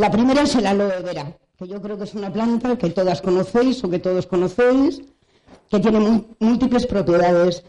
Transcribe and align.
La 0.00 0.10
primera 0.10 0.40
es 0.40 0.54
el 0.54 0.64
aloe 0.64 1.02
vera, 1.02 1.36
que 1.58 1.68
yo 1.68 1.78
creo 1.82 1.98
que 1.98 2.04
es 2.04 2.14
una 2.14 2.32
planta 2.32 2.78
que 2.78 2.88
todas 2.88 3.20
conocéis 3.20 3.84
o 3.84 3.90
que 3.90 3.98
todos 3.98 4.26
conocéis, 4.26 5.02
que 5.68 5.78
tiene 5.78 6.24
múltiples 6.38 6.86
propiedades. 6.86 7.62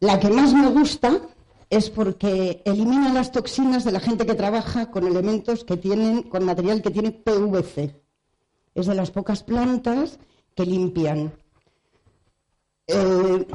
La 0.00 0.18
que 0.18 0.30
más 0.30 0.54
me 0.54 0.68
gusta 0.68 1.20
es 1.68 1.90
porque 1.90 2.62
elimina 2.64 3.12
las 3.12 3.32
toxinas 3.32 3.84
de 3.84 3.92
la 3.92 4.00
gente 4.00 4.24
que 4.24 4.32
trabaja 4.32 4.90
con 4.90 5.06
elementos 5.06 5.62
que 5.62 5.76
tienen, 5.76 6.22
con 6.22 6.46
material 6.46 6.80
que 6.80 6.90
tiene 6.90 7.12
PVC. 7.12 7.94
Es 8.74 8.86
de 8.86 8.94
las 8.94 9.10
pocas 9.10 9.42
plantas 9.42 10.18
que 10.56 10.64
limpian. 10.64 11.34
Eh, 12.86 13.46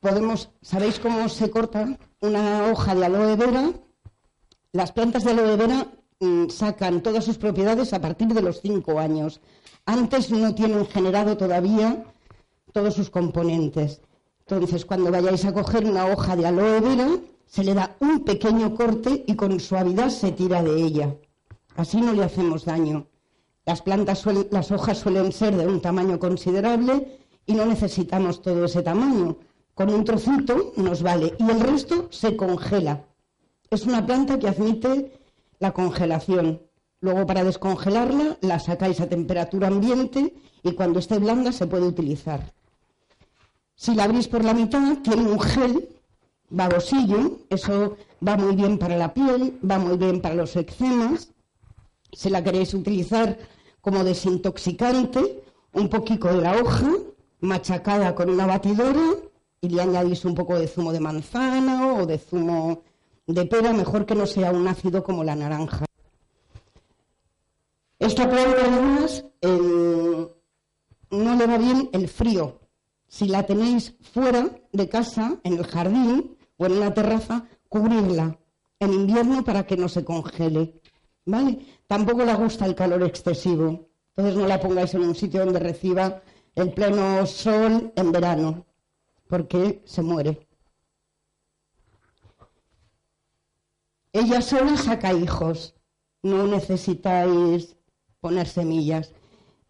podemos, 0.00 0.50
¿sabéis 0.60 0.98
cómo 0.98 1.28
se 1.28 1.48
corta 1.52 1.96
una 2.20 2.72
hoja 2.72 2.96
de 2.96 3.04
aloe 3.04 3.36
vera? 3.36 3.70
Las 4.72 4.90
plantas 4.90 5.22
de 5.22 5.30
aloe 5.30 5.56
vera 5.56 5.86
sacan 6.48 7.02
todas 7.02 7.24
sus 7.24 7.38
propiedades 7.38 7.92
a 7.92 8.00
partir 8.00 8.28
de 8.28 8.42
los 8.42 8.60
cinco 8.60 8.98
años. 8.98 9.40
Antes 9.86 10.30
no 10.30 10.54
tienen 10.54 10.86
generado 10.86 11.36
todavía 11.36 12.04
todos 12.72 12.94
sus 12.94 13.10
componentes. 13.10 14.00
Entonces, 14.46 14.84
cuando 14.84 15.10
vayáis 15.10 15.44
a 15.44 15.52
coger 15.52 15.84
una 15.84 16.06
hoja 16.06 16.36
de 16.36 16.46
aloe 16.46 16.80
vera, 16.80 17.08
se 17.46 17.64
le 17.64 17.74
da 17.74 17.96
un 18.00 18.24
pequeño 18.24 18.74
corte 18.74 19.24
y 19.26 19.34
con 19.34 19.60
suavidad 19.60 20.10
se 20.10 20.32
tira 20.32 20.62
de 20.62 20.82
ella. 20.82 21.14
Así 21.76 22.00
no 22.00 22.12
le 22.12 22.24
hacemos 22.24 22.64
daño. 22.64 23.06
Las 23.64 23.82
plantas, 23.82 24.24
las 24.50 24.70
hojas 24.70 24.98
suelen 24.98 25.32
ser 25.32 25.56
de 25.56 25.66
un 25.66 25.80
tamaño 25.80 26.18
considerable 26.18 27.18
y 27.46 27.54
no 27.54 27.64
necesitamos 27.66 28.42
todo 28.42 28.64
ese 28.64 28.82
tamaño. 28.82 29.36
Con 29.74 29.92
un 29.92 30.04
trocito 30.04 30.72
nos 30.76 31.02
vale 31.02 31.34
y 31.38 31.50
el 31.50 31.60
resto 31.60 32.08
se 32.10 32.36
congela. 32.36 33.04
Es 33.70 33.86
una 33.86 34.04
planta 34.04 34.38
que 34.38 34.48
admite 34.48 35.21
la 35.62 35.72
congelación. 35.72 36.60
Luego 37.00 37.24
para 37.24 37.44
descongelarla 37.44 38.36
la 38.40 38.58
sacáis 38.58 39.00
a 39.00 39.08
temperatura 39.08 39.68
ambiente 39.68 40.34
y 40.62 40.72
cuando 40.72 40.98
esté 40.98 41.18
blanda 41.20 41.52
se 41.52 41.68
puede 41.68 41.86
utilizar. 41.86 42.52
Si 43.76 43.94
la 43.94 44.04
abrís 44.04 44.26
por 44.26 44.44
la 44.44 44.54
mitad, 44.54 44.98
tiene 45.04 45.22
un 45.22 45.40
gel 45.40 45.88
babosillo, 46.50 47.38
eso 47.48 47.96
va 48.26 48.36
muy 48.36 48.56
bien 48.56 48.76
para 48.76 48.96
la 48.96 49.14
piel, 49.14 49.58
va 49.68 49.78
muy 49.78 49.96
bien 49.96 50.20
para 50.20 50.34
los 50.34 50.56
eczemas. 50.56 51.30
Si 52.12 52.28
la 52.28 52.42
queréis 52.42 52.74
utilizar 52.74 53.38
como 53.80 54.02
desintoxicante, 54.02 55.44
un 55.74 55.88
poquito 55.88 56.26
de 56.28 56.42
la 56.42 56.56
hoja 56.60 56.90
machacada 57.40 58.16
con 58.16 58.28
una 58.30 58.46
batidora 58.46 59.06
y 59.60 59.68
le 59.68 59.80
añadís 59.80 60.24
un 60.24 60.34
poco 60.34 60.58
de 60.58 60.66
zumo 60.66 60.92
de 60.92 61.00
manzana 61.00 61.94
o 61.94 62.04
de 62.04 62.18
zumo 62.18 62.82
de 63.34 63.46
pera, 63.46 63.72
mejor 63.72 64.06
que 64.06 64.14
no 64.14 64.26
sea 64.26 64.50
un 64.50 64.66
ácido 64.68 65.02
como 65.02 65.24
la 65.24 65.34
naranja. 65.34 65.84
Esta 67.98 68.28
planta 68.28 68.56
además 68.60 69.24
no 71.10 71.36
le 71.36 71.46
va 71.46 71.58
bien 71.58 71.88
el 71.92 72.08
frío. 72.08 72.60
Si 73.06 73.26
la 73.28 73.44
tenéis 73.44 73.94
fuera 74.12 74.50
de 74.72 74.88
casa, 74.88 75.38
en 75.44 75.54
el 75.54 75.66
jardín 75.66 76.36
o 76.56 76.66
en 76.66 76.72
una 76.72 76.94
terraza, 76.94 77.44
cubrirla 77.68 78.38
en 78.80 78.92
invierno 78.92 79.44
para 79.44 79.66
que 79.66 79.76
no 79.76 79.88
se 79.88 80.04
congele. 80.04 80.80
¿Vale? 81.24 81.58
Tampoco 81.86 82.24
le 82.24 82.34
gusta 82.34 82.66
el 82.66 82.74
calor 82.74 83.02
excesivo. 83.04 83.88
Entonces 84.16 84.34
no 84.34 84.46
la 84.46 84.60
pongáis 84.60 84.92
en 84.94 85.02
un 85.02 85.14
sitio 85.14 85.44
donde 85.44 85.60
reciba 85.60 86.20
el 86.54 86.72
pleno 86.72 87.24
sol 87.26 87.92
en 87.94 88.12
verano, 88.12 88.66
porque 89.28 89.82
se 89.86 90.02
muere. 90.02 90.48
Ella 94.12 94.42
sola 94.42 94.76
saca 94.76 95.12
hijos, 95.14 95.74
no 96.22 96.46
necesitáis 96.46 97.76
poner 98.20 98.46
semillas. 98.46 99.14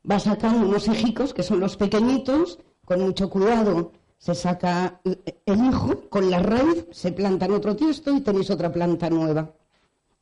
Va 0.09 0.19
sacando 0.19 0.67
unos 0.67 0.89
hijicos, 0.89 1.33
que 1.33 1.45
son 1.45 1.61
los 1.61 1.77
pequeñitos, 1.77 2.59
con 2.85 3.01
mucho 3.01 3.31
cuidado. 3.31 3.93
Se 4.19 4.35
saca 4.35 5.01
el 5.05 5.65
hijo, 5.65 6.09
con 6.09 6.29
la 6.29 6.41
raíz 6.41 6.87
se 6.91 7.13
planta 7.13 7.47
en 7.47 7.53
otro 7.53 7.77
tiesto 7.77 8.15
y 8.15 8.21
tenéis 8.21 8.51
otra 8.51 8.73
planta 8.73 9.09
nueva. 9.11 9.53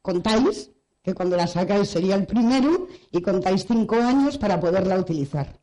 Contáis 0.03 0.71
que 1.03 1.15
cuando 1.15 1.37
la 1.37 1.47
sacáis 1.47 1.89
sería 1.89 2.15
el 2.15 2.27
primero 2.27 2.89
y 3.11 3.23
contáis 3.23 3.67
cinco 3.67 3.97
años 3.97 4.37
para 4.37 4.61
poderla 4.61 4.99
utilizar. 4.99 5.59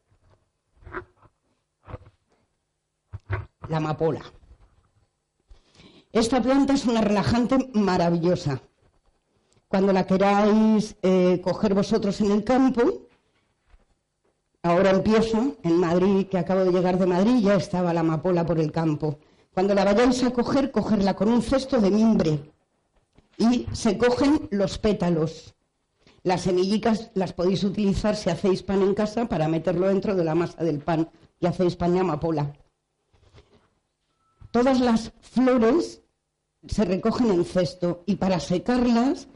La 3.69 3.77
amapola. 3.77 4.21
Esta 6.11 6.41
planta 6.41 6.73
es 6.73 6.85
una 6.85 7.01
relajante 7.01 7.69
maravillosa. 7.73 8.61
Cuando 9.67 9.91
la 9.91 10.07
queráis 10.07 10.95
eh, 11.01 11.41
coger 11.43 11.73
vosotros 11.73 12.21
en 12.21 12.31
el 12.31 12.43
campo, 12.43 13.07
ahora 14.63 14.91
empiezo 14.91 15.57
en 15.63 15.77
Madrid, 15.77 16.27
que 16.27 16.37
acabo 16.37 16.63
de 16.63 16.71
llegar 16.71 16.97
de 16.97 17.05
Madrid, 17.05 17.39
ya 17.41 17.55
estaba 17.55 17.93
la 17.93 17.99
amapola 17.99 18.45
por 18.45 18.59
el 18.59 18.71
campo. 18.71 19.19
Cuando 19.53 19.73
la 19.73 19.83
vayáis 19.83 20.23
a 20.23 20.31
coger, 20.31 20.71
cogerla 20.71 21.15
con 21.15 21.29
un 21.29 21.41
cesto 21.41 21.81
de 21.81 21.91
mimbre 21.91 22.51
y 23.37 23.67
se 23.73 23.97
cogen 23.97 24.47
los 24.51 24.77
pétalos. 24.77 25.55
Las 26.23 26.41
semillitas 26.41 27.11
las 27.13 27.33
podéis 27.33 27.63
utilizar 27.63 28.15
si 28.15 28.29
hacéis 28.29 28.63
pan 28.63 28.81
en 28.81 28.93
casa 28.93 29.25
para 29.25 29.47
meterlo 29.47 29.87
dentro 29.87 30.15
de 30.15 30.23
la 30.23 30.35
masa 30.35 30.63
del 30.63 30.79
pan 30.79 31.09
y 31.39 31.47
hacéis 31.47 31.75
pan 31.75 31.93
de 31.93 31.99
amapola. 31.99 32.53
Todas 34.57 34.79
las 34.79 35.11
flores 35.21 36.01
se 36.67 36.83
recogen 36.83 37.29
en 37.29 37.45
cesto 37.45 38.01
y 38.07 38.15
para 38.15 38.39
secarlas 38.39 39.27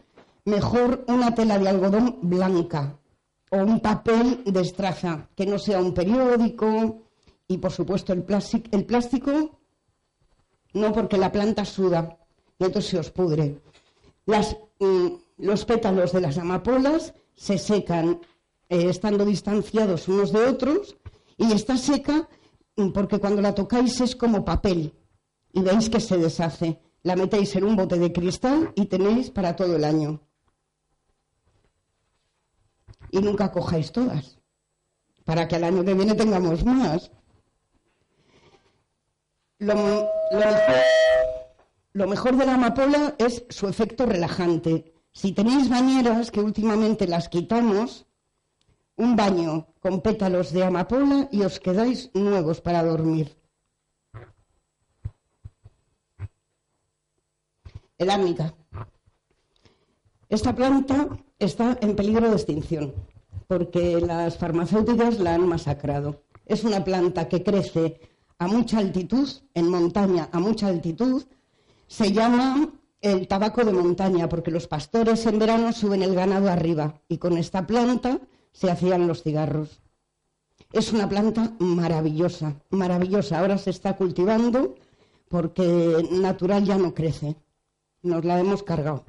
mejor 0.45 1.05
una 1.07 1.35
tela 1.35 1.59
de 1.59 1.69
algodón 1.69 2.17
blanca 2.23 2.97
o 3.51 3.57
un 3.57 3.81
papel 3.81 4.43
de 4.45 4.61
estraza, 4.61 5.29
que 5.35 5.45
no 5.45 5.59
sea 5.59 5.79
un 5.79 5.93
periódico 5.93 7.03
y 7.47 7.59
por 7.59 7.71
supuesto 7.71 8.13
el, 8.13 8.23
plástico, 8.23 9.59
no 10.73 10.91
porque 10.91 11.19
la 11.19 11.31
planta 11.31 11.65
suda 11.65 12.17
y 12.57 12.63
entonces 12.63 12.89
se 12.89 12.97
os 12.97 13.11
pudre. 13.11 13.61
Mm, 14.25 15.07
los 15.37 15.65
pétalos 15.65 16.13
de 16.13 16.21
las 16.21 16.39
amapolas 16.39 17.13
se 17.35 17.59
secan 17.59 18.21
eh, 18.69 18.89
estando 18.89 19.23
distanciados 19.23 20.07
unos 20.07 20.31
de 20.31 20.45
otros 20.45 20.97
y 21.37 21.51
está 21.51 21.77
seca 21.77 22.27
mm, 22.75 22.89
porque 22.89 23.19
cuando 23.19 23.43
la 23.43 23.53
tocáis 23.53 24.01
es 24.01 24.15
como 24.15 24.43
papel 24.43 24.95
y 25.53 25.61
veis 25.61 25.89
que 25.89 25.99
se 25.99 26.17
deshace 26.17 26.79
la 27.03 27.15
metéis 27.15 27.55
en 27.55 27.63
un 27.63 27.75
bote 27.75 27.97
de 27.97 28.13
cristal 28.13 28.71
y 28.75 28.85
tenéis 28.85 29.31
para 29.31 29.55
todo 29.55 29.75
el 29.75 29.83
año. 29.83 30.21
Y 33.09 33.19
nunca 33.19 33.51
cojáis 33.51 33.91
todas, 33.91 34.39
para 35.25 35.47
que 35.47 35.55
al 35.55 35.63
año 35.63 35.83
que 35.83 35.93
viene 35.93 36.15
tengamos 36.15 36.63
más. 36.63 37.11
Lo, 39.57 39.75
lo 41.93 42.07
mejor 42.07 42.37
de 42.37 42.45
la 42.45 42.53
amapola 42.55 43.15
es 43.17 43.45
su 43.49 43.67
efecto 43.67 44.05
relajante. 44.05 44.93
Si 45.11 45.33
tenéis 45.33 45.69
bañeras, 45.69 46.31
que 46.31 46.39
últimamente 46.39 47.05
las 47.07 47.27
quitamos, 47.27 48.05
un 48.95 49.15
baño 49.15 49.67
con 49.81 50.01
pétalos 50.01 50.51
de 50.53 50.63
amapola 50.63 51.27
y 51.31 51.41
os 51.41 51.59
quedáis 51.59 52.11
nuevos 52.13 52.61
para 52.61 52.83
dormir. 52.83 53.40
El. 58.01 58.53
Esta 60.27 60.55
planta 60.55 61.07
está 61.37 61.77
en 61.81 61.95
peligro 61.95 62.29
de 62.29 62.35
extinción 62.35 62.93
porque 63.47 64.01
las 64.01 64.37
farmacéuticas 64.37 65.19
la 65.19 65.35
han 65.35 65.47
masacrado. 65.47 66.23
Es 66.45 66.63
una 66.63 66.83
planta 66.83 67.27
que 67.27 67.43
crece 67.43 67.99
a 68.39 68.47
mucha 68.47 68.79
altitud, 68.79 69.29
en 69.53 69.69
montaña 69.69 70.29
a 70.31 70.39
mucha 70.39 70.67
altitud. 70.67 71.23
Se 71.85 72.11
llama 72.11 72.69
el 73.01 73.27
tabaco 73.27 73.63
de 73.63 73.73
montaña 73.73 74.27
porque 74.27 74.49
los 74.49 74.67
pastores 74.67 75.25
en 75.27 75.37
verano 75.37 75.71
suben 75.71 76.01
el 76.01 76.15
ganado 76.15 76.49
arriba 76.49 77.01
y 77.07 77.19
con 77.19 77.37
esta 77.37 77.67
planta 77.67 78.19
se 78.51 78.71
hacían 78.71 79.05
los 79.05 79.21
cigarros. 79.21 79.79
Es 80.73 80.91
una 80.91 81.07
planta 81.07 81.53
maravillosa, 81.59 82.55
maravillosa. 82.71 83.37
Ahora 83.37 83.59
se 83.59 83.69
está 83.69 83.95
cultivando 83.95 84.73
porque 85.27 86.07
natural 86.11 86.63
ya 86.63 86.77
no 86.77 86.93
crece. 86.93 87.35
Nos 88.03 88.25
la 88.25 88.39
hemos 88.39 88.63
cargado. 88.63 89.05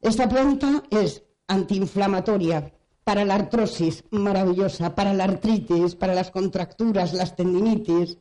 Esta 0.00 0.28
planta 0.28 0.82
es 0.90 1.22
antiinflamatoria, 1.46 2.72
para 3.04 3.24
la 3.24 3.34
artrosis, 3.34 4.02
maravillosa, 4.10 4.94
para 4.94 5.12
la 5.12 5.24
artritis, 5.24 5.94
para 5.94 6.14
las 6.14 6.30
contracturas, 6.30 7.12
las 7.12 7.36
tendinitis, 7.36 8.18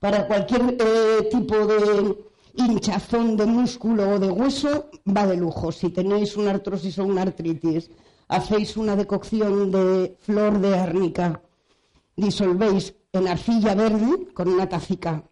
para 0.00 0.26
cualquier 0.26 0.76
eh, 0.78 1.28
tipo 1.30 1.56
de 1.66 2.16
hinchazón 2.54 3.36
de 3.36 3.46
músculo 3.46 4.10
o 4.10 4.18
de 4.18 4.28
hueso, 4.28 4.90
va 5.06 5.26
de 5.26 5.36
lujo. 5.36 5.70
Si 5.70 5.90
tenéis 5.90 6.36
una 6.36 6.50
artrosis 6.50 6.98
o 6.98 7.04
una 7.04 7.22
artritis, 7.22 7.90
hacéis 8.28 8.76
una 8.76 8.96
decocción 8.96 9.70
de 9.70 10.16
flor 10.20 10.58
de 10.58 10.76
árnica, 10.76 11.42
disolvéis 12.16 12.94
en 13.12 13.28
arcilla 13.28 13.74
verde 13.74 14.32
con 14.34 14.48
una 14.48 14.68
tacica 14.68 15.22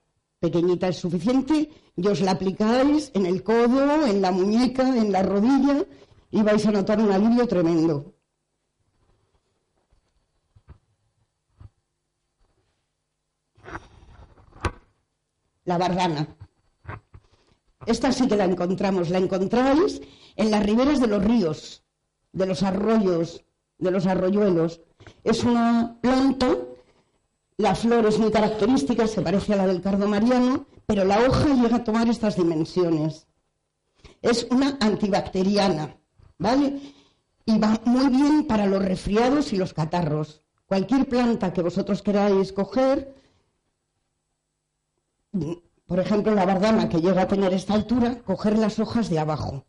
pequeñita 0.45 0.89
es 0.89 0.99
suficiente 1.05 1.57
y 1.97 2.07
os 2.07 2.21
la 2.21 2.33
aplicáis 2.33 3.11
en 3.15 3.25
el 3.25 3.43
codo, 3.43 4.07
en 4.07 4.21
la 4.21 4.31
muñeca, 4.31 4.85
en 5.03 5.11
la 5.11 5.23
rodilla 5.23 5.77
y 6.31 6.43
vais 6.43 6.67
a 6.67 6.73
notar 6.73 6.99
un 7.01 7.11
alivio 7.11 7.47
tremendo. 7.49 8.15
la 15.65 15.79
bardana. 15.79 16.37
Esta 17.87 18.13
sí 18.13 18.29
que 18.29 18.37
la 18.37 18.45
encontramos, 18.45 19.09
la 19.09 19.17
encontráis 19.17 20.03
en 20.37 20.51
las 20.51 20.63
riberas 20.63 21.01
de 21.01 21.07
los 21.07 21.25
ríos, 21.25 21.83
de 22.33 22.45
los 22.45 22.63
arroyos, 22.63 23.43
de 23.79 23.91
los 23.91 24.07
arroyuelos. 24.07 24.83
Es 25.23 25.43
una 25.43 25.97
planta, 26.03 26.55
la 27.57 27.75
flor 27.75 28.07
es 28.07 28.19
muy 28.19 28.31
característica, 28.31 29.07
se 29.07 29.23
parece 29.23 29.55
a 29.55 29.57
la 29.57 29.67
del 29.67 29.81
cardo 29.81 30.09
mariano, 30.09 30.67
pero 30.87 31.05
la 31.05 31.21
hoja 31.21 31.55
llega 31.55 31.77
a 31.77 31.85
tomar 31.85 32.09
estas 32.09 32.37
dimensiones. 32.37 33.27
Es 34.23 34.47
una 34.51 34.77
antibacteriana, 34.81 35.97
¿vale? 36.39 36.81
Y 37.47 37.59
va 37.59 37.81
muy 37.85 38.09
bien 38.09 38.47
para 38.47 38.67
los 38.67 38.85
resfriados 38.85 39.53
y 39.53 39.57
los 39.57 39.73
catarros. 39.73 40.43
Cualquier 40.67 41.09
planta 41.09 41.53
que 41.53 41.63
vosotros 41.63 42.03
queráis 42.03 42.53
coger, 42.53 43.15
por 45.87 46.01
ejemplo, 46.01 46.35
la 46.35 46.47
bardana 46.47 46.89
que 46.89 47.01
llega 47.01 47.23
a 47.23 47.29
tener 47.29 47.53
esta 47.53 47.75
altura, 47.75 48.23
coger 48.23 48.59
las 48.59 48.79
hojas 48.79 49.11
de 49.11 49.19
abajo. 49.19 49.65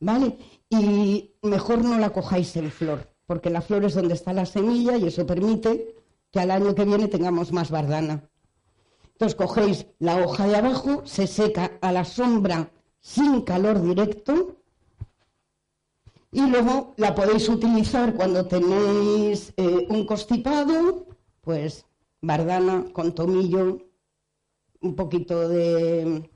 ¿Vale? 0.00 0.38
Y 0.70 1.34
mejor 1.42 1.84
no 1.84 1.98
la 1.98 2.10
cojáis 2.10 2.56
en 2.56 2.70
flor, 2.70 3.12
porque 3.26 3.50
la 3.50 3.60
flor 3.60 3.84
es 3.84 3.94
donde 3.94 4.14
está 4.14 4.32
la 4.32 4.46
semilla 4.46 4.96
y 4.96 5.06
eso 5.06 5.26
permite 5.26 5.99
que 6.30 6.40
al 6.40 6.50
año 6.50 6.74
que 6.74 6.84
viene 6.84 7.08
tengamos 7.08 7.52
más 7.52 7.70
bardana. 7.70 8.28
Entonces 9.12 9.36
cogéis 9.36 9.86
la 9.98 10.16
hoja 10.16 10.46
de 10.46 10.56
abajo, 10.56 11.02
se 11.04 11.26
seca 11.26 11.72
a 11.80 11.92
la 11.92 12.04
sombra 12.04 12.70
sin 13.00 13.42
calor 13.42 13.82
directo 13.82 14.56
y 16.32 16.42
luego 16.42 16.94
la 16.96 17.14
podéis 17.14 17.48
utilizar 17.48 18.14
cuando 18.14 18.46
tenéis 18.46 19.52
eh, 19.56 19.86
un 19.88 20.06
constipado, 20.06 21.06
pues 21.40 21.84
bardana 22.20 22.84
con 22.92 23.14
tomillo, 23.14 23.78
un 24.80 24.94
poquito 24.94 25.48
de... 25.48 26.30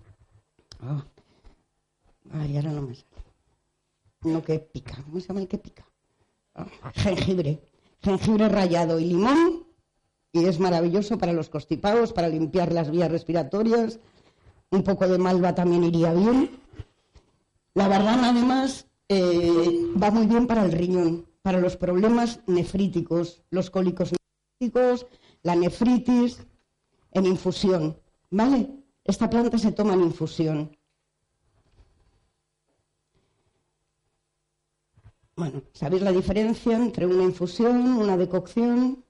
Oh. 0.82 1.02
Ay, 2.32 2.56
ahora 2.56 2.72
no 2.72 2.82
me 2.82 2.94
sale. 2.94 3.08
No 4.22 4.42
que 4.42 4.58
pica. 4.58 5.02
¿Cómo 5.04 5.20
se 5.20 5.28
llama 5.28 5.40
el 5.40 5.48
que 5.48 5.58
pica? 5.58 5.86
Oh, 6.54 6.64
jengibre. 6.94 7.62
Jengibre 8.02 8.48
rallado 8.48 8.98
y 8.98 9.06
limón. 9.06 9.63
Y 10.34 10.46
es 10.46 10.58
maravilloso 10.58 11.16
para 11.16 11.32
los 11.32 11.48
constipados, 11.48 12.12
para 12.12 12.28
limpiar 12.28 12.72
las 12.72 12.90
vías 12.90 13.08
respiratorias. 13.08 14.00
Un 14.70 14.82
poco 14.82 15.06
de 15.06 15.16
malva 15.16 15.54
también 15.54 15.84
iría 15.84 16.12
bien. 16.12 16.50
La 17.74 17.86
bardana, 17.86 18.30
además, 18.30 18.88
eh, 19.08 19.92
va 20.02 20.10
muy 20.10 20.26
bien 20.26 20.48
para 20.48 20.64
el 20.64 20.72
riñón, 20.72 21.24
para 21.40 21.60
los 21.60 21.76
problemas 21.76 22.40
nefríticos, 22.48 23.44
los 23.50 23.70
cólicos 23.70 24.12
nefríticos, 24.12 25.06
la 25.44 25.54
nefritis, 25.54 26.44
en 27.12 27.26
infusión. 27.26 27.96
¿Vale? 28.30 28.70
Esta 29.04 29.30
planta 29.30 29.56
se 29.56 29.70
toma 29.70 29.94
en 29.94 30.00
infusión. 30.00 30.76
Bueno, 35.36 35.62
¿sabéis 35.72 36.02
la 36.02 36.10
diferencia 36.10 36.76
entre 36.76 37.06
una 37.06 37.22
infusión, 37.22 37.98
una 37.98 38.16
decocción? 38.16 39.03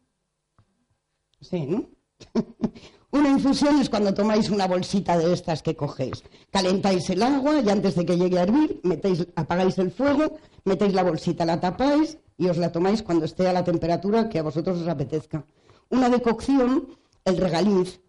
Sí, 1.44 1.66
¿no? 1.66 1.84
una 3.10 3.30
infusión 3.30 3.78
es 3.78 3.90
cuando 3.90 4.14
tomáis 4.14 4.48
una 4.48 4.66
bolsita 4.66 5.18
de 5.18 5.32
estas 5.32 5.62
que 5.62 5.76
cogéis. 5.76 6.22
Calentáis 6.50 7.10
el 7.10 7.22
agua 7.22 7.60
y 7.60 7.68
antes 7.68 7.94
de 7.94 8.06
que 8.06 8.16
llegue 8.16 8.38
a 8.38 8.44
hervir, 8.44 8.80
metéis, 8.82 9.26
apagáis 9.36 9.76
el 9.78 9.90
fuego, 9.90 10.38
metéis 10.64 10.94
la 10.94 11.02
bolsita, 11.02 11.44
la 11.44 11.60
tapáis 11.60 12.16
y 12.38 12.48
os 12.48 12.56
la 12.56 12.72
tomáis 12.72 13.02
cuando 13.02 13.26
esté 13.26 13.46
a 13.46 13.52
la 13.52 13.62
temperatura 13.62 14.28
que 14.30 14.38
a 14.38 14.42
vosotros 14.42 14.80
os 14.80 14.88
apetezca. 14.88 15.44
Una 15.90 16.08
decocción, 16.08 16.88
el 17.24 17.36
regaliz, 17.36 18.00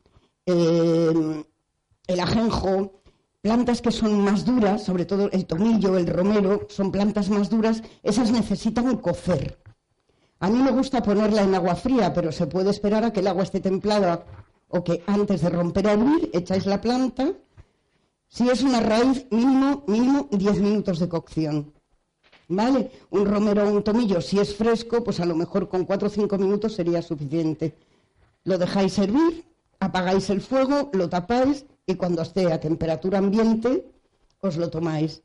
eh, 0.46 1.44
el 2.08 2.20
ajenjo, 2.20 3.02
plantas 3.42 3.82
que 3.82 3.92
son 3.92 4.22
más 4.22 4.46
duras, 4.46 4.84
sobre 4.84 5.06
todo 5.06 5.30
el 5.32 5.46
tomillo, 5.46 5.98
el 5.98 6.08
romero, 6.08 6.68
son 6.70 6.92
plantas 6.92 7.30
más 7.30 7.50
duras, 7.50 7.84
esas 8.02 8.32
necesitan 8.32 8.96
cocer. 8.98 9.60
A 10.40 10.50
mí 10.50 10.62
me 10.62 10.72
gusta 10.72 11.02
ponerla 11.02 11.44
en 11.44 11.56
agua 11.56 11.76
fría, 11.76 12.14
pero 12.14 12.32
se 12.32 12.48
puede 12.48 12.70
esperar 12.70 13.06
a 13.06 13.14
que 13.14 13.22
el 13.22 13.28
agua 13.28 13.44
esté 13.44 13.60
templada 13.60 14.26
o 14.68 14.84
que 14.84 15.04
antes 15.08 15.42
de 15.42 15.50
romper 15.50 15.88
a 15.88 15.94
hervir 15.94 16.30
echáis 16.34 16.66
la 16.66 16.82
planta. 16.82 17.32
Si 18.28 18.50
es 18.50 18.62
una 18.64 18.82
raíz, 18.82 19.26
mínimo, 19.32 19.84
mínimo 19.88 20.28
10 20.32 20.60
minutos 20.60 21.00
de 21.00 21.08
cocción. 21.08 21.74
¿Vale? 22.48 22.92
Un 23.12 23.26
romero 23.26 23.64
o 23.64 23.72
un 23.72 23.84
tomillo, 23.84 24.22
si 24.22 24.40
es 24.40 24.56
fresco, 24.56 25.04
pues 25.04 25.20
a 25.20 25.26
lo 25.26 25.36
mejor 25.36 25.70
con 25.70 25.86
4 25.86 26.08
o 26.08 26.12
5 26.12 26.38
minutos 26.38 26.74
sería 26.74 27.02
suficiente. 27.02 27.76
Lo 28.44 28.58
dejáis 28.58 29.00
hervir, 29.00 29.46
apagáis 29.80 30.30
el 30.30 30.42
fuego, 30.42 30.90
lo 30.94 31.10
tapáis 31.10 31.66
y 31.88 31.96
cuando 31.96 32.22
esté 32.22 32.52
a 32.52 32.60
temperatura 32.60 33.18
ambiente 33.18 33.86
os 34.42 34.58
lo 34.58 34.70
tomáis. 34.70 35.24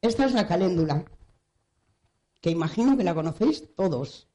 Esta 0.00 0.26
es 0.26 0.32
la 0.32 0.46
caléndula, 0.46 1.04
que 2.40 2.50
imagino 2.50 2.96
que 2.96 3.02
la 3.02 3.14
conocéis 3.14 3.74
todos. 3.74 4.28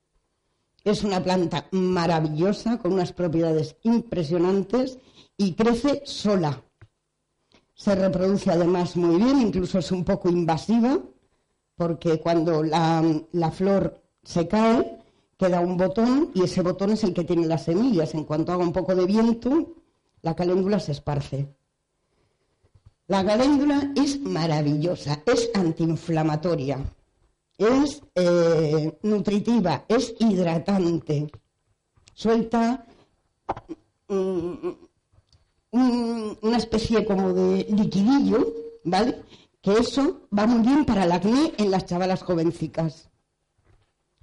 Es 0.83 1.05
una 1.05 1.23
planta 1.23 1.67
maravillosa, 1.71 2.79
con 2.79 2.91
unas 2.91 3.13
propiedades 3.13 3.77
impresionantes 3.83 4.99
y 5.37 5.53
crece 5.53 6.01
sola. 6.05 6.61
Se 7.73 7.95
reproduce 7.95 8.51
además 8.51 8.97
muy 8.97 9.15
bien, 9.15 9.39
incluso 9.39 9.79
es 9.79 9.89
un 9.93 10.03
poco 10.03 10.27
invasiva, 10.27 10.99
porque 11.75 12.19
cuando 12.19 12.61
la, 12.61 13.01
la 13.31 13.51
flor 13.51 14.03
se 14.21 14.49
cae, 14.49 14.99
queda 15.37 15.61
un 15.61 15.77
botón 15.77 16.31
y 16.33 16.43
ese 16.43 16.61
botón 16.61 16.91
es 16.91 17.05
el 17.05 17.13
que 17.13 17.23
tiene 17.23 17.47
las 17.47 17.63
semillas. 17.63 18.13
En 18.13 18.25
cuanto 18.25 18.51
haga 18.51 18.65
un 18.65 18.73
poco 18.73 18.93
de 18.95 19.05
viento, 19.05 19.75
la 20.21 20.35
caléndula 20.35 20.81
se 20.81 20.91
esparce. 20.91 21.55
La 23.13 23.23
caléndula 23.23 23.91
es 23.95 24.19
maravillosa, 24.21 25.21
es 25.27 25.51
antiinflamatoria, 25.53 26.79
es 27.59 28.01
eh, 28.15 28.97
nutritiva, 29.03 29.85
es 29.87 30.15
hidratante, 30.17 31.29
suelta 32.15 32.83
mm, 34.07 34.67
una 36.41 36.57
especie 36.57 37.05
como 37.05 37.33
de 37.33 37.67
liquidillo, 37.69 38.51
¿vale? 38.83 39.21
Que 39.61 39.73
eso 39.73 40.21
va 40.35 40.47
muy 40.47 40.65
bien 40.65 40.83
para 40.83 41.03
el 41.03 41.11
acné 41.11 41.53
en 41.59 41.69
las 41.69 41.85
chavalas 41.85 42.23
jovencicas. 42.23 43.11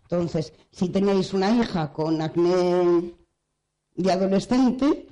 Entonces, 0.02 0.52
si 0.72 0.88
tenéis 0.88 1.32
una 1.32 1.52
hija 1.52 1.92
con 1.92 2.20
acné 2.20 3.14
de 3.94 4.10
adolescente, 4.10 5.09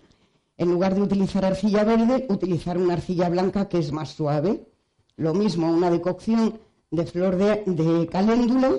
en 0.58 0.70
lugar 0.72 0.94
de 0.94 1.02
utilizar 1.02 1.44
arcilla 1.44 1.84
verde, 1.84 2.26
utilizar 2.28 2.76
una 2.76 2.94
arcilla 2.94 3.28
blanca 3.28 3.68
que 3.68 3.78
es 3.78 3.92
más 3.92 4.10
suave. 4.10 4.66
Lo 5.16 5.32
mismo, 5.32 5.72
una 5.72 5.88
decocción 5.88 6.60
de 6.90 7.06
flor 7.06 7.36
de, 7.36 8.08
caléndula, 8.10 8.76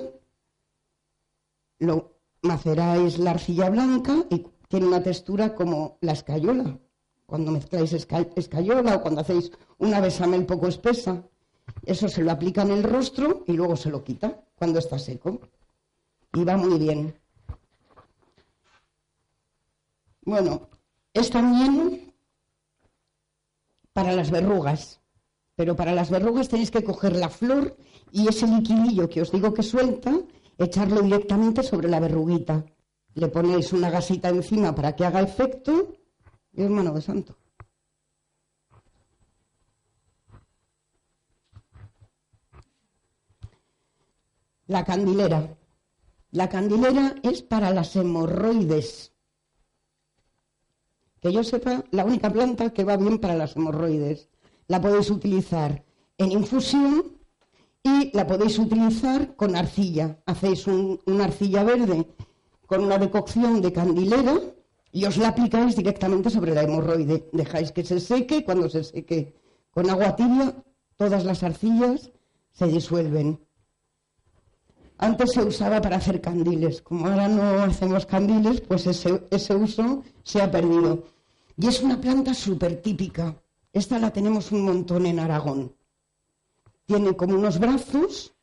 lo 1.78 2.18
maceráis 2.42 3.18
la 3.18 3.32
arcilla 3.32 3.70
blanca 3.70 4.26
y 4.28 4.46
tiene 4.68 4.86
una 4.86 5.02
textura 5.02 5.54
como 5.54 5.96
la 6.02 6.12
escayola. 6.12 6.78
Cuando 7.24 7.50
mezcláis 7.50 7.92
escayola 7.94 8.96
o 8.96 9.00
cuando 9.02 9.22
hacéis 9.22 9.50
una 9.78 10.00
besamel 10.00 10.44
poco 10.44 10.68
espesa, 10.68 11.24
eso 11.84 12.08
se 12.08 12.22
lo 12.22 12.30
aplica 12.30 12.62
en 12.62 12.72
el 12.72 12.82
rostro 12.82 13.44
y 13.46 13.52
luego 13.52 13.76
se 13.76 13.90
lo 13.90 14.04
quita 14.04 14.44
cuando 14.54 14.80
está 14.80 14.98
seco. 14.98 15.40
Y 16.34 16.44
va 16.44 16.56
muy 16.56 16.78
bien. 16.78 17.14
Bueno, 20.22 20.68
es 21.12 21.30
también 21.30 22.14
para 23.92 24.12
las 24.12 24.30
verrugas, 24.30 25.00
pero 25.56 25.76
para 25.76 25.92
las 25.92 26.10
verrugas 26.10 26.48
tenéis 26.48 26.70
que 26.70 26.84
coger 26.84 27.16
la 27.16 27.28
flor 27.28 27.76
y 28.12 28.28
ese 28.28 28.46
liquidillo 28.46 29.08
que 29.08 29.22
os 29.22 29.32
digo 29.32 29.52
que 29.52 29.62
suelta, 29.62 30.12
echarlo 30.58 31.02
directamente 31.02 31.62
sobre 31.62 31.88
la 31.88 32.00
verruguita. 32.00 32.64
Le 33.14 33.28
ponéis 33.28 33.72
una 33.72 33.90
gasita 33.90 34.28
encima 34.28 34.74
para 34.74 34.94
que 34.94 35.04
haga 35.04 35.20
efecto 35.20 35.94
y 36.52 36.62
hermano 36.62 36.92
de 36.92 37.02
santo. 37.02 37.36
La 44.66 44.84
candilera. 44.84 45.56
La 46.30 46.48
candilera 46.48 47.16
es 47.24 47.42
para 47.42 47.72
las 47.72 47.96
hemorroides. 47.96 49.09
Que 51.20 51.32
yo 51.32 51.44
sepa, 51.44 51.84
la 51.90 52.04
única 52.04 52.30
planta 52.30 52.70
que 52.70 52.84
va 52.84 52.96
bien 52.96 53.18
para 53.18 53.34
las 53.34 53.56
hemorroides. 53.56 54.28
La 54.68 54.80
podéis 54.80 55.10
utilizar 55.10 55.84
en 56.18 56.32
infusión 56.32 57.18
y 57.82 58.10
la 58.16 58.26
podéis 58.26 58.58
utilizar 58.58 59.36
con 59.36 59.56
arcilla. 59.56 60.18
Hacéis 60.26 60.66
una 60.66 61.24
arcilla 61.24 61.64
verde 61.64 62.06
con 62.66 62.84
una 62.84 62.98
decocción 62.98 63.60
de 63.60 63.72
candilera 63.72 64.38
y 64.92 65.04
os 65.04 65.16
la 65.16 65.28
aplicáis 65.28 65.76
directamente 65.76 66.30
sobre 66.30 66.54
la 66.54 66.62
hemorroide. 66.62 67.28
Dejáis 67.32 67.72
que 67.72 67.84
se 67.84 68.00
seque, 68.00 68.44
cuando 68.44 68.68
se 68.68 68.84
seque 68.84 69.34
con 69.70 69.88
agua 69.90 70.16
tibia, 70.16 70.54
todas 70.96 71.24
las 71.24 71.42
arcillas 71.42 72.10
se 72.52 72.66
disuelven. 72.66 73.40
Antes 75.02 75.32
se 75.32 75.42
usaba 75.42 75.80
para 75.80 75.96
hacer 75.96 76.20
candiles. 76.20 76.82
Como 76.82 77.06
ahora 77.06 77.26
no 77.26 77.62
hacemos 77.62 78.04
candiles, 78.04 78.60
pues 78.60 78.86
ese, 78.86 79.54
uso 79.54 80.04
se 80.22 80.42
ha 80.42 80.50
perdido. 80.50 81.04
Y 81.56 81.68
es 81.68 81.80
una 81.80 81.98
planta 81.98 82.34
súper 82.34 82.82
típica. 82.82 83.34
Esta 83.72 83.98
la 83.98 84.12
tenemos 84.12 84.52
un 84.52 84.62
montón 84.62 85.06
en 85.06 85.18
Aragón. 85.18 85.74
Tiene 86.84 87.16
como 87.16 87.34
unos 87.36 87.58
brazos 87.58 88.34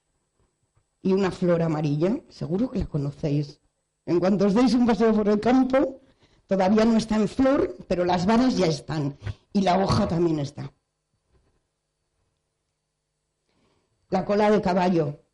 y 1.04 1.14
una 1.14 1.30
flor 1.30 1.62
amarilla. 1.62 2.22
Seguro 2.28 2.72
que 2.72 2.80
la 2.80 2.88
conocéis. 2.88 3.62
En 4.08 4.20
cuanto 4.20 4.48
os 4.48 4.56
deis 4.56 4.74
un 4.74 4.88
paseo 4.88 5.14
por 5.14 5.30
el 5.30 5.40
campo, 5.40 6.02
todavía 6.48 6.86
no 6.86 6.98
está 6.98 7.18
en 7.18 7.28
flor, 7.28 7.78
pero 7.88 8.04
las 8.04 8.26
varas 8.26 8.58
ya 8.58 8.66
están. 8.66 9.16
Y 9.54 9.62
la 9.62 9.78
hoja 9.78 10.08
también 10.08 10.40
está. 10.40 10.74
La 14.10 14.26
cola 14.26 14.50
de 14.50 14.60
caballo 14.60 15.27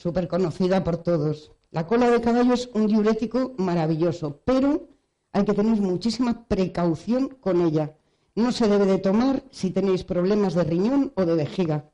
súper 0.00 0.28
conocida 0.28 0.82
por 0.82 0.96
todos. 0.96 1.52
La 1.70 1.86
cola 1.86 2.10
de 2.10 2.22
caballo 2.22 2.54
es 2.54 2.70
un 2.72 2.86
diurético 2.86 3.52
maravilloso, 3.58 4.40
pero 4.46 4.88
hay 5.30 5.44
que 5.44 5.52
tener 5.52 5.78
muchísima 5.80 6.46
precaución 6.48 7.28
con 7.28 7.60
ella. 7.60 7.96
No 8.34 8.50
se 8.50 8.66
debe 8.66 8.86
de 8.86 8.98
tomar 8.98 9.44
si 9.50 9.70
tenéis 9.70 10.04
problemas 10.04 10.54
de 10.54 10.64
riñón 10.64 11.12
o 11.16 11.26
de 11.26 11.34
vejiga, 11.34 11.90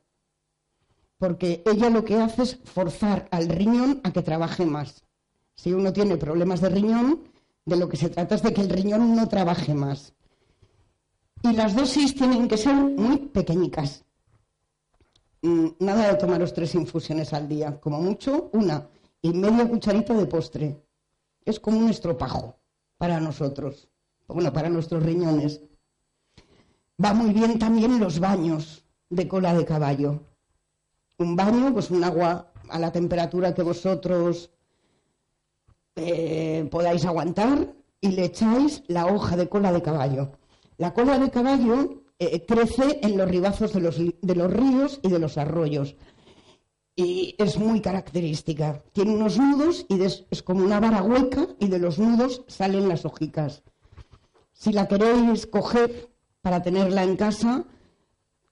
porque 1.19 1.65
ella 1.67 1.91
lo 1.91 2.05
que 2.05 2.17
hace 2.17 2.43
es 2.43 2.59
forzar 2.65 3.27
al 3.33 3.49
riñón 3.49 4.01
a 4.05 4.13
que 4.13 4.23
trabaje 4.23 4.65
más. 4.65 5.03
Si 5.57 5.73
uno 5.73 5.93
tiene 5.93 6.17
problemas 6.17 6.61
de 6.61 6.69
riñón, 6.69 7.25
de 7.65 7.77
lo 7.77 7.89
que 7.89 7.97
se 7.97 8.11
trata 8.11 8.37
es 8.37 8.43
de 8.43 8.53
que 8.53 8.61
el 8.61 8.71
riñón 8.71 9.17
no 9.17 9.27
trabaje 9.27 9.75
más. 9.75 10.15
Y 11.43 11.53
las 11.53 11.75
dosis 11.75 12.15
tienen 12.15 12.47
que 12.47 12.57
ser 12.57 12.75
muy 12.75 13.17
pequeñicas. 13.19 14.06
Mm, 15.43 15.69
nada 15.81 16.09
de 16.09 16.15
tomaros 16.17 16.53
tres 16.53 16.75
infusiones 16.75 17.33
al 17.33 17.49
día, 17.49 17.81
como 17.81 18.01
mucho 18.01 18.51
una 18.53 18.89
y 19.23 19.33
media 19.33 19.69
cucharita 19.69 20.15
de 20.15 20.27
postre. 20.27 20.83
Es 21.45 21.61
como 21.61 21.79
un 21.79 21.89
estropajo 21.89 22.57
para 22.97 23.21
nosotros, 23.21 23.89
bueno, 24.27 24.53
para 24.53 24.69
nuestros 24.69 25.03
riñones. 25.03 25.61
Va 27.03 27.13
muy 27.13 27.33
bien 27.33 27.59
también 27.59 28.01
los 28.01 28.19
baños 28.19 28.85
de 29.11 29.29
cola 29.29 29.55
de 29.55 29.65
caballo. 29.65 30.23
Un 31.19 31.37
baño, 31.37 31.73
pues 31.73 31.91
un 31.91 32.03
agua 32.03 32.53
a 32.69 32.79
la 32.79 32.91
temperatura 32.91 33.55
que 33.55 33.63
vosotros 33.63 34.51
eh, 35.95 36.67
podáis 36.71 37.05
aguantar 37.05 37.75
y 38.01 38.09
le 38.09 38.25
echáis 38.27 38.83
la 38.89 39.07
hoja 39.07 39.37
de 39.37 39.49
cola 39.49 39.73
de 39.73 39.83
caballo. 39.83 40.33
La 40.79 40.93
cola 40.93 41.19
de 41.19 41.31
caballo 41.31 42.06
eh, 42.19 42.45
crece 42.47 43.01
en 43.03 43.17
los 43.17 43.29
ribazos 43.29 43.73
de 43.73 43.81
los, 43.81 43.99
de 43.99 44.35
los 44.35 44.53
ríos 44.53 45.01
y 45.03 45.09
de 45.09 45.19
los 45.19 45.39
arroyos. 45.39 45.97
Y 46.95 47.35
es 47.39 47.59
muy 47.59 47.81
característica. 47.81 48.83
Tiene 48.93 49.15
unos 49.15 49.39
nudos 49.39 49.85
y 49.89 50.03
es 50.03 50.43
como 50.43 50.65
una 50.65 50.81
vara 50.81 51.03
hueca 51.03 51.47
y 51.61 51.69
de 51.69 51.79
los 51.79 51.99
nudos 51.99 52.43
salen 52.47 52.89
las 52.89 53.05
hojicas. 53.05 53.63
Si 54.53 54.73
la 54.73 54.89
queréis 54.89 55.47
coger 55.47 56.09
para 56.41 56.63
tenerla 56.63 57.03
en 57.03 57.17
casa, 57.17 57.65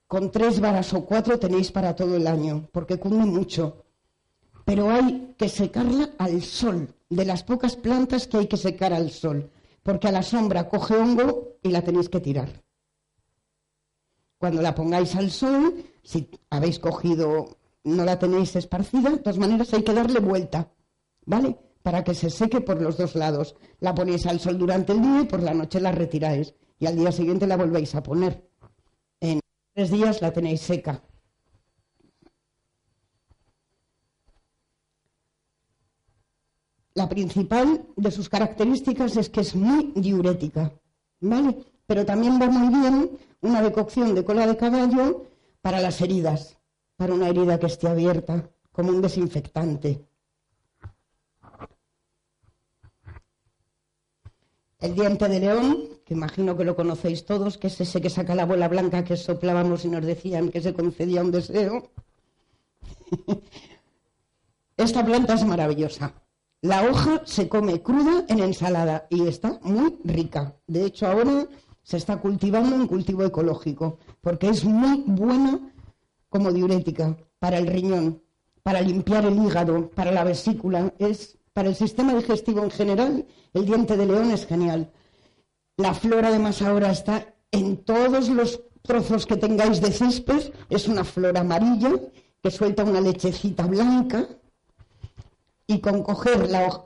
con 0.07 0.31
tres 0.31 0.59
varas 0.59 0.93
o 0.93 1.05
cuatro 1.05 1.39
tenéis 1.39 1.71
para 1.71 1.95
todo 1.95 2.15
el 2.15 2.27
año, 2.27 2.69
porque 2.71 2.99
cunde 2.99 3.25
mucho. 3.25 3.85
Pero 4.63 4.89
hay 4.91 5.33
que 5.37 5.49
secarla 5.49 6.11
al 6.17 6.41
sol, 6.41 6.93
de 7.09 7.25
las 7.25 7.43
pocas 7.43 7.75
plantas 7.75 8.27
que 8.27 8.37
hay 8.37 8.47
que 8.47 8.57
secar 8.57 8.93
al 8.93 9.11
sol, 9.11 9.49
porque 9.81 10.07
a 10.07 10.11
la 10.11 10.23
sombra 10.23 10.69
coge 10.69 10.95
hongo 10.95 11.57
y 11.63 11.69
la 11.69 11.81
tenéis 11.81 12.09
que 12.09 12.19
tirar. 12.19 12.64
Cuando 14.37 14.61
la 14.61 14.75
pongáis 14.75 15.15
al 15.15 15.31
sol, 15.31 15.83
si 16.03 16.29
habéis 16.49 16.79
cogido, 16.79 17.57
no 17.83 18.03
la 18.03 18.19
tenéis 18.19 18.55
esparcida, 18.55 19.11
de 19.11 19.17
todas 19.17 19.37
maneras 19.37 19.73
hay 19.73 19.83
que 19.83 19.93
darle 19.93 20.19
vuelta, 20.19 20.71
¿vale? 21.25 21.57
Para 21.81 22.03
que 22.03 22.13
se 22.13 22.29
seque 22.29 22.61
por 22.61 22.81
los 22.81 22.97
dos 22.97 23.15
lados. 23.15 23.55
La 23.79 23.93
ponéis 23.93 24.25
al 24.25 24.39
sol 24.39 24.57
durante 24.57 24.93
el 24.93 25.01
día 25.01 25.21
y 25.21 25.25
por 25.25 25.41
la 25.41 25.53
noche 25.53 25.79
la 25.79 25.91
retiráis. 25.91 26.53
Y 26.79 26.87
al 26.87 26.95
día 26.95 27.11
siguiente 27.11 27.47
la 27.47 27.57
volvéis 27.57 27.95
a 27.95 28.03
poner. 28.03 28.49
En 29.21 29.39
tres 29.73 29.91
días 29.91 30.21
la 30.21 30.33
tenéis 30.33 30.61
seca. 30.61 31.01
La 36.95 37.07
principal 37.09 37.87
de 37.95 38.09
sus 38.09 38.29
características 38.29 39.17
es 39.17 39.29
que 39.29 39.41
es 39.41 39.53
muy 39.55 39.91
diurética, 39.95 40.73
¿vale? 41.19 41.57
Pero 41.87 42.05
también 42.05 42.41
va 42.41 42.47
muy 42.47 42.69
bien 42.69 43.11
una 43.41 43.61
decocción 43.61 44.15
de 44.15 44.23
cola 44.23 44.47
de 44.47 44.57
caballo 44.57 45.25
para 45.61 45.79
las 45.79 46.01
heridas, 46.01 46.57
para 46.95 47.13
una 47.13 47.29
herida 47.29 47.59
que 47.59 47.67
esté 47.67 47.87
abierta, 47.87 48.49
como 48.71 48.89
un 48.89 49.01
desinfectante. 49.01 50.05
El 54.79 54.93
diente 54.93 55.27
de 55.27 55.39
león, 55.39 55.89
que 56.05 56.13
imagino 56.13 56.55
que 56.55 56.63
lo 56.63 56.75
conocéis 56.75 57.25
todos, 57.25 57.57
que 57.57 57.67
es 57.67 57.81
ese 57.81 58.01
que 58.01 58.09
saca 58.09 58.35
la 58.35 58.45
bola 58.45 58.67
blanca 58.67 59.03
que 59.03 59.17
soplábamos 59.17 59.85
y 59.85 59.89
nos 59.89 60.05
decían 60.05 60.49
que 60.49 60.61
se 60.61 60.73
concedía 60.73 61.21
un 61.21 61.31
deseo. 61.31 61.89
Esta 64.77 65.05
planta 65.05 65.35
es 65.35 65.45
maravillosa. 65.45 66.13
La 66.61 66.83
hoja 66.83 67.21
se 67.25 67.47
come 67.47 67.81
cruda 67.81 68.25
en 68.27 68.39
ensalada 68.39 69.07
y 69.09 69.27
está 69.27 69.59
muy 69.63 69.97
rica. 70.03 70.55
De 70.67 70.85
hecho, 70.85 71.07
ahora 71.07 71.47
se 71.85 71.97
está 71.97 72.17
cultivando 72.17 72.75
en 72.75 72.87
cultivo 72.87 73.23
ecológico, 73.23 73.99
porque 74.19 74.49
es 74.49 74.65
muy 74.65 75.03
buena 75.05 75.59
como 76.29 76.51
diurética 76.51 77.15
para 77.37 77.59
el 77.59 77.67
riñón, 77.67 78.23
para 78.63 78.81
limpiar 78.81 79.23
el 79.25 79.37
hígado, 79.37 79.91
para 79.91 80.11
la 80.11 80.23
vesícula, 80.23 80.91
es 80.97 81.37
para 81.53 81.69
el 81.69 81.75
sistema 81.75 82.15
digestivo 82.15 82.63
en 82.63 82.71
general, 82.71 83.25
el 83.53 83.65
diente 83.65 83.95
de 83.95 84.07
león 84.07 84.31
es 84.31 84.47
genial. 84.47 84.91
La 85.77 85.93
flor 85.93 86.25
además 86.25 86.59
ahora 86.63 86.89
está 86.91 87.35
en 87.51 87.77
todos 87.77 88.29
los 88.29 88.61
trozos 88.81 89.27
que 89.27 89.37
tengáis 89.37 89.79
de 89.79 89.91
césped, 89.91 90.53
es 90.69 90.87
una 90.87 91.03
flor 91.03 91.37
amarilla 91.37 91.91
que 92.41 92.49
suelta 92.49 92.83
una 92.83 92.99
lechecita 92.99 93.67
blanca 93.67 94.27
y 95.67 95.79
con 95.79 96.01
coger 96.01 96.49
la 96.49 96.65
hoja... 96.65 96.85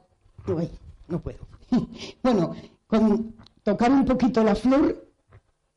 no 1.08 1.22
puedo. 1.22 1.40
bueno, 2.24 2.54
con 2.86 3.39
tocar 3.70 3.92
un 3.92 4.04
poquito 4.04 4.44
la 4.44 4.56
flor, 4.56 5.08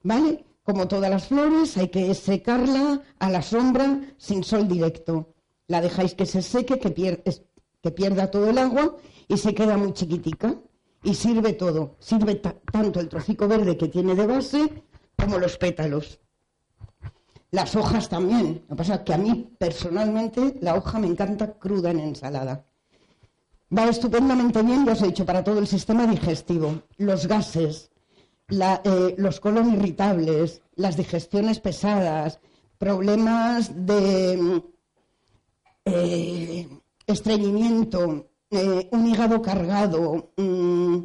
¿vale? 0.03 0.47
Como 0.63 0.89
todas 0.89 1.11
las 1.11 1.27
flores, 1.29 1.77
hay 1.77 1.89
que 1.89 2.15
secarla 2.15 3.03
a 3.19 3.29
la 3.29 3.43
sombra 3.43 4.01
sin 4.17 4.43
sol 4.45 4.67
directo. 4.67 5.35
La 5.67 5.83
dejáis 5.83 6.15
que 6.15 6.25
se 6.25 6.41
seque, 6.41 6.79
que, 6.79 7.91
pierda 7.91 8.31
todo 8.31 8.49
el 8.49 8.57
agua 8.57 8.97
y 9.29 9.37
se 9.37 9.55
queda 9.55 9.77
muy 9.77 9.93
chiquitica. 9.93 10.55
Y 11.05 11.15
sirve 11.15 11.53
todo. 11.53 11.97
Sirve 11.99 12.37
tanto 12.37 13.01
el 13.01 13.09
trocico 13.11 13.47
verde 13.47 13.77
que 13.77 13.89
tiene 13.89 14.15
de 14.15 14.27
base 14.27 14.85
como 15.19 15.37
los 15.39 15.59
pétalos. 15.59 16.19
Las 17.51 17.77
hojas 17.77 18.09
también. 18.09 18.63
Lo 18.69 18.77
que 18.77 18.77
pasa 18.77 18.95
es 18.95 19.01
que 19.01 19.13
a 19.13 19.19
mí 19.19 19.51
personalmente 19.59 20.57
la 20.61 20.77
hoja 20.77 20.99
me 20.99 21.09
encanta 21.09 21.59
cruda 21.59 21.91
en 21.91 21.99
ensalada. 22.01 22.65
Va 23.77 23.89
estupendamente 23.89 24.63
bien, 24.63 24.85
ya 24.85 24.93
os 24.93 25.03
he 25.03 25.07
dicho, 25.07 25.25
para 25.25 25.43
todo 25.43 25.59
el 25.59 25.67
sistema 25.67 26.07
digestivo. 26.07 26.83
Los 26.99 27.27
gases, 27.27 27.91
eh, 28.51 29.15
los 29.17 29.41
colon 29.41 29.73
irritables, 29.73 30.61
las 30.75 30.97
digestiones 30.97 31.59
pesadas, 31.59 32.39
problemas 32.77 33.87
de 33.87 34.63
eh, 35.87 36.69
estreñimiento, 37.07 38.27
eh, 38.51 38.89
un 38.93 39.07
hígado 39.07 39.41
cargado, 39.41 40.33
mm, 40.37 40.97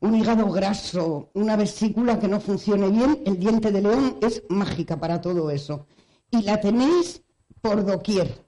un 0.00 0.14
hígado 0.14 0.50
graso, 0.50 1.30
una 1.32 1.56
vesícula 1.56 2.18
que 2.18 2.28
no 2.28 2.38
funcione 2.38 2.90
bien, 2.90 3.22
el 3.24 3.38
diente 3.38 3.72
de 3.72 3.80
león 3.80 4.18
es 4.20 4.42
mágica 4.50 4.98
para 4.98 5.22
todo 5.22 5.50
eso. 5.50 5.86
Y 6.30 6.42
la 6.42 6.60
tenéis 6.60 7.22
por 7.62 7.84
doquier. 7.84 8.44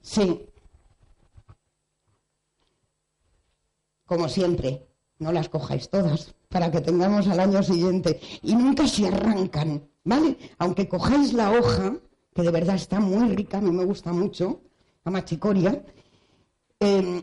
Sí. 0.00 0.48
Como 4.12 4.28
siempre, 4.28 4.86
no 5.20 5.32
las 5.32 5.48
cojáis 5.48 5.88
todas 5.88 6.34
para 6.50 6.70
que 6.70 6.82
tengamos 6.82 7.26
al 7.28 7.40
año 7.40 7.62
siguiente. 7.62 8.20
Y 8.42 8.54
nunca 8.54 8.86
se 8.86 9.08
arrancan, 9.08 9.88
¿vale? 10.04 10.36
Aunque 10.58 10.86
cojáis 10.86 11.32
la 11.32 11.50
hoja, 11.50 11.96
que 12.34 12.42
de 12.42 12.50
verdad 12.50 12.74
está 12.74 13.00
muy 13.00 13.34
rica, 13.34 13.56
a 13.56 13.62
mí 13.62 13.70
me 13.70 13.86
gusta 13.86 14.12
mucho, 14.12 14.60
la 15.02 15.12
machicoria, 15.12 15.82
em, 16.78 17.22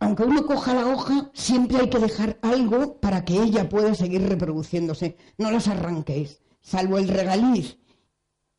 aunque 0.00 0.24
uno 0.24 0.44
coja 0.44 0.74
la 0.74 0.86
hoja, 0.86 1.30
siempre 1.32 1.78
hay 1.78 1.88
que 1.88 1.98
dejar 1.98 2.38
algo 2.42 3.00
para 3.00 3.24
que 3.24 3.42
ella 3.42 3.66
pueda 3.66 3.94
seguir 3.94 4.28
reproduciéndose. 4.28 5.16
No 5.38 5.50
las 5.50 5.66
arranquéis, 5.66 6.42
salvo 6.60 6.98
el 6.98 7.08
regaliz 7.08 7.78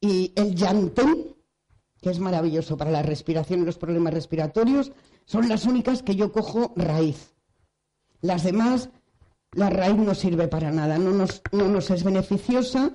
y 0.01 0.33
el 0.35 0.55
llantén, 0.55 1.35
que 2.01 2.09
es 2.09 2.17
maravilloso 2.17 2.77
para 2.77 2.89
la 2.89 3.03
respiración 3.03 3.61
y 3.61 3.65
los 3.65 3.77
problemas 3.77 4.15
respiratorios, 4.15 4.91
son 5.25 5.49
las 5.49 5.65
únicas 5.65 6.01
que 6.03 6.15
yo 6.15 6.31
cojo 6.31 6.73
raíz. 6.75 7.33
Las 8.21 8.43
demás, 8.43 8.89
la 9.51 9.69
raíz 9.69 9.97
no 9.97 10.15
sirve 10.15 10.47
para 10.47 10.71
nada, 10.71 10.97
no 10.97 11.11
nos, 11.11 11.41
no 11.51 11.67
nos 11.67 11.89
es 11.91 12.03
beneficiosa 12.03 12.91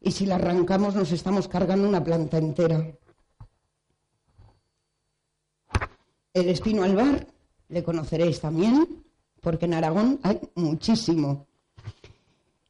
y 0.00 0.12
si 0.12 0.26
la 0.26 0.36
arrancamos 0.36 0.94
nos 0.94 1.10
estamos 1.12 1.48
cargando 1.48 1.88
una 1.88 2.04
planta 2.04 2.38
entera. 2.38 2.86
El 6.32 6.48
espino 6.48 6.84
albar 6.84 7.26
le 7.68 7.82
conoceréis 7.82 8.40
también, 8.40 9.04
porque 9.40 9.64
en 9.64 9.74
Aragón 9.74 10.20
hay 10.22 10.40
muchísimo. 10.54 11.47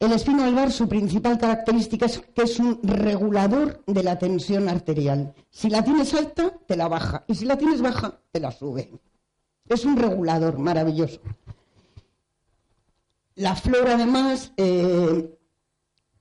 El 0.01 0.13
espino 0.13 0.45
albar, 0.45 0.71
su 0.71 0.89
principal 0.89 1.39
característica 1.39 2.07
es 2.07 2.21
que 2.21 2.43
es 2.43 2.61
un 2.61 2.79
regulador 2.85 3.83
de 3.85 4.05
la 4.05 4.17
tensión 4.17 4.69
arterial. 4.69 5.35
Si 5.51 5.69
la 5.69 5.83
tienes 5.83 6.15
alta, 6.15 6.53
te 6.67 6.77
la 6.77 6.87
baja, 6.87 7.25
y 7.27 7.35
si 7.35 7.45
la 7.45 7.59
tienes 7.59 7.83
baja, 7.83 8.21
te 8.31 8.39
la 8.39 8.53
sube. 8.53 8.93
Es 9.69 9.85
un 9.85 9.97
regulador 9.97 10.59
maravilloso. 10.59 11.21
La 13.35 13.57
flor, 13.57 13.89
además, 13.89 14.53
eh, 14.57 15.37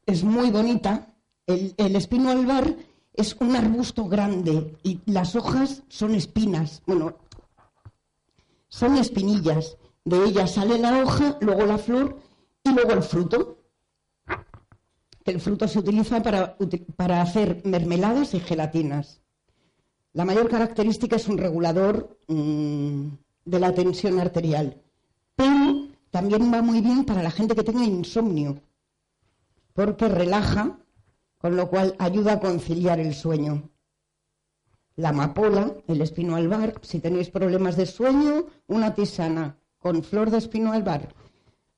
es 0.08 0.24
muy 0.24 0.50
bonita. 0.50 1.14
El, 1.46 1.76
el 1.78 1.96
espino 1.96 2.32
albar 2.32 2.76
es 3.14 3.36
un 3.40 3.56
arbusto 3.56 4.06
grande 4.06 4.76
y 4.82 5.02
las 5.06 5.36
hojas 5.36 5.84
son 5.88 6.16
espinas. 6.16 6.82
Bueno, 6.88 7.18
son 8.70 8.98
espinillas. 8.98 9.78
De 10.04 10.24
ellas 10.26 10.54
sale 10.54 10.80
la 10.80 11.04
hoja, 11.04 11.38
luego 11.42 11.66
la 11.66 11.78
flor 11.78 12.18
y 12.64 12.72
luego 12.72 12.92
el 12.94 13.04
fruto. 13.04 13.57
El 15.28 15.42
fruto 15.42 15.68
se 15.68 15.80
utiliza 15.80 16.24
para, 16.24 17.22
hacer 17.22 17.62
mermeladas 17.66 18.34
y 18.34 18.40
gelatinas. 18.40 19.22
La 20.14 20.24
mayor 20.24 20.50
característica 20.50 21.18
es 21.18 21.28
un 21.28 21.38
regulador 21.38 22.18
mm, 22.30 23.08
de 23.44 23.60
la 23.60 23.74
tensión 23.74 24.20
arterial, 24.20 24.82
pero 25.36 25.90
también 26.12 26.52
va 26.52 26.62
muy 26.62 26.80
bien 26.80 27.04
para 27.04 27.22
la 27.22 27.30
gente 27.30 27.56
que 27.56 27.64
tenga 27.64 27.84
insomnio, 27.84 28.62
porque 29.74 30.08
relaja, 30.08 30.80
con 31.38 31.58
lo 31.58 31.70
cual 31.70 31.96
ayuda 32.00 32.34
a 32.34 32.40
conciliar 32.40 33.00
el 33.00 33.14
sueño 33.14 33.70
la 34.96 35.10
amapola, 35.10 35.74
el 35.88 36.02
espino 36.02 36.36
albar. 36.36 36.74
Si 36.82 37.00
tenéis 37.00 37.30
problemas 37.30 37.78
de 37.78 37.86
sueño, 37.86 38.48
una 38.66 38.96
tisana 38.96 39.58
con 39.78 40.04
flor 40.04 40.32
de 40.32 40.40
espino 40.40 40.74
albar, 40.74 41.14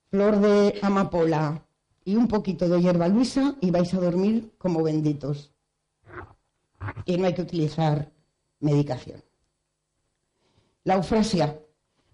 flor 0.08 0.40
de 0.40 0.78
amapola 0.80 1.66
y 2.10 2.16
un 2.16 2.28
poquito 2.28 2.68
de 2.68 2.80
hierba 2.80 3.08
luisa 3.08 3.56
y 3.60 3.70
vais 3.70 3.92
a 3.94 4.00
dormir 4.00 4.52
como 4.58 4.82
benditos. 4.82 5.52
Y 7.04 7.16
no 7.16 7.26
hay 7.26 7.34
que 7.34 7.42
utilizar 7.42 8.12
medicación. 8.60 9.22
La 10.84 10.94
eufrasia. 10.94 11.60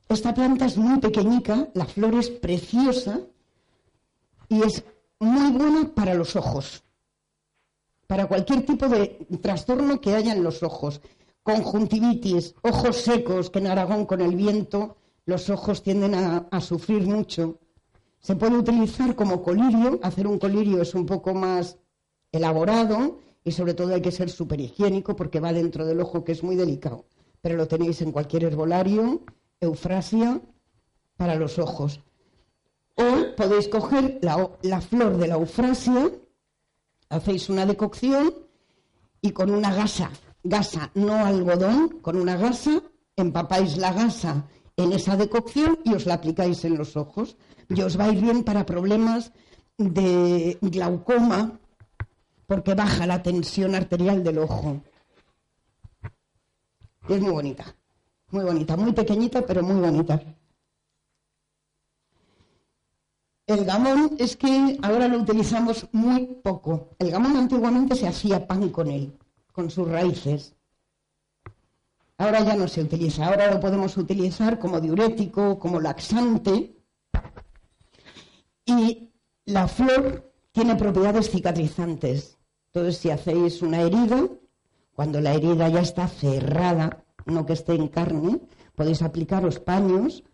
Esta 0.09 0.35
planta 0.35 0.67
es 0.67 0.77
muy 0.77 0.99
pequeñica, 1.01 1.69
la 1.75 1.87
flor 1.87 2.15
es 2.15 2.31
preciosa 2.31 3.21
y 4.49 4.63
es 4.63 4.85
muy 5.19 5.51
buena 5.53 5.93
para 5.95 6.15
los 6.15 6.37
ojos 6.37 6.87
para 8.07 8.27
cualquier 8.27 8.65
tipo 8.65 8.89
de 8.89 9.27
trastorno 9.43 10.01
que 10.01 10.15
haya 10.15 10.33
en 10.33 10.43
los 10.43 10.63
ojos. 10.63 11.01
Conjuntivitis, 11.43 12.55
ojos 12.63 12.97
secos, 12.97 13.51
que 13.51 13.59
en 13.59 13.69
Aragón 13.69 14.07
con 14.07 14.21
el 14.21 14.35
viento 14.35 14.97
los 15.27 15.51
ojos 15.51 15.83
tienden 15.83 16.15
a, 16.15 16.61
sufrir 16.61 17.03
mucho. 17.03 17.59
Se 18.27 18.35
puede 18.35 18.59
utilizar 18.59 19.15
como 19.15 19.41
colirio, 19.41 20.01
hacer 20.03 20.27
un 20.27 20.41
colirio 20.41 20.83
es 20.83 20.97
un 20.97 21.07
poco 21.07 21.33
más 21.33 21.79
elaborado 22.33 23.21
y 23.45 23.53
sobre 23.53 23.73
todo 23.73 23.95
hay 23.95 24.03
que 24.03 24.11
ser 24.11 24.31
súper 24.31 24.61
higiénico 24.61 25.15
porque 25.15 25.39
va 25.39 25.53
dentro 25.53 25.87
del 25.87 26.01
ojo 26.01 26.25
que 26.25 26.33
es 26.33 26.43
muy 26.43 26.57
delicado. 26.57 27.07
Pero 27.41 27.55
lo 27.55 27.69
tenéis 27.69 28.03
en 28.03 28.11
cualquier 28.11 28.43
herbolario, 28.43 29.23
eufrasia, 29.61 30.41
para 31.17 31.37
los 31.37 31.61
ojos. 31.61 32.01
O 32.97 33.37
podéis 33.37 33.69
coger 33.69 34.19
la, 34.23 34.51
la 34.63 34.81
flor 34.81 35.19
de 35.19 35.29
la 35.29 35.37
eufrasia, 35.37 36.11
hacéis 37.09 37.49
una 37.49 37.65
decocción 37.65 38.35
y 39.23 39.31
con 39.31 39.53
una 39.53 39.73
gasa, 39.73 40.11
gasa, 40.43 40.91
no 40.95 41.15
algodón, 41.15 42.01
con 42.01 42.17
una 42.17 42.37
gasa, 42.37 42.83
empapáis 43.15 43.77
la 43.77 43.93
gasa 43.93 44.49
en 44.77 44.93
esa 44.93 45.17
decocción 45.17 45.79
y 45.85 45.95
os 45.95 46.07
la 46.07 46.15
aplicáis 46.15 46.65
en 46.65 46.77
los 46.77 46.97
ojos. 46.97 47.37
Y 47.69 47.83
os 47.83 47.99
va 47.99 48.05
a 48.05 48.13
ir 48.13 48.21
bien 48.21 48.45
para 48.45 48.67
problemas 48.67 49.33
de 49.79 50.59
glaucoma, 50.61 51.59
porque 52.47 52.75
baja 52.75 53.07
la 53.07 53.23
tensión 53.23 53.75
arterial 53.75 54.23
del 54.23 54.39
ojo. 54.39 54.83
es 57.09 57.21
muy 57.21 57.31
bonita, 57.31 57.77
muy 58.31 58.45
bonita, 58.45 58.77
muy 58.77 58.93
pequeñita, 58.93 59.43
pero 59.47 59.63
muy 59.63 59.81
bonita. 59.81 60.21
El 63.47 63.65
gamón 63.65 64.17
es 64.19 64.37
que 64.37 64.77
ahora 64.83 65.07
lo 65.07 65.19
utilizamos 65.19 65.87
muy 65.93 66.27
poco. 66.43 66.97
El 66.99 67.13
gamón 67.13 67.37
antiguamente 67.37 67.95
se 67.95 68.09
hacía 68.09 68.45
pan 68.45 68.71
con 68.71 68.91
él, 68.91 69.17
con 69.53 69.71
sus 69.71 69.87
raíces. 69.89 70.57
Ahora 72.19 72.41
ya 72.41 72.57
no 72.57 72.67
se 72.67 72.83
utiliza. 72.83 73.27
Ahora 73.27 73.53
lo 73.53 73.61
podemos 73.61 73.97
utilizar 73.97 74.59
como 74.59 74.81
diurético, 74.81 75.59
como 75.61 75.81
laxante. 75.81 76.76
Y 78.67 79.13
la 79.47 79.69
flor 79.69 80.33
tiene 80.53 80.75
propiedades 80.75 81.31
cicatrizantes. 81.31 82.37
Entonces, 82.67 82.99
si 82.99 83.11
hacéis 83.11 83.63
una 83.63 83.81
herida, 83.81 84.29
cuando 84.93 85.21
la 85.21 85.35
herida 85.35 85.69
ya 85.69 85.81
está 85.81 86.09
cerrada, 86.09 87.05
no 87.25 87.47
que 87.47 87.53
esté 87.55 87.75
en 87.75 87.89
carne, 87.89 88.41
podéis 88.75 89.03
aplicaros 89.03 89.61
paños 89.61 90.25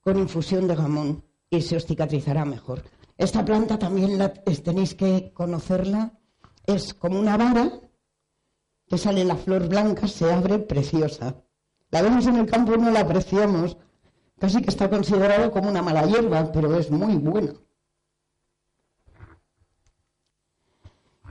con 0.00 0.18
infusión 0.18 0.68
de 0.68 0.76
gamón 0.76 1.24
y 1.50 1.62
se 1.62 1.76
os 1.76 1.86
cicatrizará 1.86 2.44
mejor. 2.44 2.82
Esta 3.18 3.44
planta 3.44 3.78
también 3.78 4.18
la, 4.18 4.32
tenéis 4.32 4.94
que 4.94 5.32
conocerla. 5.32 6.12
Es 6.66 6.92
como 6.94 7.18
una 7.18 7.36
vara 7.36 7.80
que 8.86 8.98
sale 8.98 9.24
la 9.24 9.36
flor 9.36 9.68
blanca, 9.68 10.06
se 10.06 10.32
abre 10.32 10.58
preciosa. 10.58 11.42
La 11.90 12.02
vemos 12.02 12.26
en 12.26 12.36
el 12.36 12.46
campo 12.46 12.74
y 12.74 12.78
no 12.78 12.90
la 12.90 13.00
apreciamos. 13.00 13.76
Casi 14.38 14.60
que 14.60 14.70
está 14.70 14.90
considerado 14.90 15.50
como 15.50 15.70
una 15.70 15.82
mala 15.82 16.04
hierba, 16.04 16.52
pero 16.52 16.76
es 16.78 16.90
muy 16.90 17.14
buena. 17.16 17.54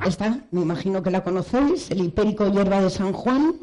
Esta, 0.04 0.46
me 0.52 0.62
imagino 0.62 1.02
que 1.04 1.12
la 1.12 1.24
conocéis, 1.24 1.92
el 1.92 2.04
hipérico 2.04 2.48
hierba 2.48 2.82
de 2.82 2.90
San 2.90 3.14
Juan. 3.14 3.56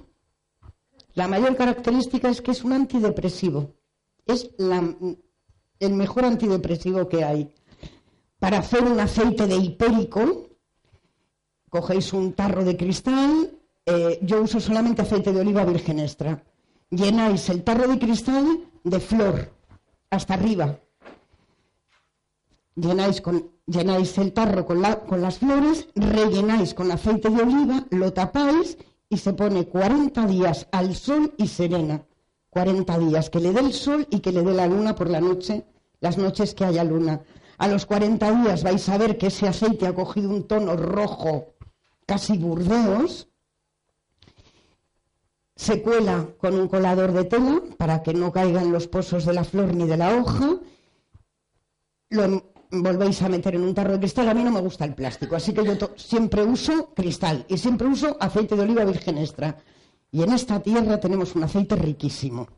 La 1.14 1.28
mayor 1.28 1.57
característica 1.57 2.31
es 2.31 2.40
que 2.40 2.52
es 2.52 2.64
un 2.64 2.72
antidepresivo. 2.72 3.74
Es 4.26 4.50
la, 4.57 4.94
el 5.78 5.92
mejor 5.92 6.24
antidepresivo 6.24 7.09
que 7.09 7.24
hay. 7.24 7.52
Para 8.38 8.59
hacer 8.59 8.85
un 8.85 8.98
aceite 8.98 9.46
de 9.46 9.57
hipérico, 9.57 10.48
cogéis 11.68 12.12
un 12.12 12.33
tarro 12.33 12.64
de 12.64 12.76
cristal, 12.76 13.50
eh, 13.87 14.18
yo 14.22 14.42
uso 14.42 14.61
solamente 14.61 15.02
aceite 15.02 15.33
de 15.33 15.40
oliva 15.40 15.64
virgen 15.64 15.98
extra. 15.98 16.42
Llenáis 16.90 17.48
el 17.48 17.62
tarro 17.64 17.88
de 17.88 17.98
cristal 17.98 18.72
de 18.85 19.01
flor 19.01 19.53
hasta 20.11 20.35
arriba. 20.35 20.79
Llenáis 22.75 23.21
con 23.21 23.53
el 23.66 24.33
tarro 24.33 24.66
con, 24.66 24.83
con 25.07 25.23
las 25.23 25.38
flores, 25.38 25.88
rellenáis 25.95 26.75
con 26.75 26.90
aceite 26.90 27.31
de 27.31 27.42
oliva, 27.42 27.87
lo 27.90 28.12
tapáis 28.12 28.79
y 29.09 29.18
se 29.18 29.35
pone 29.35 29.66
40 29.66 30.27
días 30.27 30.68
al 30.73 30.95
sol 30.95 31.35
y 31.37 31.49
serena. 31.49 32.03
40 32.53 32.99
días, 32.99 33.31
que 33.31 33.40
le 33.40 33.53
dé 33.53 33.61
el 33.61 33.73
sol 33.73 34.07
y 34.11 34.21
que 34.21 34.33
le 34.33 34.42
dé 34.42 34.53
la 34.53 34.66
luna 34.66 34.95
por 34.95 35.09
la 35.09 35.21
noche, 35.21 35.64
las 36.01 36.18
noches 36.18 36.55
que 36.55 36.66
haya 36.66 36.85
luna. 36.85 37.23
A 37.57 37.68
los 37.68 37.87
40 37.87 38.42
días 38.42 38.62
vais 38.62 38.88
a 38.88 38.99
ver 38.99 39.16
que 39.16 39.29
ese 39.29 39.49
aceite 39.49 39.87
ha 39.87 39.95
cogido 39.95 40.29
un 40.29 40.47
tono 40.47 40.77
rojo, 40.77 41.55
casi 42.05 42.37
burdeos. 42.37 43.29
Se 45.62 45.81
cuela 45.81 46.27
con 46.38 46.59
un 46.59 46.66
colador 46.66 47.12
de 47.12 47.22
tela 47.22 47.62
para 47.79 48.03
que 48.03 48.12
no 48.12 48.33
caigan 48.33 48.72
los 48.72 48.88
pozos 48.88 49.25
de 49.25 49.33
la 49.33 49.44
flor 49.44 49.72
ni 49.72 49.87
de 49.87 49.96
la 49.96 50.16
hoja. 50.16 50.59
Lo 52.11 52.25
volvéis 52.72 53.22
a 53.22 53.29
meter 53.29 53.55
en 53.55 53.62
un 53.62 53.72
tarro 53.72 53.92
de 53.92 54.01
cristal. 54.01 54.29
A 54.29 54.35
mí 54.35 54.42
no 54.42 54.51
me 54.51 54.61
gusta 54.61 54.85
el 54.85 54.96
plástico, 54.96 55.37
así 55.37 55.55
que 55.55 55.64
yo 55.64 55.75
siempre 55.94 56.42
uso 56.42 56.92
cristal 56.96 57.46
y 57.48 57.59
siempre 57.59 57.87
uso 57.87 58.16
aceite 58.18 58.57
de 58.57 58.62
oliva 58.62 58.85
virgen 58.85 59.18
extra. 59.18 59.57
Y 60.11 60.25
en 60.25 60.33
esta 60.33 60.59
tierra 60.59 60.98
tenemos 60.98 61.37
un 61.37 61.44
aceite 61.44 61.77
riquísimo. 61.77 62.48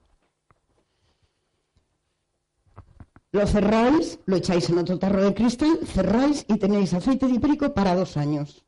Lo 3.32 3.46
cerráis, 3.46 4.18
lo 4.24 4.36
echáis 4.36 4.70
en 4.70 4.78
otro 4.78 4.98
tarro 4.98 5.22
de 5.22 5.34
cristal, 5.34 5.78
cerráis 5.84 6.46
y 6.48 6.56
tenéis 6.56 6.94
aceite 6.94 7.26
de 7.26 7.34
hipérico 7.34 7.74
para 7.74 7.94
dos 7.94 8.16
años. 8.16 8.64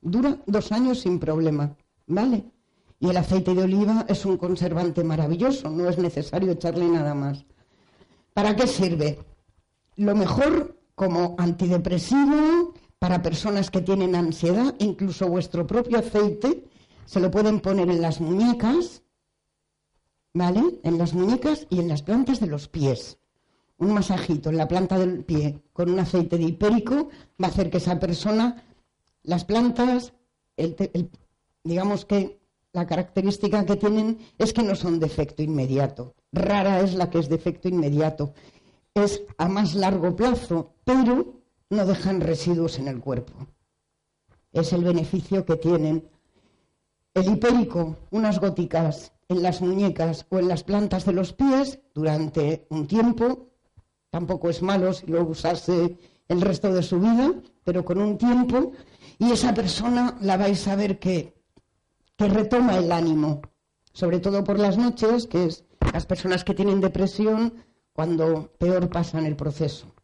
Dura 0.00 0.36
dos 0.46 0.72
años 0.72 0.98
sin 0.98 1.20
problema, 1.20 1.76
¿vale? 2.08 2.51
Y 3.02 3.10
el 3.10 3.16
aceite 3.16 3.52
de 3.54 3.64
oliva 3.64 4.06
es 4.08 4.24
un 4.24 4.38
conservante 4.38 5.02
maravilloso, 5.02 5.68
no 5.68 5.90
es 5.90 5.98
necesario 5.98 6.52
echarle 6.52 6.86
nada 6.88 7.14
más. 7.14 7.44
¿Para 8.32 8.56
qué 8.56 8.66
sirve? 8.66 9.18
lo 9.96 10.14
mejor 10.14 10.78
como 10.94 11.34
antidepresivo 11.38 12.74
para 12.98 13.22
personas 13.22 13.70
que 13.70 13.80
tienen 13.80 14.14
ansiedad, 14.14 14.74
incluso 14.78 15.28
vuestro 15.28 15.66
propio 15.66 15.98
aceite, 15.98 16.64
se 17.04 17.20
lo 17.20 17.30
pueden 17.30 17.60
poner 17.60 17.90
en 17.90 18.00
las 18.00 18.20
muñecas, 18.20 19.02
¿vale? 20.32 20.62
En 20.82 20.98
las 20.98 21.12
muñecas 21.12 21.66
y 21.68 21.80
en 21.80 21.88
las 21.88 22.02
plantas 22.02 22.40
de 22.40 22.46
los 22.46 22.68
pies. 22.68 23.18
Un 23.78 23.92
masajito 23.92 24.50
en 24.50 24.56
la 24.56 24.68
planta 24.68 24.98
del 24.98 25.24
pie 25.24 25.60
con 25.72 25.90
un 25.90 25.98
aceite 25.98 26.38
de 26.38 26.44
hipérico 26.44 27.08
va 27.42 27.48
a 27.48 27.50
hacer 27.50 27.68
que 27.68 27.78
esa 27.78 27.98
persona, 27.98 28.62
las 29.24 29.44
plantas, 29.44 30.12
digamos 31.64 32.04
que 32.04 32.41
la 32.72 32.86
característica 32.86 33.64
que 33.64 33.76
tienen 33.76 34.18
es 34.38 34.52
que 34.52 34.62
no 34.62 34.74
son 34.74 34.98
de 34.98 35.06
efecto 35.06 35.42
inmediato. 35.42 36.14
Rara 36.32 36.80
es 36.80 36.94
la 36.94 37.10
que 37.10 37.18
es 37.18 37.28
de 37.28 37.36
efecto 37.36 37.68
inmediato 37.68 38.32
es 38.94 39.22
a 39.38 39.48
más 39.48 39.74
largo 39.74 40.14
plazo, 40.14 40.74
pero 40.84 41.40
no 41.70 41.86
dejan 41.86 42.20
residuos 42.20 42.78
en 42.78 42.88
el 42.88 43.00
cuerpo. 43.00 43.32
Es 44.52 44.72
el 44.72 44.84
beneficio 44.84 45.44
que 45.44 45.56
tienen. 45.56 46.08
El 47.14 47.32
hipérico, 47.32 47.96
unas 48.10 48.38
góticas 48.38 49.12
en 49.28 49.42
las 49.42 49.60
muñecas 49.62 50.26
o 50.30 50.38
en 50.38 50.48
las 50.48 50.62
plantas 50.62 51.04
de 51.06 51.12
los 51.12 51.32
pies 51.32 51.80
durante 51.94 52.66
un 52.70 52.86
tiempo, 52.86 53.48
tampoco 54.10 54.50
es 54.50 54.60
malo 54.62 54.92
si 54.92 55.06
lo 55.06 55.22
usase 55.24 55.96
el 56.28 56.40
resto 56.40 56.72
de 56.72 56.82
su 56.82 57.00
vida, 57.00 57.32
pero 57.64 57.84
con 57.84 57.98
un 57.98 58.18
tiempo, 58.18 58.72
y 59.18 59.32
esa 59.32 59.54
persona 59.54 60.16
la 60.20 60.36
vais 60.36 60.66
a 60.68 60.76
ver 60.76 60.98
que, 60.98 61.34
retoma 62.28 62.76
el 62.76 62.92
ánimo, 62.92 63.42
sobre 63.92 64.20
todo 64.20 64.44
por 64.44 64.58
las 64.58 64.78
noches, 64.78 65.26
que 65.26 65.44
es 65.44 65.64
las 65.92 66.06
personas 66.06 66.44
que 66.44 66.54
tienen 66.54 66.80
depresión, 66.80 67.54
cuando 67.92 68.52
peor 68.58 68.88
pasan 68.88 69.26
el 69.26 69.36
proceso, 69.36 69.94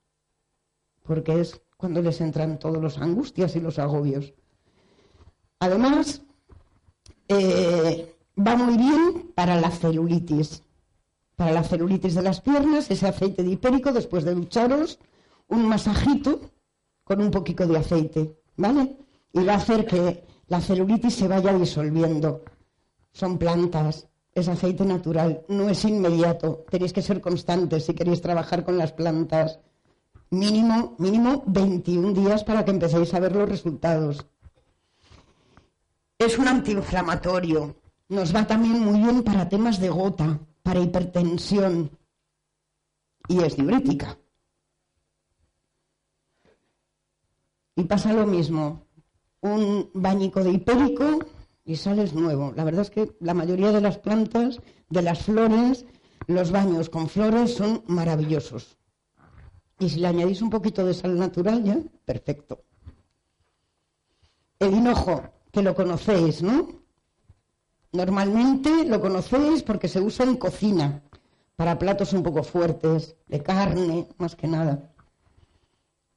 porque 1.03 1.41
es 1.41 1.61
cuando 1.77 2.03
les 2.03 2.21
entran 2.21 2.59
todos 2.59 2.83
los 2.83 2.99
angustias 2.99 3.57
y 3.57 3.61
los 3.61 3.79
agobios. 3.79 4.35
Además, 5.61 6.23
eh, 7.29 8.15
va 8.37 8.57
muy 8.57 8.77
bien 8.77 9.33
para 9.35 9.61
la 9.61 9.71
celulitis. 9.71 10.63
Para 11.37 11.53
la 11.53 11.63
celulitis 11.63 12.15
de 12.15 12.23
las 12.23 12.41
piernas, 12.41 12.91
ese 12.91 13.07
aceite 13.07 13.43
de 13.43 13.51
hipérico, 13.51 13.93
después 13.93 14.25
de 14.25 14.35
ducharos, 14.35 14.99
un 15.47 15.67
masajito 15.67 16.41
con 17.05 17.21
un 17.21 17.31
poquito 17.31 17.67
de 17.67 17.79
aceite, 17.79 18.37
¿vale? 18.57 18.97
Y 19.33 19.45
va 19.45 19.55
a 19.55 19.57
hacer 19.57 19.87
que 19.87 20.25
la 20.49 20.61
celulitis 20.61 21.15
se 21.15 21.29
vaya 21.29 21.53
disolviendo. 21.53 22.43
Son 23.13 23.39
plantas 23.39 24.09
es 24.39 24.49
aceite 24.49 24.85
natural, 24.85 25.45
no 25.49 25.69
es 25.69 25.85
inmediato. 25.85 26.65
Tenéis 26.71 26.93
que 26.93 27.03
ser 27.03 27.21
constantes 27.21 27.85
si 27.85 27.95
queréis 27.95 28.21
trabajar 28.21 28.65
con 28.65 28.79
las 28.79 28.93
plantas. 28.93 29.59
Mínimo, 30.31 30.95
mínimo 30.99 31.43
21 31.47 32.13
días 32.13 32.45
para 32.45 32.65
que 32.65 32.71
empecéis 32.71 33.13
a 33.15 33.21
ver 33.21 33.35
los 33.35 33.49
resultados. 33.49 34.27
Es 36.19 36.39
un 36.39 36.49
antiinflamatorio. 36.49 37.77
Nos 38.09 38.35
va 38.35 38.47
también 38.47 38.81
muy 38.81 39.01
bien 39.01 39.23
para 39.23 39.49
temas 39.49 39.81
de 39.81 39.89
gota, 39.89 40.39
para 40.63 40.81
hipertensión. 40.81 41.91
Y 43.29 43.43
es 43.43 43.57
diurética. 43.57 44.19
Y 47.77 47.85
pasa 47.85 48.13
lo 48.13 48.27
mismo. 48.27 48.88
Un 49.41 49.91
bañico 49.95 50.43
de 50.43 50.53
hipérico 50.53 51.21
y 51.65 51.77
sales 51.77 52.15
nuevo. 52.15 52.53
La 52.57 52.65
verdad 52.65 52.83
es 52.83 52.91
que 52.91 53.13
la 53.21 53.35
mayoría 53.35 53.71
de 53.71 53.81
las 53.81 53.99
plantas, 53.99 54.61
de 54.89 55.03
las 55.03 55.23
flores, 55.25 55.85
los 56.27 56.51
baños 56.51 56.89
con 56.89 57.09
flores 57.09 57.55
son 57.55 57.85
maravillosos. 57.87 58.79
Y 59.79 59.91
si 59.91 60.01
le 60.01 60.09
añadís 60.09 60.43
un 60.43 60.51
poquito 60.51 60.85
de 60.85 60.95
sal 60.95 61.17
natural 61.19 61.63
ya, 61.63 61.79
perfecto. 62.05 62.65
El 64.59 64.75
hinojo, 64.75 65.23
que 65.53 65.63
lo 65.63 65.75
conocéis, 65.75 66.43
¿no? 66.43 66.69
Normalmente 67.93 68.85
lo 68.85 69.01
conocéis 69.01 69.63
porque 69.63 69.89
se 69.89 70.01
usa 70.01 70.25
en 70.25 70.37
cocina, 70.37 71.03
para 71.55 71.79
platos 71.79 72.13
un 72.13 72.23
poco 72.23 72.43
fuertes, 72.43 73.15
de 73.27 73.43
carne, 73.43 74.09
más 74.19 74.35
que 74.35 74.49
nada. 74.49 74.91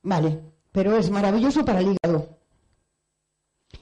Vale, 0.01 0.41
pero 0.71 0.95
es 0.95 1.11
maravilloso 1.11 1.63
para 1.63 1.81
el 1.81 1.95
hígado 1.95 2.40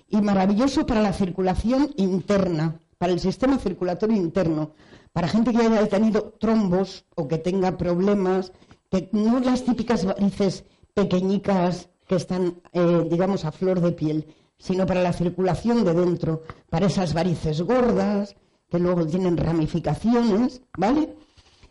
y 0.10 0.22
maravilloso 0.22 0.86
para 0.86 1.02
la 1.02 1.14
circulación 1.14 1.92
interna, 1.98 2.80
para 2.98 3.14
el 3.14 3.20
sistema 3.20 3.58
circulatorio 3.58 4.18
interno, 4.18 4.74
para 5.14 5.28
gente 5.28 5.52
que 5.52 5.60
haya 5.60 5.88
tenido 5.88 6.34
trombos 6.40 7.06
o 7.16 7.28
que 7.28 7.38
tenga 7.38 7.78
problemas, 7.78 8.52
que 8.90 9.10
no 9.12 9.40
las 9.40 9.64
típicas 9.64 10.06
varices 10.06 10.66
pequeñicas 10.94 11.90
que 12.08 12.16
están, 12.16 12.62
eh, 12.74 13.08
digamos, 13.10 13.46
a 13.46 13.52
flor 13.52 13.82
de 13.82 13.92
piel, 13.92 14.26
sino 14.58 14.86
para 14.86 15.02
la 15.02 15.14
circulación 15.14 15.86
de 15.86 15.94
dentro, 15.94 16.44
para 16.70 16.88
esas 16.88 17.14
varices 17.14 17.62
gordas, 17.62 18.36
que 18.70 18.80
luego 18.80 19.06
tienen 19.06 19.38
ramificaciones, 19.38 20.62
¿vale? 20.78 21.16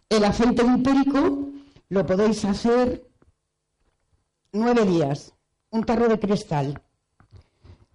El 0.09 0.25
aceite 0.25 0.63
hipérico 0.65 1.49
lo 1.89 2.07
podéis 2.07 2.45
hacer 2.45 3.09
nueve 4.53 4.85
días, 4.85 5.35
un 5.71 5.85
tarro 5.85 6.09
de 6.09 6.19
cristal, 6.19 6.83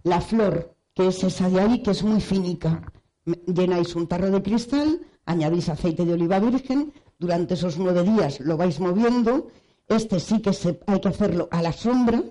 la 0.04 0.22
flor, 0.22 0.76
que 0.94 1.08
es 1.08 1.24
esa 1.24 1.50
de 1.50 1.60
ahí, 1.60 1.82
que 1.82 1.92
es 1.92 2.04
muy 2.04 2.22
finica. 2.22 2.82
Llenáis 3.26 3.96
un 3.96 4.08
tarro 4.08 4.30
de 4.30 4.42
cristal, 4.42 5.00
añadís 5.26 5.70
aceite 5.70 6.06
de 6.06 6.14
oliva 6.14 6.40
virgen, 6.40 6.94
durante 7.18 7.54
esos 7.54 7.78
nueve 7.78 8.04
días 8.04 8.40
lo 8.42 8.58
vais 8.58 8.80
moviendo. 8.80 9.48
Este 9.88 10.20
sí 10.20 10.42
que 10.42 10.52
hay 10.88 11.00
que 11.00 11.08
hacerlo 11.08 11.48
a 11.52 11.62
la 11.62 11.72
sombra 11.72 12.22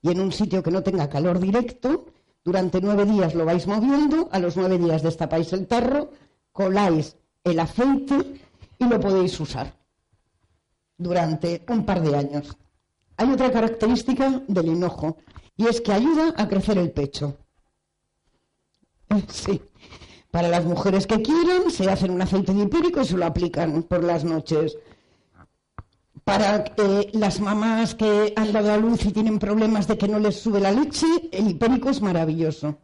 y 0.00 0.10
en 0.10 0.20
un 0.20 0.32
sitio 0.32 0.62
que 0.62 0.70
no 0.70 0.82
tenga 0.82 1.08
calor 1.08 1.38
directo. 1.38 2.06
Durante 2.44 2.80
nueve 2.80 3.04
días 3.04 3.34
lo 3.34 3.44
vais 3.44 3.66
moviendo, 3.66 4.28
a 4.32 4.38
los 4.38 4.56
nueve 4.56 4.78
días 4.78 5.02
destapáis 5.02 5.52
el 5.52 5.66
tarro, 5.66 6.10
coláis 6.50 7.16
el 7.44 7.60
aceite 7.60 8.40
y 8.78 8.84
lo 8.84 8.98
podéis 8.98 9.38
usar 9.38 9.76
durante 10.98 11.62
un 11.68 11.84
par 11.84 12.00
de 12.02 12.16
años. 12.16 12.56
Hay 13.16 13.30
otra 13.30 13.52
característica 13.52 14.42
del 14.48 14.66
hinojo 14.66 15.18
y 15.56 15.66
es 15.66 15.80
que 15.80 15.92
ayuda 15.92 16.34
a 16.36 16.48
crecer 16.48 16.78
el 16.78 16.90
pecho. 16.90 17.36
Sí. 19.28 19.60
Para 20.30 20.48
las 20.48 20.64
mujeres 20.64 21.06
que 21.06 21.20
quieran, 21.20 21.70
se 21.70 21.90
hacen 21.90 22.10
un 22.10 22.22
aceite 22.22 22.54
de 22.54 22.62
hipérico 22.62 23.02
y 23.02 23.04
se 23.04 23.18
lo 23.18 23.26
aplican 23.26 23.82
por 23.82 24.02
las 24.02 24.24
noches. 24.24 24.78
Para 26.24 26.64
eh, 26.78 27.10
las 27.12 27.38
mamás 27.38 27.94
que 27.94 28.32
han 28.34 28.50
dado 28.50 28.72
a 28.72 28.78
luz 28.78 29.04
y 29.04 29.12
tienen 29.12 29.38
problemas 29.38 29.86
de 29.86 29.98
que 29.98 30.08
no 30.08 30.18
les 30.18 30.36
sube 30.40 30.58
la 30.58 30.72
leche, 30.72 31.06
el 31.32 31.50
hipérico 31.50 31.90
es 31.90 32.00
maravilloso. 32.00 32.78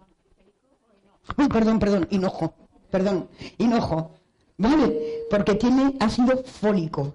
Uy, 1.38 1.48
perdón, 1.48 1.78
perdón, 1.78 2.06
hinojo. 2.10 2.52
Perdón, 2.90 3.28
hinojo. 3.56 4.10
Vale, 4.58 5.24
porque 5.30 5.54
tiene 5.54 5.94
ácido 6.00 6.44
fólico. 6.44 7.14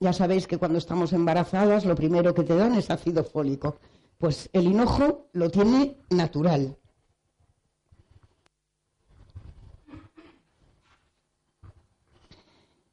Ya 0.00 0.12
sabéis 0.12 0.48
que 0.48 0.58
cuando 0.58 0.78
estamos 0.78 1.12
embarazadas 1.12 1.84
lo 1.84 1.94
primero 1.94 2.34
que 2.34 2.42
te 2.42 2.56
dan 2.56 2.74
es 2.74 2.90
ácido 2.90 3.22
fólico. 3.22 3.78
Pues 4.18 4.50
el 4.52 4.66
hinojo 4.66 5.28
lo 5.32 5.48
tiene 5.48 5.96
natural. 6.10 6.76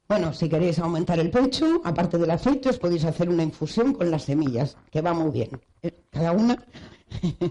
Bueno, 0.08 0.32
si 0.34 0.48
queréis 0.48 0.78
aumentar 0.78 1.20
el 1.20 1.32
pecho, 1.32 1.82
aparte 1.84 2.20
del 2.20 2.30
aceite, 2.30 2.70
os 2.70 2.78
podéis 2.78 3.06
hacer 3.06 3.28
una 3.28 3.42
infusión 3.42 3.94
con 3.94 4.12
las 4.12 4.26
semillas, 4.26 4.78
que 4.92 5.02
va 5.02 5.14
muy 5.14 5.32
bien. 5.32 5.50
Eh, 5.82 6.04
cada 6.12 6.32
una. 6.32 6.64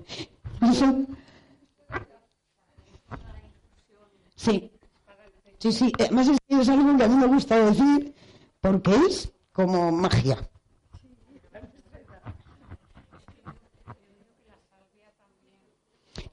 sí. 4.37 4.71
Sí, 5.59 5.73
sí. 5.73 5.93
Además 5.99 6.31
es 6.47 6.69
algo 6.69 6.97
que 6.97 7.05
a 7.05 7.09
mí 7.09 7.17
me 7.17 7.27
gusta 7.27 7.57
decir 7.59 8.15
porque 8.61 8.95
es 9.09 9.33
como 9.53 9.91
magia. 9.91 10.49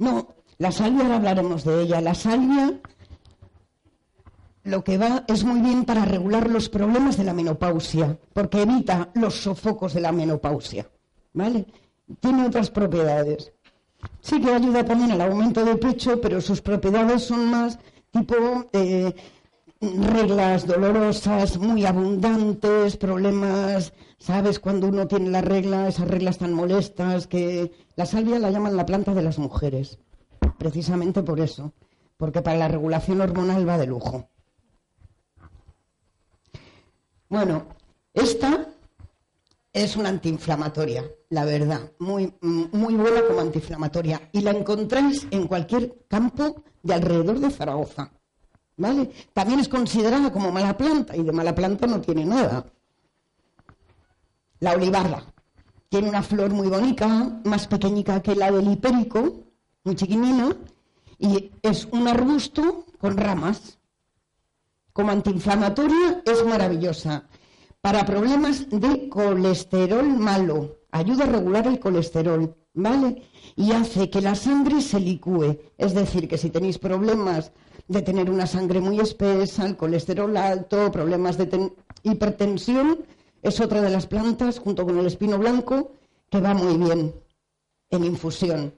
No, 0.01 0.33
la 0.57 0.71
salvia 0.71 1.03
ahora 1.03 1.17
hablaremos 1.17 1.63
de 1.63 1.83
ella. 1.83 2.01
La 2.01 2.15
salvia 2.15 2.73
lo 4.63 4.83
que 4.83 4.97
va 4.97 5.23
es 5.27 5.43
muy 5.43 5.61
bien 5.61 5.85
para 5.85 6.05
regular 6.05 6.49
los 6.49 6.69
problemas 6.69 7.17
de 7.17 7.23
la 7.23 7.33
menopausia, 7.33 8.17
porque 8.33 8.63
evita 8.63 9.11
los 9.13 9.35
sofocos 9.35 9.93
de 9.93 10.01
la 10.01 10.11
menopausia. 10.11 10.89
¿Vale? 11.33 11.67
Tiene 12.19 12.47
otras 12.47 12.71
propiedades. 12.71 13.53
Sí 14.21 14.41
que 14.41 14.51
ayuda 14.51 14.83
también 14.83 15.11
al 15.11 15.21
aumento 15.21 15.63
de 15.63 15.75
pecho, 15.75 16.19
pero 16.19 16.41
sus 16.41 16.61
propiedades 16.61 17.21
son 17.21 17.51
más 17.51 17.77
tipo 18.09 18.35
eh, 18.73 19.13
reglas 19.81 20.67
dolorosas, 20.67 21.57
muy 21.57 21.85
abundantes, 21.85 22.97
problemas, 22.97 23.93
¿sabes? 24.19 24.59
Cuando 24.59 24.87
uno 24.87 25.07
tiene 25.07 25.29
la 25.29 25.41
regla, 25.41 25.87
esas 25.87 26.07
reglas 26.07 26.37
tan 26.37 26.53
molestas, 26.53 27.25
que 27.25 27.71
la 27.95 28.05
salvia 28.05 28.37
la 28.37 28.51
llaman 28.51 28.77
la 28.77 28.85
planta 28.85 29.13
de 29.15 29.23
las 29.23 29.39
mujeres, 29.39 29.97
precisamente 30.59 31.23
por 31.23 31.39
eso, 31.39 31.73
porque 32.17 32.43
para 32.43 32.57
la 32.57 32.67
regulación 32.67 33.21
hormonal 33.21 33.67
va 33.67 33.79
de 33.79 33.87
lujo. 33.87 34.29
Bueno, 37.27 37.65
esta 38.13 38.67
es 39.73 39.95
una 39.95 40.09
antiinflamatoria, 40.09 41.09
la 41.29 41.45
verdad, 41.45 41.91
muy, 41.97 42.35
muy 42.41 42.93
buena 42.93 43.21
como 43.25 43.39
antiinflamatoria. 43.39 44.29
Y 44.31 44.41
la 44.41 44.51
encontráis 44.51 45.25
en 45.31 45.47
cualquier 45.47 46.05
campo 46.07 46.63
de 46.83 46.93
alrededor 46.93 47.39
de 47.39 47.49
Zaragoza. 47.49 48.11
¿Vale? 48.77 49.11
También 49.33 49.59
es 49.59 49.67
considerada 49.67 50.31
como 50.31 50.51
mala 50.51 50.75
planta 50.77 51.15
y 51.15 51.23
de 51.23 51.31
mala 51.31 51.53
planta 51.53 51.87
no 51.87 52.01
tiene 52.01 52.25
nada. 52.25 52.65
La 54.59 54.73
olivarda 54.73 55.23
tiene 55.89 56.09
una 56.09 56.23
flor 56.23 56.51
muy 56.51 56.67
bonita, 56.67 57.41
más 57.43 57.67
pequeñica 57.67 58.21
que 58.21 58.35
la 58.35 58.51
del 58.51 58.71
hipérico, 58.71 59.43
muy 59.83 59.95
chiquinina, 59.95 60.55
y 61.19 61.51
es 61.61 61.87
un 61.91 62.07
arbusto 62.07 62.85
con 62.97 63.17
ramas 63.17 63.77
como 64.93 65.11
antiinflamatoria 65.11 66.21
es 66.25 66.45
maravillosa. 66.45 67.27
Para 67.79 68.05
problemas 68.05 68.69
de 68.69 69.09
colesterol 69.09 70.07
malo, 70.07 70.79
ayuda 70.91 71.23
a 71.23 71.27
regular 71.27 71.65
el 71.67 71.79
colesterol, 71.79 72.55
¿vale? 72.73 73.23
Y 73.55 73.71
hace 73.71 74.09
que 74.09 74.21
la 74.21 74.35
sangre 74.35 74.81
se 74.81 74.99
licúe. 74.99 75.57
Es 75.77 75.93
decir, 75.93 76.27
que 76.27 76.37
si 76.37 76.49
tenéis 76.49 76.77
problemas 76.77 77.51
de 77.91 78.01
tener 78.01 78.29
una 78.29 78.47
sangre 78.47 78.79
muy 78.79 78.99
espesa, 78.99 79.65
el 79.65 79.75
colesterol 79.75 80.35
alto, 80.37 80.91
problemas 80.91 81.37
de 81.37 81.71
hipertensión, 82.03 82.99
es 83.41 83.59
otra 83.59 83.81
de 83.81 83.89
las 83.89 84.07
plantas, 84.07 84.59
junto 84.59 84.85
con 84.85 84.97
el 84.97 85.07
espino 85.07 85.37
blanco, 85.37 85.91
que 86.29 86.39
va 86.39 86.53
muy 86.53 86.77
bien 86.77 87.13
en 87.89 88.03
infusión. 88.05 88.73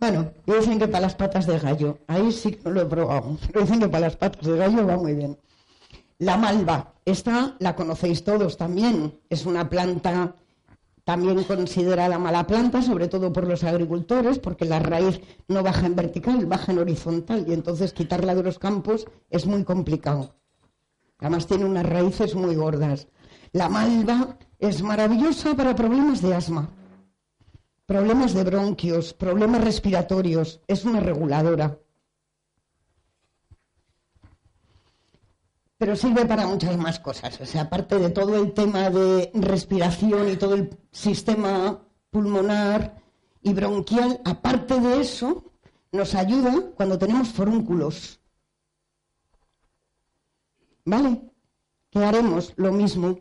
Bueno, 0.00 0.32
dicen 0.46 0.80
que 0.80 0.88
para 0.88 1.02
las 1.02 1.14
patas 1.14 1.46
de 1.46 1.60
gallo, 1.60 1.98
ahí 2.08 2.32
sí 2.32 2.56
que 2.56 2.68
lo 2.68 2.80
he 2.80 2.86
probado, 2.86 3.36
pero 3.46 3.60
dicen 3.60 3.78
que 3.78 3.88
para 3.88 4.06
las 4.06 4.16
patas 4.16 4.44
de 4.44 4.56
gallo 4.56 4.84
va 4.84 4.96
muy 4.96 5.14
bien. 5.14 5.38
La 6.18 6.36
malva, 6.36 6.94
esta 7.04 7.54
la 7.60 7.76
conocéis 7.76 8.24
todos 8.24 8.56
también, 8.56 9.20
es 9.30 9.46
una 9.46 9.68
planta 9.68 10.34
también 11.04 11.44
considerada 11.44 12.18
mala 12.18 12.46
planta, 12.46 12.82
sobre 12.82 13.08
todo 13.08 13.32
por 13.32 13.46
los 13.46 13.64
agricultores, 13.64 14.38
porque 14.38 14.64
la 14.64 14.78
raíz 14.78 15.20
no 15.48 15.62
baja 15.62 15.86
en 15.86 15.96
vertical, 15.96 16.46
baja 16.46 16.72
en 16.72 16.78
horizontal, 16.78 17.44
y 17.48 17.52
entonces 17.52 17.92
quitarla 17.92 18.34
de 18.34 18.42
los 18.42 18.58
campos 18.58 19.06
es 19.30 19.46
muy 19.46 19.64
complicado. 19.64 20.36
Además 21.18 21.46
tiene 21.46 21.64
unas 21.64 21.86
raíces 21.86 22.34
muy 22.34 22.54
gordas. 22.54 23.08
La 23.52 23.68
malva 23.68 24.38
es 24.58 24.82
maravillosa 24.82 25.54
para 25.54 25.74
problemas 25.74 26.22
de 26.22 26.34
asma 26.34 26.70
problemas 27.92 28.32
de 28.32 28.44
bronquios, 28.44 29.12
problemas 29.12 29.62
respiratorios, 29.62 30.62
es 30.66 30.86
una 30.86 30.98
reguladora. 31.00 31.78
Pero 35.82 35.96
sirve 35.96 36.24
para 36.26 36.46
muchas 36.46 36.76
más 36.78 37.00
cosas. 37.00 37.40
O 37.40 37.44
sea, 37.44 37.62
aparte 37.62 37.98
de 37.98 38.10
todo 38.10 38.36
el 38.36 38.52
tema 38.52 38.88
de 38.88 39.32
respiración 39.34 40.30
y 40.30 40.36
todo 40.36 40.54
el 40.54 40.78
sistema 40.92 41.82
pulmonar 42.08 43.02
y 43.42 43.52
bronquial, 43.52 44.20
aparte 44.24 44.78
de 44.78 45.00
eso, 45.00 45.42
nos 45.90 46.14
ayuda 46.14 46.70
cuando 46.76 47.00
tenemos 47.00 47.30
forúnculos. 47.30 48.20
¿Vale? 50.84 51.20
¿Qué 51.90 51.98
haremos? 51.98 52.52
Lo 52.54 52.70
mismo. 52.70 53.18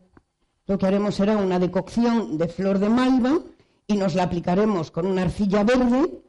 Lo 0.68 0.78
que 0.78 0.86
haremos 0.86 1.16
será 1.16 1.38
una 1.38 1.58
decocción 1.58 2.38
de 2.38 2.48
flor 2.48 2.78
de 2.78 2.90
malva 2.90 3.40
y 3.88 3.96
nos 3.96 4.14
la 4.14 4.22
aplicaremos 4.22 4.92
con 4.92 5.08
una 5.08 5.24
arcilla 5.24 5.64
verde, 5.64 6.22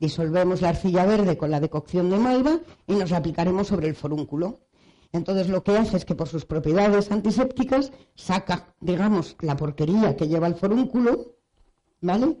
disolvemos 0.00 0.62
la 0.62 0.70
arcilla 0.70 1.04
verde 1.04 1.36
con 1.36 1.50
la 1.50 1.60
decocción 1.60 2.08
de 2.08 2.16
malva 2.16 2.58
y 2.86 2.94
nos 2.94 3.10
la 3.10 3.18
aplicaremos 3.18 3.66
sobre 3.66 3.88
el 3.88 3.94
forúnculo. 3.94 4.63
Entonces 5.14 5.48
lo 5.48 5.62
que 5.62 5.78
hace 5.78 5.96
es 5.96 6.04
que 6.04 6.16
por 6.16 6.28
sus 6.28 6.44
propiedades 6.44 7.12
antisépticas 7.12 7.92
saca, 8.16 8.74
digamos, 8.80 9.36
la 9.38 9.56
porquería 9.56 10.16
que 10.16 10.26
lleva 10.26 10.48
el 10.48 10.56
forúnculo, 10.56 11.36
¿vale? 12.00 12.36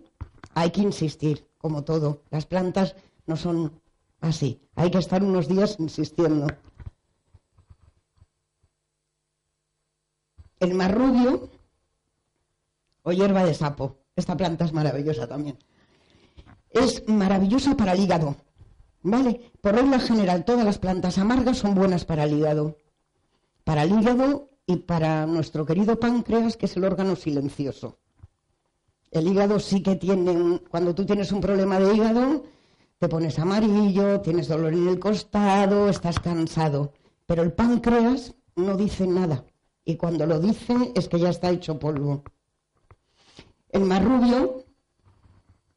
Hay 0.54 0.72
que 0.72 0.80
insistir, 0.80 1.48
como 1.56 1.84
todo. 1.84 2.24
Las 2.30 2.46
plantas 2.46 2.96
no 3.26 3.36
son 3.36 3.80
así. 4.20 4.60
Hay 4.74 4.90
que 4.90 4.98
estar 4.98 5.22
unos 5.22 5.46
días 5.46 5.76
insistiendo. 5.78 6.48
El 10.58 10.74
marrubio 10.74 11.50
o 13.04 13.12
hierba 13.12 13.44
de 13.44 13.54
sapo. 13.54 13.98
Esta 14.16 14.36
planta 14.36 14.64
es 14.64 14.72
maravillosa 14.72 15.28
también. 15.28 15.56
Es 16.70 17.08
maravillosa 17.08 17.76
para 17.76 17.92
el 17.92 18.00
hígado. 18.00 18.34
¿Vale? 19.04 19.52
Por 19.60 19.74
regla 19.74 20.00
general, 20.00 20.46
todas 20.46 20.64
las 20.64 20.78
plantas 20.78 21.18
amargas 21.18 21.58
son 21.58 21.74
buenas 21.74 22.06
para 22.06 22.24
el 22.24 22.38
hígado. 22.38 22.78
Para 23.62 23.82
el 23.82 23.92
hígado 23.92 24.48
y 24.66 24.76
para 24.76 25.26
nuestro 25.26 25.66
querido 25.66 26.00
páncreas, 26.00 26.56
que 26.56 26.64
es 26.64 26.76
el 26.78 26.84
órgano 26.84 27.14
silencioso. 27.14 27.98
El 29.10 29.28
hígado 29.28 29.60
sí 29.60 29.82
que 29.82 29.96
tiene, 29.96 30.58
cuando 30.70 30.94
tú 30.94 31.04
tienes 31.04 31.32
un 31.32 31.42
problema 31.42 31.78
de 31.78 31.94
hígado, 31.94 32.44
te 32.98 33.06
pones 33.10 33.38
amarillo, 33.38 34.22
tienes 34.22 34.48
dolor 34.48 34.72
en 34.72 34.88
el 34.88 34.98
costado, 34.98 35.90
estás 35.90 36.18
cansado. 36.18 36.94
Pero 37.26 37.42
el 37.42 37.52
páncreas 37.52 38.34
no 38.56 38.74
dice 38.74 39.06
nada. 39.06 39.44
Y 39.84 39.96
cuando 39.96 40.24
lo 40.24 40.40
dice 40.40 40.92
es 40.94 41.08
que 41.08 41.20
ya 41.20 41.28
está 41.28 41.50
hecho 41.50 41.78
polvo. 41.78 42.22
El 43.68 43.84
marrubio, 43.84 44.63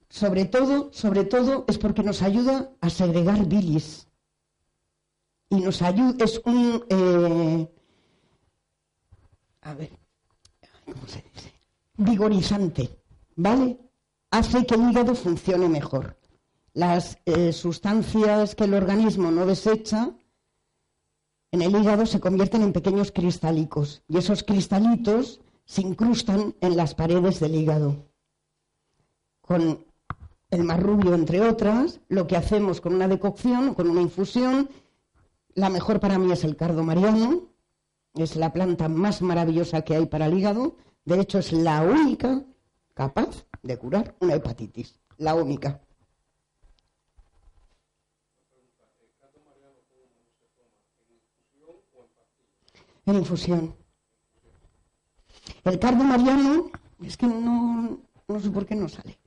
sobre 0.10 0.46
todo, 0.46 0.90
sobre 0.94 1.24
todo, 1.26 1.66
es 1.68 1.78
porque 1.78 2.04
nos 2.04 2.22
ayuda 2.22 2.72
a 2.82 2.90
segregar 2.90 3.46
bilis. 3.46 4.08
Y 5.50 5.56
nos 5.56 5.82
ayuda, 5.82 6.24
es 6.24 6.42
un, 6.46 6.86
eh, 6.90 7.68
a 9.62 9.74
ver, 9.74 9.92
¿cómo 10.86 11.08
se 11.08 11.24
dice? 11.34 11.54
Vigorizante, 11.98 12.90
¿vale? 13.36 13.78
Hace 14.32 14.66
que 14.66 14.76
el 14.76 14.90
hígado 14.90 15.16
funcione 15.16 15.70
mejor. 15.70 16.18
Las 16.74 17.18
eh, 17.26 17.54
sustancias 17.54 18.56
que 18.56 18.66
el 18.66 18.74
organismo 18.74 19.32
no 19.32 19.46
desecha 19.46 20.14
en 21.52 21.62
el 21.62 21.76
hígado 21.76 22.06
se 22.06 22.20
convierten 22.20 22.62
en 22.62 22.74
pequeños 22.74 23.12
cristálicos 23.12 24.04
y 24.08 24.18
esos 24.18 24.44
cristalitos 24.44 25.42
se 25.66 25.82
incrustan 25.82 26.56
en 26.62 26.78
las 26.78 26.94
paredes 26.94 27.40
del 27.40 27.56
hígado. 27.56 28.06
Con 29.42 29.87
el 30.50 30.64
marrubio, 30.64 31.14
entre 31.14 31.42
otras, 31.42 32.00
lo 32.08 32.28
que 32.28 32.38
hacemos 32.38 32.80
con 32.80 32.96
una 32.96 33.08
decocción, 33.08 33.74
con 33.74 33.90
una 33.90 34.02
infusión, 34.02 34.70
la 35.54 35.70
mejor 35.70 36.00
para 36.00 36.18
mí 36.18 36.32
es 36.32 36.44
el 36.44 36.56
cardo 36.56 36.84
mariano, 36.84 37.50
es 38.14 38.36
la 38.36 38.54
planta 38.54 38.88
más 38.88 39.22
maravillosa 39.22 39.82
que 39.82 39.96
hay 39.96 40.06
para 40.06 40.28
el 40.28 40.38
hígado, 40.38 40.78
de 41.06 41.20
hecho 41.20 41.40
es 41.40 41.52
la 41.52 41.82
única 41.82 42.44
capaz 42.94 43.46
de 43.62 43.78
curar 43.78 44.16
una 44.20 44.36
hepatitis, 44.36 45.00
la 45.18 45.36
única. 45.36 45.82
En 53.06 53.16
infusión. 53.16 53.76
El 55.64 55.80
cardo 55.80 56.04
mariano, 56.04 56.72
es 57.02 57.16
que 57.16 57.26
no, 57.26 58.00
no 58.28 58.40
sé 58.40 58.50
por 58.50 58.66
qué 58.66 58.76
no 58.76 58.90
sale. 58.90 59.18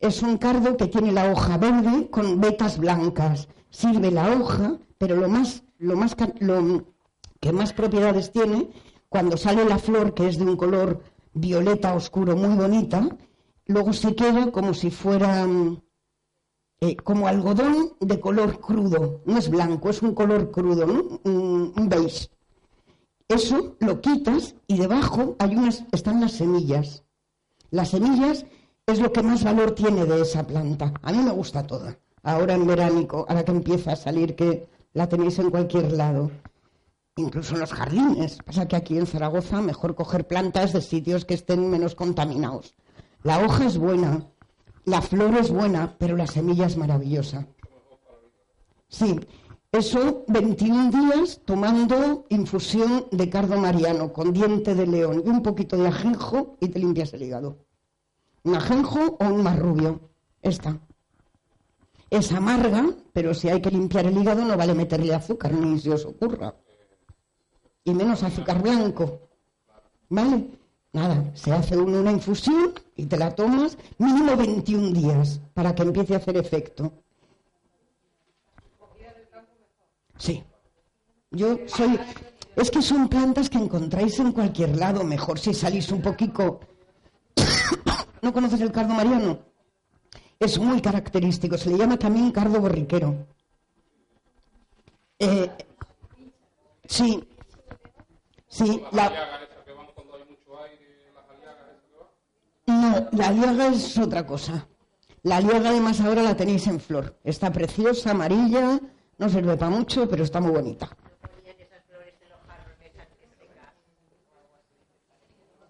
Es 0.00 0.22
un 0.22 0.38
cardo 0.38 0.76
que 0.76 0.86
tiene 0.86 1.12
la 1.12 1.30
hoja 1.32 1.58
verde 1.58 2.08
con 2.08 2.40
vetas 2.40 2.78
blancas. 2.78 3.48
Sirve 3.70 4.10
la 4.10 4.30
hoja, 4.30 4.78
pero 4.96 5.16
lo 5.16 5.28
más, 5.28 5.64
lo 5.78 5.96
más, 5.96 6.16
lo 6.38 6.84
que 7.40 7.52
más 7.52 7.72
propiedades 7.72 8.30
tiene, 8.30 8.70
cuando 9.08 9.36
sale 9.36 9.64
la 9.64 9.78
flor, 9.78 10.14
que 10.14 10.28
es 10.28 10.38
de 10.38 10.44
un 10.44 10.56
color 10.56 11.02
violeta 11.34 11.94
oscuro 11.94 12.36
muy 12.36 12.56
bonita, 12.56 13.08
luego 13.66 13.92
se 13.92 14.14
queda 14.14 14.52
como 14.52 14.72
si 14.72 14.90
fuera 14.90 15.46
mm, 15.46 15.80
eh, 16.80 16.96
como 16.96 17.26
algodón 17.26 17.94
de 17.98 18.20
color 18.20 18.60
crudo. 18.60 19.22
No 19.26 19.38
es 19.38 19.50
blanco, 19.50 19.90
es 19.90 20.00
un 20.00 20.14
color 20.14 20.52
crudo, 20.52 21.20
un 21.24 21.88
beige. 21.88 22.28
Eso 23.26 23.76
lo 23.80 24.00
quitas 24.00 24.54
y 24.68 24.78
debajo 24.78 25.36
hay 25.38 25.56
unas, 25.56 25.84
están 25.92 26.20
las 26.20 26.32
semillas. 26.32 27.04
Las 27.70 27.90
semillas 27.90 28.46
es 28.88 29.00
lo 29.00 29.12
que 29.12 29.22
más 29.22 29.44
valor 29.44 29.72
tiene 29.72 30.06
de 30.06 30.22
esa 30.22 30.46
planta. 30.46 30.94
A 31.02 31.12
mí 31.12 31.18
me 31.18 31.30
gusta 31.30 31.66
toda. 31.66 31.98
Ahora 32.22 32.54
en 32.54 32.66
veránico, 32.66 33.26
ahora 33.28 33.44
que 33.44 33.52
empieza 33.52 33.92
a 33.92 33.96
salir, 33.96 34.34
que 34.34 34.66
la 34.94 35.08
tenéis 35.08 35.38
en 35.38 35.50
cualquier 35.50 35.92
lado. 35.92 36.30
Incluso 37.16 37.54
en 37.54 37.60
los 37.60 37.72
jardines. 37.72 38.38
Pasa 38.44 38.66
que 38.66 38.76
aquí 38.76 38.96
en 38.96 39.06
Zaragoza 39.06 39.60
mejor 39.60 39.94
coger 39.94 40.26
plantas 40.26 40.72
de 40.72 40.80
sitios 40.80 41.26
que 41.26 41.34
estén 41.34 41.68
menos 41.68 41.94
contaminados. 41.94 42.74
La 43.22 43.44
hoja 43.44 43.66
es 43.66 43.76
buena, 43.76 44.24
la 44.84 45.02
flor 45.02 45.36
es 45.36 45.50
buena, 45.50 45.96
pero 45.98 46.16
la 46.16 46.26
semilla 46.26 46.66
es 46.66 46.78
maravillosa. 46.78 47.46
Sí, 48.88 49.20
eso 49.70 50.24
21 50.28 50.90
días 50.90 51.42
tomando 51.44 52.24
infusión 52.30 53.06
de 53.10 53.28
cardo 53.28 53.58
mariano 53.58 54.14
con 54.14 54.32
diente 54.32 54.74
de 54.74 54.86
león 54.86 55.22
y 55.26 55.28
un 55.28 55.42
poquito 55.42 55.76
de 55.76 55.88
ajenjo 55.88 56.56
y 56.60 56.68
te 56.68 56.78
limpias 56.78 57.12
el 57.12 57.22
hígado. 57.22 57.67
Un 58.48 58.54
ajenjo 58.54 59.18
o 59.20 59.24
un 59.26 59.42
marrubio. 59.42 60.00
Esta. 60.40 60.74
Es 62.08 62.32
amarga, 62.32 62.82
pero 63.12 63.34
si 63.34 63.50
hay 63.50 63.60
que 63.60 63.70
limpiar 63.70 64.06
el 64.06 64.16
hígado 64.16 64.42
no 64.42 64.56
vale 64.56 64.72
meterle 64.72 65.14
azúcar, 65.14 65.52
ni 65.52 65.78
si 65.78 65.90
os 65.90 66.06
ocurra. 66.06 66.54
Y 67.84 67.92
menos 67.92 68.22
azúcar 68.22 68.62
blanco. 68.62 69.20
¿Vale? 70.08 70.48
Nada, 70.94 71.30
se 71.34 71.52
hace 71.52 71.76
una 71.76 72.10
infusión 72.10 72.72
y 72.96 73.04
te 73.04 73.18
la 73.18 73.34
tomas 73.34 73.76
mínimo 73.98 74.34
21 74.34 74.92
días 74.92 75.42
para 75.52 75.74
que 75.74 75.82
empiece 75.82 76.14
a 76.14 76.16
hacer 76.16 76.38
efecto. 76.38 76.90
Sí. 80.16 80.42
Yo 81.32 81.58
soy. 81.66 82.00
Es 82.56 82.70
que 82.70 82.80
son 82.80 83.08
plantas 83.08 83.50
que 83.50 83.58
encontráis 83.58 84.18
en 84.20 84.32
cualquier 84.32 84.74
lado, 84.74 85.04
mejor 85.04 85.38
si 85.38 85.52
salís 85.52 85.92
un 85.92 86.00
poquito. 86.00 86.60
¿No 88.22 88.32
conoces 88.32 88.60
el 88.60 88.72
cardo 88.72 88.94
mariano? 88.94 89.38
Es 90.38 90.58
muy 90.58 90.80
característico, 90.80 91.56
se 91.58 91.70
le 91.70 91.78
llama 91.78 91.98
también 91.98 92.30
cardo 92.30 92.60
borriquero. 92.60 93.26
Eh, 95.18 95.50
sí, 96.86 97.28
sí, 98.46 98.82
la... 98.92 99.12
No, 102.66 103.08
la 103.12 103.28
aliaga 103.28 103.68
es 103.68 103.98
otra 103.98 104.26
cosa. 104.26 104.68
La 105.22 105.38
aliaga 105.38 105.70
además 105.70 106.00
ahora 106.00 106.22
la 106.22 106.36
tenéis 106.36 106.66
en 106.66 106.78
flor. 106.78 107.18
Está 107.24 107.50
preciosa, 107.50 108.12
amarilla, 108.12 108.78
no 109.16 109.28
sirve 109.28 109.56
para 109.56 109.70
mucho, 109.70 110.08
pero 110.08 110.22
está 110.22 110.40
muy 110.40 110.52
bonita. 110.52 110.88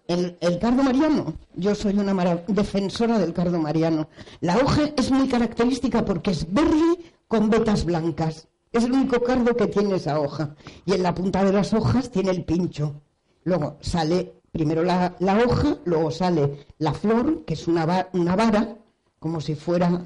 El, 0.09 0.57
cardo 0.57 0.81
mariano, 0.81 1.35
yo 1.53 1.75
soy 1.75 1.99
una 1.99 2.35
defensora 2.47 3.19
del 3.19 3.31
cardo 3.31 3.59
mariano. 3.59 4.09
La 4.41 4.57
hoja 4.57 4.89
es 4.97 5.11
muy 5.11 5.27
característica 5.27 6.03
porque 6.03 6.31
es 6.31 6.51
verde 6.51 6.97
con 7.27 7.51
vetas 7.51 7.85
blancas. 7.85 8.47
Es 8.71 8.85
el 8.85 8.93
único 8.93 9.21
cardo 9.21 9.55
que 9.55 9.67
tiene 9.67 9.97
esa 9.97 10.19
hoja. 10.19 10.55
Y 10.83 10.93
en 10.93 11.03
la 11.03 11.13
punta 11.13 11.43
de 11.43 11.53
las 11.53 11.75
hojas 11.75 12.09
tiene 12.09 12.31
el 12.31 12.43
pincho. 12.43 13.03
Luego 13.43 13.77
sale 13.81 14.33
primero 14.51 14.81
la, 14.81 15.15
hoja, 15.45 15.77
luego 15.85 16.09
sale 16.09 16.65
la 16.79 16.93
flor, 16.95 17.45
que 17.45 17.53
es 17.53 17.67
una, 17.67 18.07
una 18.13 18.35
vara, 18.35 18.77
como 19.19 19.39
si 19.39 19.53
fuera 19.53 20.01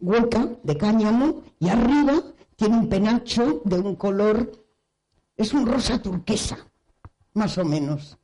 hueca 0.00 0.48
de 0.62 0.78
cáñamo, 0.78 1.42
y 1.58 1.68
arriba 1.68 2.14
tiene 2.56 2.78
un 2.78 2.88
penacho 2.88 3.60
de 3.66 3.78
un 3.78 3.94
color, 3.96 4.52
es 5.36 5.52
un 5.52 5.66
rosa 5.66 6.00
turquesa, 6.00 6.56
más 7.34 7.58
o 7.58 7.64
menos. 7.66 8.16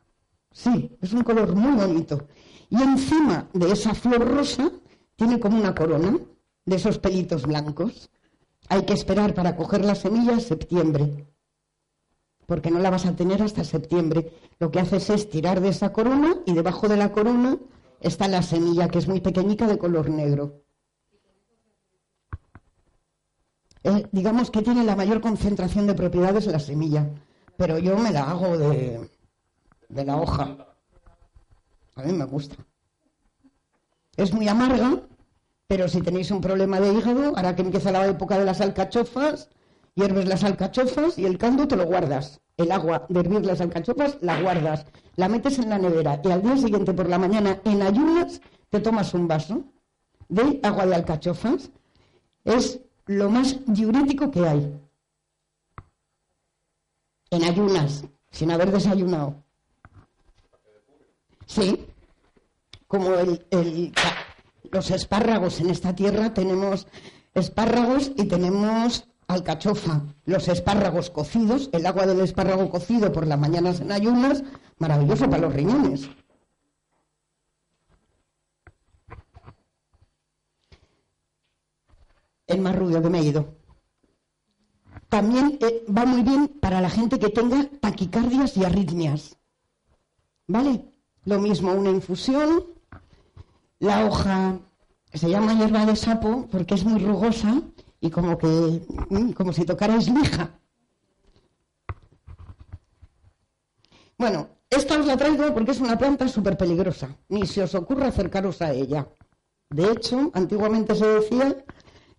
Sí, 0.53 0.97
es 1.01 1.13
un 1.13 1.23
color 1.23 1.55
muy 1.55 1.73
bonito. 1.73 2.27
Y 2.69 2.81
encima 2.83 3.49
de 3.53 3.73
esa 3.73 3.95
flor 3.95 4.27
rosa 4.27 4.71
tiene 5.17 5.39
como 5.39 5.59
una 5.59 5.75
corona 5.75 6.19
de 6.65 6.77
esos 6.77 6.99
pelitos 6.99 7.47
blancos. 7.47 8.11
Hay 8.69 8.85
que 8.85 8.95
esperar 8.95 9.35
para 9.35 9.57
coger 9.57 9.85
la 9.85 9.95
semilla 9.95 10.39
septiembre, 10.39 11.27
porque 12.47 12.71
no 12.71 12.79
la 12.79 12.91
vas 12.91 13.07
a 13.07 13.17
tener 13.17 13.43
hasta 13.43 13.65
septiembre. 13.65 14.33
Lo 14.59 14.71
que 14.71 14.81
haces 14.81 15.11
es 15.11 15.31
tirar 15.31 15.61
de 15.61 15.69
esa 15.71 15.93
corona 15.93 16.37
y 16.47 16.53
debajo 16.53 16.89
de 16.89 16.97
la 16.97 17.13
corona 17.13 17.59
está 18.01 18.29
la 18.29 18.43
semilla, 18.43 18.89
que 18.89 18.99
es 18.99 19.09
muy 19.09 19.21
pequeñita 19.21 19.67
de 19.67 19.79
color 19.79 20.11
negro. 20.11 20.63
Eh, 23.83 24.07
digamos 24.13 24.51
que 24.51 24.63
tiene 24.63 24.85
la 24.85 24.95
mayor 24.95 25.21
concentración 25.21 25.87
de 25.87 25.95
propiedades 25.95 26.47
la 26.47 26.61
semilla, 26.61 27.09
pero 27.57 27.79
yo 27.79 27.97
me 27.99 28.13
la 28.13 28.31
hago 28.31 28.57
de, 28.59 29.10
de 29.91 30.05
la 30.05 30.17
hoja. 30.17 30.57
A 31.97 32.03
mí 32.03 32.13
me 32.13 32.25
gusta. 32.25 32.57
Es 34.17 34.33
muy 34.33 34.49
amarga, 34.49 35.03
pero 35.67 35.89
si 35.89 36.01
tenéis 36.01 36.31
un 36.31 36.41
problema 36.41 36.81
de 36.81 36.93
hígado, 36.93 37.37
ahora 37.37 37.55
que 37.55 37.63
empieza 37.63 37.93
la 37.93 38.07
época 38.07 38.39
de 38.39 38.45
las 38.45 38.61
alcachofas, 38.61 39.51
hierves 39.95 40.27
las 40.27 40.45
alcachofas 40.45 41.19
y 41.19 41.27
el 41.27 41.39
caldo 41.39 41.69
te 41.69 41.77
lo 41.77 41.87
guardas. 41.87 42.41
El 42.57 42.73
agua 42.73 43.07
de 43.09 43.21
hervir 43.21 43.45
las 43.47 43.61
alcachofas 43.61 44.19
la 44.21 44.41
guardas, 44.41 44.87
la 45.17 45.29
metes 45.29 45.59
en 45.59 45.71
la 45.71 45.79
nevera 45.79 46.21
y 46.23 46.31
al 46.31 46.43
día 46.43 46.57
siguiente 46.57 46.93
por 46.93 47.09
la 47.09 47.19
mañana 47.19 47.61
en 47.65 47.83
ayunas 47.83 48.41
te 48.69 48.81
tomas 48.81 49.15
un 49.15 49.27
vaso 49.27 49.65
de 50.29 50.61
agua 50.63 50.87
de 50.87 50.95
alcachofas. 50.95 51.71
Es 52.45 52.81
lo 53.07 53.31
más 53.31 53.59
diurético 53.67 54.31
que 54.31 54.47
hay. 54.47 54.81
En 57.31 57.45
ayunas, 57.45 58.05
sin 58.31 58.51
haber 58.51 58.71
desayunado. 58.71 59.43
Sí, 61.51 61.85
como 62.87 63.11
los 64.71 64.91
espárragos 64.93 65.59
en 65.59 65.71
esta 65.71 65.97
tierra 65.97 66.33
tenemos 66.33 66.87
espárragos 67.35 68.13
y 68.17 68.27
tenemos 68.27 69.09
alcachofa, 69.27 70.05
los 70.27 70.47
espárragos 70.47 71.11
cocidos, 71.11 71.69
el 71.73 71.87
agua 71.87 72.07
del 72.07 72.21
espárrago 72.21 72.71
cocido 72.71 73.11
por 73.11 73.27
las 73.27 73.37
mañanas 73.37 73.81
en 73.81 73.91
ayunas, 73.91 74.45
maravilloso 74.79 75.29
para 75.29 75.43
los 75.43 75.53
riñones. 75.53 76.09
el 82.47 82.61
más 82.61 82.77
rubio 82.77 83.01
que 83.01 83.11
me 83.11 83.21
he 83.21 83.25
ido. 83.25 83.55
También 85.09 85.57
eh, 85.61 85.85
va 85.87 86.05
muy 86.05 86.23
bien 86.23 86.49
para 86.49 86.81
la 86.81 86.91
gente 86.91 87.21
que 87.21 87.29
tenga 87.29 87.69
taquicardias 87.81 88.57
y 88.57 88.65
arritmias. 88.65 89.37
¿Vale? 90.49 90.90
Lo 91.25 91.39
mismo, 91.39 91.73
una 91.73 91.91
infusión, 91.91 92.65
la 93.79 94.07
hoja 94.07 94.59
se 95.13 95.29
llama 95.29 95.55
hierba 95.55 95.85
de 95.87 95.97
sapo 95.97 96.49
porque 96.51 96.75
es 96.75 96.85
muy 96.85 97.01
rugosa 97.01 97.63
y 98.01 98.11
como 98.11 98.39
que, 98.39 98.83
mm, 99.11 99.33
como 99.33 99.53
si 99.53 99.65
tocarais 99.65 100.09
lija. 100.09 100.59
Bueno, 104.17 104.49
esta 104.69 104.99
os 105.01 105.07
la 105.07 105.17
traigo 105.17 105.53
porque 105.55 105.73
es 105.73 105.81
una 105.81 105.99
planta 105.99 106.29
súper 106.29 106.57
peligrosa. 106.57 107.17
Ni 107.29 107.47
se 107.47 107.63
os 107.63 107.75
ocurra 107.75 108.09
acercaros 108.09 108.63
a 108.63 108.73
ella. 108.73 109.09
De 109.71 109.91
hecho, 109.93 110.31
antiguamente 110.35 110.95
se 110.95 111.07
decía 111.07 111.65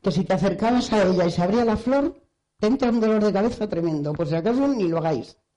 que 0.02 0.12
si 0.12 0.24
te 0.24 0.34
acercabas 0.34 0.92
a 0.94 1.04
ella 1.04 1.26
y 1.26 1.32
se 1.32 1.42
abría 1.42 1.66
la 1.66 1.78
flor, 1.78 2.22
te 2.60 2.68
entra 2.68 2.90
un 2.90 3.00
dolor 3.00 3.24
de 3.24 3.34
cabeza 3.34 3.70
tremendo. 3.70 4.14
Por 4.14 4.28
si 4.28 4.36
acaso, 4.36 4.68
ni 4.68 4.88
lo 4.88 4.98
hagáis. 4.98 5.38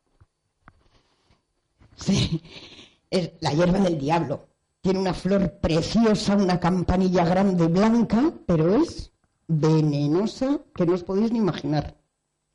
Sí, 1.96 2.42
es 3.14 3.32
la 3.40 3.52
hierba 3.52 3.78
del 3.78 3.98
diablo. 3.98 4.46
Tiene 4.80 4.98
una 4.98 5.14
flor 5.14 5.58
preciosa, 5.60 6.36
una 6.36 6.58
campanilla 6.60 7.24
grande 7.24 7.68
blanca, 7.68 8.32
pero 8.46 8.76
es 8.82 9.12
venenosa 9.46 10.60
que 10.74 10.84
no 10.84 10.94
os 10.94 11.04
podéis 11.04 11.32
ni 11.32 11.38
imaginar, 11.38 11.96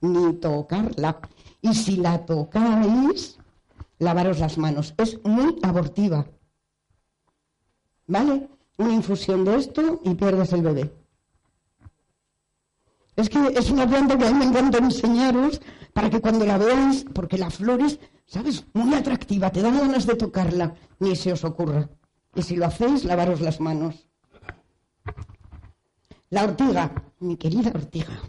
ni 0.01 0.33
tocarla. 0.33 1.19
Y 1.61 1.73
si 1.73 1.97
la 1.97 2.25
tocáis, 2.25 3.39
lavaros 3.99 4.39
las 4.39 4.57
manos. 4.57 4.93
Es 4.97 5.23
muy 5.23 5.57
abortiva. 5.63 6.25
¿Vale? 8.07 8.49
Una 8.77 8.93
infusión 8.93 9.45
de 9.45 9.55
esto 9.55 10.01
y 10.03 10.13
pierdes 10.15 10.53
el 10.53 10.61
bebé. 10.61 10.98
Es 13.19 13.29
que 13.29 13.39
es 13.53 13.69
una 13.69 13.85
planta 13.85 14.17
que 14.17 14.25
a 14.25 14.31
mí 14.31 14.39
me 14.39 14.45
encanta 14.45 14.77
enseñaros 14.77 15.59
para 15.91 16.09
que 16.09 16.21
cuando 16.21 16.45
la 16.45 16.57
veáis, 16.57 17.05
porque 17.13 17.37
la 17.37 17.49
flor 17.49 17.81
es, 17.81 17.99
¿sabes?, 18.25 18.65
muy 18.71 18.93
atractiva, 18.93 19.51
te 19.51 19.61
dan 19.61 19.77
ganas 19.77 20.05
de 20.05 20.15
tocarla, 20.15 20.73
ni 20.99 21.17
se 21.17 21.33
os 21.33 21.43
ocurra. 21.43 21.89
Y 22.33 22.43
si 22.43 22.55
lo 22.55 22.67
hacéis, 22.67 23.03
lavaros 23.03 23.41
las 23.41 23.59
manos. 23.59 24.07
La 26.29 26.45
ortiga, 26.45 26.93
mi 27.19 27.35
querida 27.35 27.71
ortiga. 27.75 28.21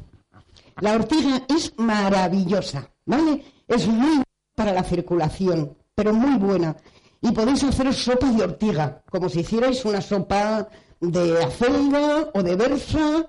La 0.81 0.95
ortiga 0.95 1.43
es 1.49 1.73
maravillosa, 1.77 2.91
¿vale? 3.07 3.45
Es 3.69 3.87
muy 3.87 4.25
para 4.57 4.73
la 4.73 4.83
circulación, 4.83 5.77
pero 5.95 6.13
muy 6.13 6.37
buena. 6.37 6.77
Y 7.21 7.31
podéis 7.31 7.63
hacer 7.63 7.95
sopa 7.95 8.33
de 8.33 8.43
ortiga, 8.43 9.05
como 9.09 9.29
si 9.29 9.41
hicierais 9.41 9.85
una 9.85 10.01
sopa 10.01 10.67
de 11.01 11.45
acelga 11.45 12.31
o 12.35 12.43
de 12.43 12.57
berza, 12.57 13.29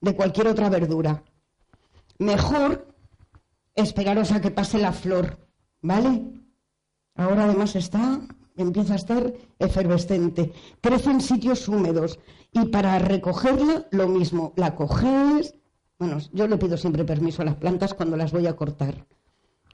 de 0.00 0.14
cualquier 0.14 0.48
otra 0.48 0.68
verdura. 0.68 1.22
Mejor 2.18 2.94
esperaros 3.74 4.32
a 4.32 4.40
que 4.40 4.50
pase 4.50 4.78
la 4.78 4.92
flor, 4.92 5.38
¿vale? 5.82 6.24
Ahora 7.14 7.44
además 7.44 7.76
está, 7.76 8.20
empieza 8.56 8.94
a 8.94 8.96
estar 8.96 9.32
efervescente. 9.58 10.52
Crece 10.80 11.10
en 11.10 11.20
sitios 11.20 11.68
húmedos 11.68 12.18
y 12.52 12.66
para 12.66 12.98
recogerla 12.98 13.86
lo 13.90 14.08
mismo, 14.08 14.52
la 14.56 14.74
cogéis, 14.74 15.54
bueno, 15.98 16.18
yo 16.32 16.46
le 16.46 16.58
pido 16.58 16.76
siempre 16.76 17.04
permiso 17.04 17.42
a 17.42 17.46
las 17.46 17.56
plantas 17.56 17.94
cuando 17.94 18.16
las 18.16 18.32
voy 18.32 18.46
a 18.46 18.56
cortar, 18.56 19.06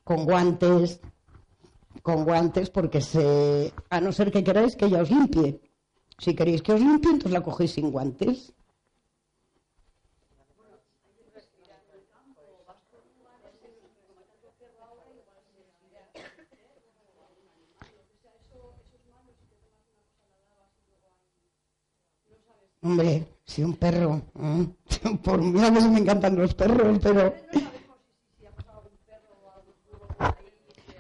con 0.05 0.25
guantes, 0.25 1.01
con 2.03 2.25
guantes 2.25 2.71
porque 2.71 3.01
se, 3.01 3.73
a 3.91 4.01
no 4.01 4.13
ser 4.13 4.31
que 4.31 4.45
queráis 4.45 4.77
que 4.77 4.87
ella 4.87 5.03
os 5.03 5.11
limpie. 5.11 5.61
Si 6.19 6.35
queréis 6.35 6.63
que 6.63 6.73
os 6.73 6.81
limpie, 6.81 7.11
entonces 7.11 7.33
la 7.33 7.43
cogéis 7.43 7.73
sin 7.73 7.91
guantes. 7.91 8.53
Hombre, 22.83 23.29
si 23.45 23.63
un 23.63 23.75
perro, 23.77 24.21
¿eh? 24.41 24.67
por 25.23 25.41
mí 25.41 25.63
a 25.63 25.71
veces 25.71 25.91
me 25.91 26.01
encantan 26.01 26.37
los 26.37 26.53
perros, 26.55 26.99
pero 27.01 27.33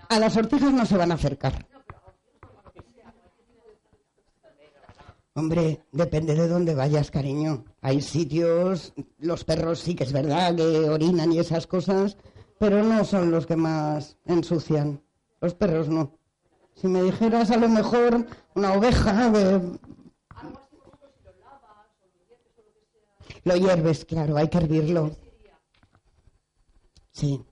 a 0.08 0.18
las 0.18 0.36
ortigas 0.36 0.72
no 0.72 0.86
se 0.86 0.96
van 0.96 1.10
a 1.10 1.14
acercar. 1.14 1.66
Hombre, 5.34 5.86
depende 5.90 6.34
de 6.34 6.46
dónde 6.46 6.74
vayas, 6.74 7.10
cariño. 7.10 7.64
Hay 7.80 8.00
sitios, 8.02 8.92
los 9.18 9.44
perros 9.44 9.80
sí 9.80 9.94
que 9.94 10.04
es 10.04 10.12
verdad 10.12 10.54
que 10.54 10.90
orinan 10.90 11.32
y 11.32 11.38
esas 11.38 11.66
cosas, 11.66 12.18
pero 12.58 12.82
no 12.84 13.04
son 13.04 13.30
los 13.30 13.46
que 13.46 13.56
más 13.56 14.18
ensucian. 14.26 15.02
Los 15.40 15.54
perros 15.54 15.88
no. 15.88 16.18
Si 16.74 16.86
me 16.86 17.02
dijeras 17.02 17.50
a 17.50 17.56
lo 17.56 17.68
mejor 17.68 18.26
una 18.54 18.74
oveja 18.74 19.32
Lo 23.44 23.56
hierves, 23.56 24.04
claro, 24.04 24.36
hay 24.36 24.48
que 24.48 24.58
hervirlo. 24.58 25.10
Sí. 27.10 27.44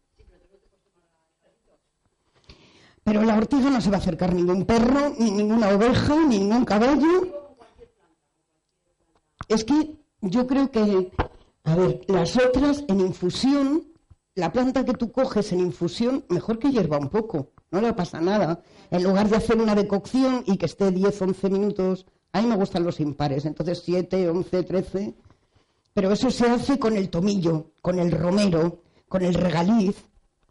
Pero 3.02 3.22
la 3.22 3.36
ortiga 3.36 3.70
no 3.70 3.80
se 3.80 3.90
va 3.90 3.96
a 3.96 4.00
acercar 4.00 4.34
ningún 4.34 4.64
perro, 4.64 5.14
ni 5.18 5.30
ninguna 5.30 5.70
oveja, 5.70 6.14
ni 6.28 6.38
ningún 6.38 6.64
caballo. 6.64 7.56
Es 9.48 9.64
que 9.64 9.96
yo 10.20 10.46
creo 10.46 10.70
que, 10.70 11.10
a 11.64 11.74
ver, 11.74 12.02
las 12.06 12.36
otras 12.36 12.84
en 12.86 13.00
infusión, 13.00 13.84
la 14.36 14.52
planta 14.52 14.84
que 14.84 14.94
tú 14.94 15.10
coges 15.10 15.50
en 15.52 15.60
infusión, 15.60 16.24
mejor 16.28 16.60
que 16.60 16.70
hierva 16.70 16.98
un 16.98 17.08
poco, 17.08 17.50
no 17.72 17.80
le 17.80 17.92
pasa 17.94 18.20
nada. 18.20 18.62
En 18.90 19.02
lugar 19.02 19.28
de 19.28 19.36
hacer 19.36 19.60
una 19.60 19.74
decocción 19.74 20.44
y 20.46 20.56
que 20.56 20.66
esté 20.66 20.92
10, 20.92 21.20
11 21.20 21.50
minutos, 21.50 22.06
a 22.32 22.40
mí 22.40 22.46
me 22.46 22.56
gustan 22.56 22.84
los 22.84 23.00
impares, 23.00 23.44
entonces 23.44 23.82
7, 23.84 24.28
11, 24.28 24.62
13 24.62 25.14
pero 25.94 26.12
eso 26.12 26.30
se 26.30 26.48
hace 26.48 26.78
con 26.78 26.96
el 26.96 27.10
tomillo, 27.10 27.72
con 27.80 27.98
el 27.98 28.12
romero, 28.12 28.82
con 29.08 29.22
el 29.22 29.34
regaliz, 29.34 29.96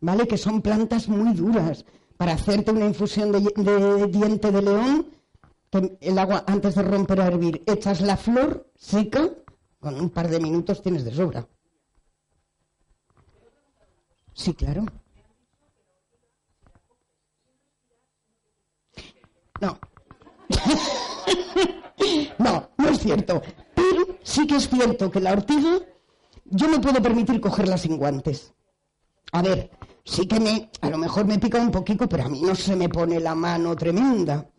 ¿vale? 0.01 0.27
Que 0.27 0.37
son 0.37 0.61
plantas 0.61 1.07
muy 1.07 1.33
duras. 1.33 1.85
Para 2.17 2.33
hacerte 2.33 2.71
una 2.71 2.85
infusión 2.85 3.31
de, 3.31 4.07
diente 4.07 4.51
de 4.51 4.61
león, 4.61 5.07
el 6.01 6.19
agua 6.19 6.43
antes 6.47 6.75
de 6.75 6.83
romper 6.83 7.21
a 7.21 7.27
hervir, 7.27 7.63
echas 7.65 8.01
la 8.01 8.17
flor 8.17 8.69
seca, 8.75 9.29
con 9.79 9.99
un 9.99 10.09
par 10.09 10.27
de 10.27 10.39
minutos 10.39 10.81
tienes 10.81 11.05
de 11.05 11.13
sobra. 11.13 11.47
Sí, 14.33 14.53
claro. 14.53 14.85
No. 19.61 19.79
no, 22.39 22.69
no 22.77 22.89
es 22.89 22.99
cierto. 22.99 23.41
Sí 24.23 24.47
que 24.47 24.57
es 24.57 24.69
cierto 24.69 25.09
que 25.09 25.19
la 25.19 25.33
ortiga 25.33 25.79
yo 26.45 26.67
me 26.67 26.79
puedo 26.79 27.01
permitir 27.01 27.39
cogerla 27.39 27.77
sin 27.77 27.97
guantes. 27.97 28.53
A 29.31 29.41
ver, 29.41 29.69
sí 30.03 30.27
que 30.27 30.39
me, 30.39 30.69
a 30.81 30.89
lo 30.89 30.97
mejor 30.97 31.25
me 31.25 31.37
pica 31.39 31.59
un 31.59 31.71
poquito, 31.71 32.09
pero 32.09 32.23
a 32.23 32.29
mí 32.29 32.41
no 32.41 32.55
se 32.55 32.75
me 32.75 32.89
pone 32.89 33.19
la 33.19 33.35
mano 33.35 33.75
tremenda. 33.75 34.49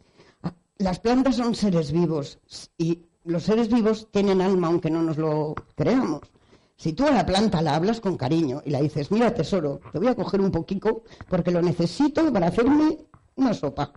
Las 0.78 1.00
plantas 1.00 1.36
son 1.36 1.54
seres 1.54 1.92
vivos 1.92 2.38
y 2.78 3.06
los 3.24 3.42
seres 3.42 3.68
vivos 3.68 4.08
tienen 4.10 4.40
alma, 4.40 4.68
aunque 4.68 4.90
no 4.90 5.02
nos 5.02 5.18
lo 5.18 5.54
creamos. 5.74 6.22
Si 6.76 6.94
tú 6.94 7.06
a 7.06 7.10
la 7.10 7.26
planta 7.26 7.60
la 7.60 7.74
hablas 7.74 8.00
con 8.00 8.16
cariño 8.16 8.62
y 8.64 8.70
la 8.70 8.80
dices, 8.80 9.10
mira 9.10 9.34
tesoro, 9.34 9.80
te 9.92 9.98
voy 9.98 10.08
a 10.08 10.14
coger 10.14 10.40
un 10.40 10.50
poquito 10.50 11.02
porque 11.28 11.50
lo 11.50 11.60
necesito 11.60 12.32
para 12.32 12.46
hacerme 12.46 12.96
una 13.34 13.52
sopa. 13.52 13.92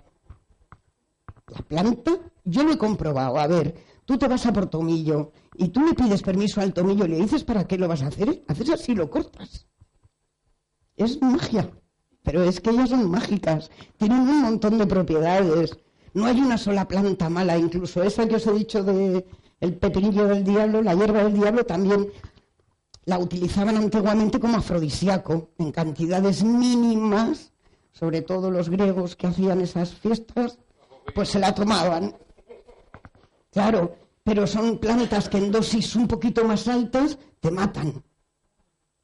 La 1.47 1.61
planta, 1.61 2.11
yo 2.43 2.63
lo 2.63 2.73
he 2.73 2.77
comprobado. 2.77 3.37
A 3.37 3.47
ver, 3.47 3.75
Tú 4.05 4.17
te 4.17 4.27
vas 4.27 4.45
a 4.45 4.53
por 4.53 4.67
tomillo 4.67 5.31
y 5.55 5.69
tú 5.69 5.85
le 5.85 5.93
pides 5.93 6.21
permiso 6.21 6.59
al 6.59 6.73
tomillo 6.73 7.05
y 7.05 7.09
le 7.09 7.21
dices 7.21 7.43
para 7.43 7.65
qué 7.65 7.77
lo 7.77 7.87
vas 7.87 8.01
a 8.01 8.07
hacer. 8.07 8.43
Haces 8.47 8.69
así, 8.69 8.93
lo 8.93 9.09
cortas. 9.09 9.67
Es 10.95 11.21
magia. 11.21 11.71
Pero 12.23 12.43
es 12.43 12.59
que 12.59 12.71
ellas 12.71 12.89
son 12.89 13.09
mágicas. 13.09 13.69
Tienen 13.97 14.21
un 14.21 14.41
montón 14.41 14.77
de 14.77 14.87
propiedades. 14.87 15.77
No 16.13 16.25
hay 16.25 16.39
una 16.39 16.57
sola 16.57 16.87
planta 16.87 17.29
mala. 17.29 17.57
Incluso 17.57 18.03
esa 18.03 18.27
que 18.27 18.35
os 18.35 18.47
he 18.47 18.53
dicho 18.53 18.83
de 18.83 19.25
el 19.59 19.77
pepinillo 19.77 20.27
del 20.27 20.43
diablo, 20.43 20.81
la 20.81 20.93
hierba 20.93 21.23
del 21.23 21.33
diablo, 21.33 21.65
también 21.65 22.07
la 23.05 23.19
utilizaban 23.19 23.77
antiguamente 23.77 24.39
como 24.39 24.57
afrodisíaco 24.57 25.51
en 25.57 25.71
cantidades 25.71 26.43
mínimas. 26.43 27.51
Sobre 27.91 28.21
todo 28.21 28.49
los 28.49 28.69
griegos 28.69 29.15
que 29.15 29.27
hacían 29.27 29.61
esas 29.61 29.93
fiestas, 29.93 30.57
pues 31.13 31.29
se 31.29 31.39
la 31.39 31.53
tomaban 31.53 32.15
Claro, 33.53 33.95
pero 34.23 34.47
son 34.47 34.79
plantas 34.79 35.29
que 35.29 35.37
en 35.37 35.51
dosis 35.51 35.95
un 35.95 36.07
poquito 36.07 36.43
más 36.43 36.67
altas 36.67 37.19
te 37.39 37.51
matan. 37.51 38.03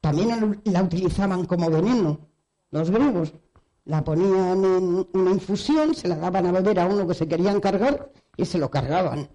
También 0.00 0.60
la 0.64 0.82
utilizaban 0.82 1.44
como 1.46 1.70
veneno 1.70 2.30
los 2.70 2.90
griegos. 2.90 3.32
La 3.84 4.04
ponían 4.04 4.64
en 4.64 5.08
una 5.12 5.30
infusión, 5.30 5.94
se 5.94 6.08
la 6.08 6.16
daban 6.16 6.46
a 6.46 6.52
beber 6.52 6.80
a 6.80 6.86
uno 6.86 7.06
que 7.06 7.14
se 7.14 7.28
querían 7.28 7.60
cargar 7.60 8.10
y 8.36 8.44
se 8.44 8.58
lo 8.58 8.70
cargaban. 8.70 9.28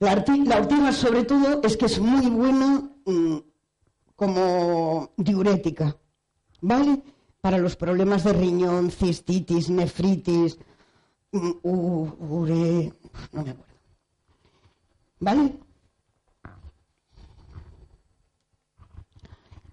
La, 0.00 0.12
ortiga, 0.12 0.92
sobre 0.92 1.24
todo, 1.24 1.62
es 1.62 1.76
que 1.76 1.86
es 1.86 1.98
muy 1.98 2.28
buena 2.28 2.90
mm, 3.06 3.36
como 4.16 5.10
diurética, 5.16 5.96
¿vale? 6.60 7.02
Para 7.40 7.58
los 7.58 7.76
problemas 7.76 8.24
de 8.24 8.32
riñón, 8.32 8.90
cistitis, 8.90 9.70
nefritis, 9.70 10.58
Ure, 11.34 12.92
no 13.32 13.42
me 13.42 13.50
acuerdo. 13.50 13.74
¿Vale? 15.18 15.58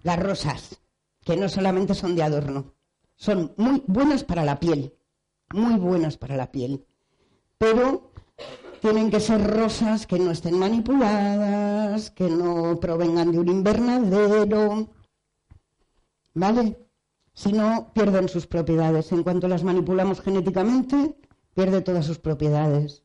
Las 0.02 0.18
rosas, 0.18 0.80
que 1.24 1.36
no 1.36 1.48
solamente 1.48 1.94
son 1.94 2.16
de 2.16 2.24
adorno, 2.24 2.74
son 3.14 3.52
muy 3.56 3.84
buenas 3.86 4.24
para 4.24 4.44
la 4.44 4.58
piel, 4.58 4.92
muy 5.52 5.76
buenas 5.76 6.16
para 6.16 6.36
la 6.36 6.50
piel, 6.50 6.84
pero 7.58 8.10
tienen 8.80 9.08
que 9.12 9.20
ser 9.20 9.40
rosas 9.48 10.08
que 10.08 10.18
no 10.18 10.32
estén 10.32 10.58
manipuladas, 10.58 12.10
que 12.10 12.28
no 12.28 12.80
provengan 12.80 13.30
de 13.30 13.38
un 13.38 13.48
invernadero, 13.48 14.90
¿vale? 16.34 16.88
Si 17.32 17.52
no, 17.52 17.92
pierden 17.94 18.28
sus 18.28 18.48
propiedades. 18.48 19.12
En 19.12 19.22
cuanto 19.22 19.46
las 19.46 19.62
manipulamos 19.62 20.20
genéticamente, 20.20 21.16
pierde 21.54 21.82
todas 21.82 22.06
sus 22.06 22.18
propiedades. 22.18 23.04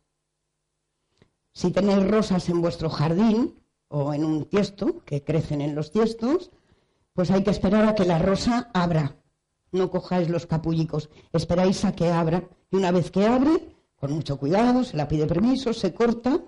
Si 1.53 1.71
tenéis 1.71 2.07
rosas 2.07 2.49
en 2.49 2.61
vuestro 2.61 2.89
jardín 2.89 3.55
o 3.87 4.13
en 4.13 4.23
un 4.23 4.45
tiesto, 4.45 5.03
que 5.05 5.23
crecen 5.23 5.61
en 5.61 5.75
los 5.75 5.91
tiestos, 5.91 6.51
pues 7.13 7.31
hay 7.31 7.43
que 7.43 7.51
esperar 7.51 7.85
a 7.85 7.95
que 7.95 8.05
la 8.05 8.19
rosa 8.19 8.69
abra. 8.73 9.15
No 9.71 9.89
cojáis 9.89 10.29
los 10.29 10.45
capullicos, 10.45 11.09
esperáis 11.33 11.83
a 11.83 11.93
que 11.93 12.09
abra. 12.09 12.47
Y 12.71 12.75
una 12.75 12.91
vez 12.91 13.11
que 13.11 13.25
abre, 13.25 13.75
con 13.95 14.11
mucho 14.11 14.37
cuidado, 14.37 14.83
se 14.83 14.97
la 14.97 15.07
pide 15.07 15.25
permiso, 15.25 15.73
se 15.73 15.93
corta 15.93 16.41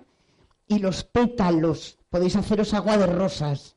y 0.66 0.78
los 0.78 1.02
pétalos, 1.02 1.98
podéis 2.08 2.36
haceros 2.36 2.72
agua 2.74 2.96
de 2.96 3.06
rosas, 3.06 3.76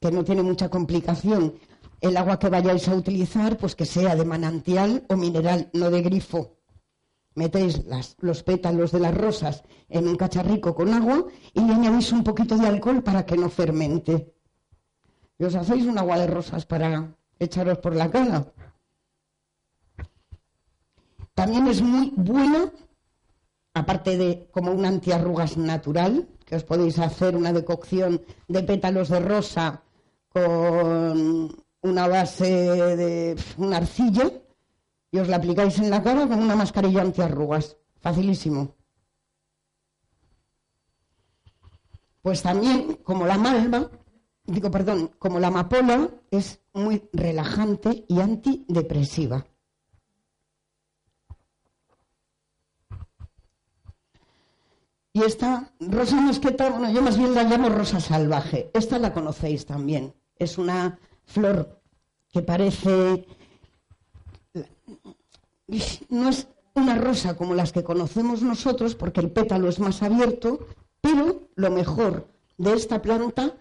que 0.00 0.10
no 0.10 0.24
tiene 0.24 0.42
mucha 0.42 0.70
complicación. 0.70 1.58
El 2.00 2.16
agua 2.16 2.38
que 2.38 2.48
vayáis 2.48 2.88
a 2.88 2.94
utilizar, 2.94 3.58
pues 3.58 3.76
que 3.76 3.84
sea 3.84 4.16
de 4.16 4.24
manantial 4.24 5.04
o 5.08 5.16
mineral, 5.16 5.68
no 5.74 5.90
de 5.90 6.00
grifo 6.00 6.56
metéis 7.34 7.82
los 8.20 8.42
pétalos 8.42 8.92
de 8.92 9.00
las 9.00 9.14
rosas 9.14 9.62
en 9.88 10.08
un 10.08 10.16
cacharrico 10.16 10.74
con 10.74 10.92
agua 10.92 11.26
y 11.54 11.60
le 11.60 11.72
añadís 11.72 12.12
un 12.12 12.24
poquito 12.24 12.56
de 12.56 12.66
alcohol 12.66 13.02
para 13.02 13.24
que 13.24 13.36
no 13.36 13.48
fermente. 13.48 14.34
Y 15.38 15.44
os 15.44 15.54
hacéis 15.54 15.86
un 15.86 15.98
agua 15.98 16.18
de 16.18 16.26
rosas 16.26 16.66
para 16.66 17.14
echaros 17.38 17.78
por 17.78 17.96
la 17.96 18.10
cara. 18.10 18.52
También 21.34 21.66
es 21.66 21.80
muy 21.80 22.12
buena, 22.14 22.70
aparte 23.74 24.16
de 24.16 24.48
como 24.50 24.70
un 24.72 24.84
antiarrugas 24.84 25.56
natural, 25.56 26.28
que 26.44 26.56
os 26.56 26.64
podéis 26.64 26.98
hacer 26.98 27.34
una 27.34 27.52
decocción 27.52 28.20
de 28.48 28.62
pétalos 28.62 29.08
de 29.08 29.20
rosa 29.20 29.82
con 30.28 31.56
una 31.80 32.08
base 32.08 32.44
de 32.96 33.36
una 33.56 33.78
arcilla 33.78 34.30
y 35.12 35.18
os 35.18 35.28
la 35.28 35.36
aplicáis 35.36 35.78
en 35.78 35.90
la 35.90 36.02
cara 36.02 36.26
con 36.26 36.40
una 36.40 36.56
mascarilla 36.56 37.02
antiarrugas. 37.02 37.76
Facilísimo. 38.00 38.74
Pues 42.22 42.42
también, 42.42 42.94
como 43.04 43.26
la 43.26 43.36
malva, 43.36 43.90
digo, 44.44 44.70
perdón, 44.70 45.12
como 45.18 45.38
la 45.38 45.48
amapola 45.48 46.08
es 46.30 46.60
muy 46.72 47.08
relajante 47.12 48.04
y 48.08 48.20
antidepresiva. 48.20 49.44
Y 55.12 55.22
esta 55.24 55.74
rosa 55.78 56.16
mosqueta, 56.22 56.70
bueno, 56.70 56.90
yo 56.90 57.02
más 57.02 57.18
bien 57.18 57.34
la 57.34 57.42
llamo 57.42 57.68
rosa 57.68 58.00
salvaje. 58.00 58.70
Esta 58.72 58.98
la 58.98 59.12
conocéis 59.12 59.66
también. 59.66 60.14
Es 60.36 60.56
una 60.56 60.98
flor 61.26 61.82
que 62.30 62.40
parece 62.40 63.26
no 66.08 66.28
es 66.28 66.48
una 66.74 66.96
rosa 66.96 67.36
como 67.36 67.54
las 67.54 67.72
que 67.72 67.84
conocemos 67.84 68.42
nosotros, 68.42 68.94
porque 68.94 69.20
el 69.20 69.30
pétalo 69.30 69.68
es 69.68 69.78
más 69.78 70.02
abierto, 70.02 70.66
pero 71.00 71.48
lo 71.54 71.70
mejor 71.70 72.28
de 72.58 72.74
esta 72.74 73.02
planta 73.02 73.54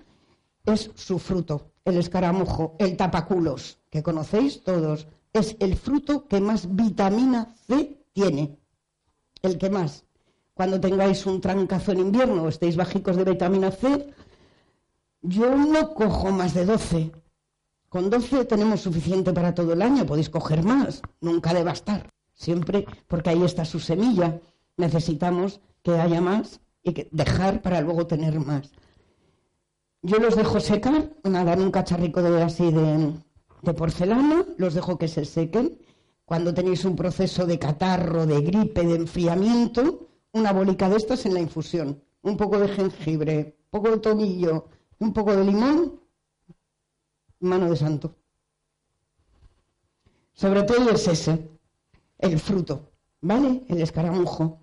es 0.65 0.91
su 0.95 1.19
fruto, 1.19 1.72
el 1.86 1.97
escaramujo, 1.97 2.76
el 2.80 2.95
tapaculos, 2.95 3.80
que 3.89 4.03
conocéis 4.03 4.63
todos. 4.63 5.07
Es 5.34 5.55
el 5.59 5.76
fruto 5.76 6.28
que 6.28 6.41
más 6.41 6.76
vitamina 6.76 7.55
C 7.67 7.97
tiene, 8.13 8.57
el 9.41 9.57
que 9.57 9.69
más. 9.69 10.05
Cuando 10.53 10.80
tengáis 10.80 11.26
un 11.26 11.41
trancazo 11.41 11.93
en 11.93 11.99
invierno 11.99 12.43
o 12.43 12.49
estéis 12.49 12.76
bajicos 12.76 13.15
de 13.15 13.24
vitamina 13.24 13.72
C, 13.72 14.13
yo 15.22 15.55
no 15.55 15.93
cojo 15.93 16.32
más 16.32 16.53
de 16.53 16.65
12, 16.65 17.11
con 17.91 18.09
12 18.09 18.45
tenemos 18.45 18.79
suficiente 18.79 19.33
para 19.33 19.53
todo 19.53 19.73
el 19.73 19.81
año, 19.81 20.05
podéis 20.05 20.29
coger 20.29 20.63
más, 20.63 21.01
nunca 21.19 21.49
debe 21.49 21.65
bastar. 21.65 22.09
Siempre, 22.33 22.85
porque 23.09 23.31
ahí 23.31 23.43
está 23.43 23.65
su 23.65 23.81
semilla, 23.81 24.39
necesitamos 24.77 25.59
que 25.83 25.99
haya 25.99 26.21
más 26.21 26.61
y 26.83 26.93
que 26.93 27.09
dejar 27.11 27.61
para 27.61 27.81
luego 27.81 28.07
tener 28.07 28.39
más. 28.39 28.71
Yo 30.03 30.19
los 30.19 30.37
dejo 30.37 30.61
secar, 30.61 31.11
nada, 31.25 31.51
en 31.51 31.63
un 31.63 31.71
cacharrico 31.71 32.21
de 32.21 32.41
así 32.41 32.71
de, 32.71 33.73
porcelana, 33.73 34.45
los 34.55 34.73
dejo 34.73 34.97
que 34.97 35.09
se 35.09 35.25
sequen. 35.25 35.77
Cuando 36.23 36.53
tenéis 36.53 36.85
un 36.85 36.95
proceso 36.95 37.45
de 37.45 37.59
catarro, 37.59 38.25
de 38.25 38.39
gripe, 38.39 38.85
de 38.85 38.95
enfriamiento, 38.95 40.07
una 40.31 40.53
bolica 40.53 40.87
de 40.87 40.95
estas 40.95 41.25
en 41.25 41.33
la 41.33 41.41
infusión, 41.41 42.01
un 42.21 42.37
poco 42.37 42.57
de 42.57 42.69
jengibre, 42.69 43.57
un 43.65 43.69
poco 43.69 43.91
de 43.91 43.97
tomillo, 43.97 44.69
un 44.99 45.11
poco 45.11 45.35
de 45.35 45.43
limón 45.43 46.00
mano 47.41 47.69
de 47.69 47.75
santo. 47.75 48.15
Sobre 50.33 50.63
todo 50.63 50.89
es 50.89 51.07
ese, 51.07 51.49
el 52.17 52.39
fruto, 52.39 52.91
¿vale? 53.21 53.63
El 53.67 53.81
escaramujo 53.81 54.59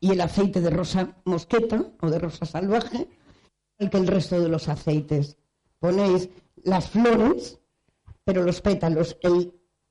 y 0.00 0.10
el 0.12 0.20
aceite 0.20 0.60
de 0.60 0.70
rosa 0.70 1.16
mosqueta 1.24 1.84
o 2.00 2.10
de 2.10 2.18
rosa 2.18 2.46
salvaje, 2.46 3.08
el 3.78 3.90
que 3.90 3.98
el 3.98 4.06
resto 4.06 4.40
de 4.40 4.48
los 4.48 4.68
aceites. 4.68 5.36
Ponéis 5.78 6.28
las 6.62 6.88
flores, 6.88 7.58
pero 8.24 8.42
los 8.42 8.60
pétalos, 8.60 9.16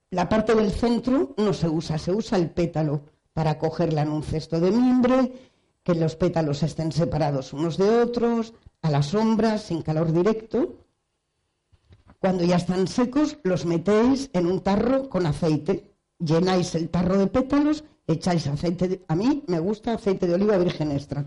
la 0.09 0.28
parte 0.28 0.55
del 0.55 0.72
centro 0.72 1.34
no 1.38 1.53
se 1.53 1.70
usa, 1.70 1.97
se 1.97 2.11
usa 2.11 2.38
el 2.38 2.49
pétalo 2.49 3.03
para 3.34 3.57
cogerla 3.59 4.01
en 4.01 4.09
un 4.09 4.24
cesto 4.24 4.59
de 4.59 4.72
mimbre, 4.72 5.32
que 5.84 5.93
los 5.93 6.16
pétalos 6.16 6.63
estén 6.63 6.91
separados 6.91 7.53
unos 7.53 7.78
de 7.78 7.89
otros, 8.01 8.53
a 8.82 8.89
la 8.89 9.03
sombra, 9.03 9.57
sin 9.57 9.82
calor 9.82 10.11
directo, 10.11 10.76
cuando 12.20 12.43
ya 12.43 12.55
están 12.57 12.88
secos, 12.88 13.38
los 13.43 13.66
metéis 13.66 14.30
en 14.34 14.47
un 14.47 14.61
tarro 14.61 15.09
con 15.09 15.26
aceite. 15.26 15.91
Llenáis 16.20 16.74
el 16.76 16.89
tarro 16.89 17.18
de 17.18 17.28
pétalos, 17.28 17.84
echáis 18.07 18.47
aceite. 18.47 19.03
A 19.07 19.16
mí 19.16 19.43
me 19.47 19.59
gusta 19.59 19.93
aceite 19.93 20.28
de 20.28 20.36
oliva 20.36 20.57
virgen 20.57 20.91
extra. 20.91 21.26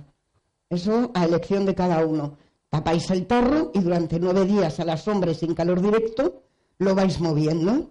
Eso 0.70 1.10
a 1.14 1.24
elección 1.24 1.66
de 1.66 1.74
cada 1.74 2.04
uno. 2.04 2.36
Tapáis 2.68 3.10
el 3.10 3.26
tarro 3.26 3.70
y 3.74 3.80
durante 3.80 4.20
nueve 4.20 4.44
días 4.44 4.78
a 4.80 4.84
la 4.84 4.96
sombra 4.96 5.30
y 5.30 5.34
sin 5.34 5.54
calor 5.54 5.80
directo 5.80 6.42
lo 6.78 6.94
vais 6.94 7.20
moviendo. 7.20 7.90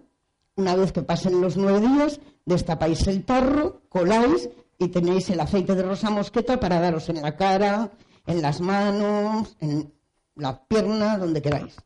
Una 0.56 0.76
vez 0.76 0.92
que 0.92 1.02
pasen 1.02 1.40
los 1.40 1.56
nueve 1.56 1.80
días, 1.80 2.20
destapáis 2.44 3.06
el 3.06 3.24
tarro, 3.24 3.82
coláis 3.88 4.48
y 4.78 4.88
tenéis 4.88 5.30
el 5.30 5.40
aceite 5.40 5.74
de 5.74 5.82
rosa 5.82 6.10
mosqueta 6.10 6.60
para 6.60 6.80
daros 6.80 7.08
en 7.08 7.22
la 7.22 7.36
cara, 7.36 7.90
en 8.26 8.42
las 8.42 8.60
manos, 8.60 9.56
en 9.60 9.92
la 10.36 10.64
pierna, 10.64 11.18
donde 11.18 11.42
queráis. 11.42 11.76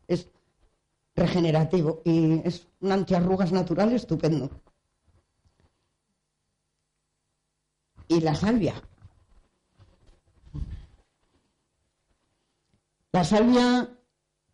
Regenerativo 1.14 2.02
y 2.04 2.40
es 2.46 2.66
un 2.80 2.92
antiarrugas 2.92 3.52
natural 3.52 3.92
estupendo. 3.92 4.50
Y 8.08 8.20
la 8.20 8.34
salvia. 8.34 8.74
La 13.12 13.24
salvia, 13.24 13.88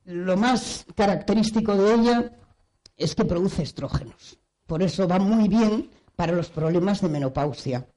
lo 0.05 0.37
más 0.37 0.85
característico 0.95 1.77
de 1.77 1.95
ella 1.95 2.39
es 2.97 3.15
que 3.15 3.25
produce 3.25 3.63
estrógenos. 3.63 4.39
Por 4.67 4.83
eso 4.83 5.07
va 5.07 5.19
muy 5.19 5.49
bien 5.49 5.91
para 6.17 6.33
los 6.33 6.51
problemas 6.51 7.01
de 7.01 7.09
menopausia. 7.09 7.89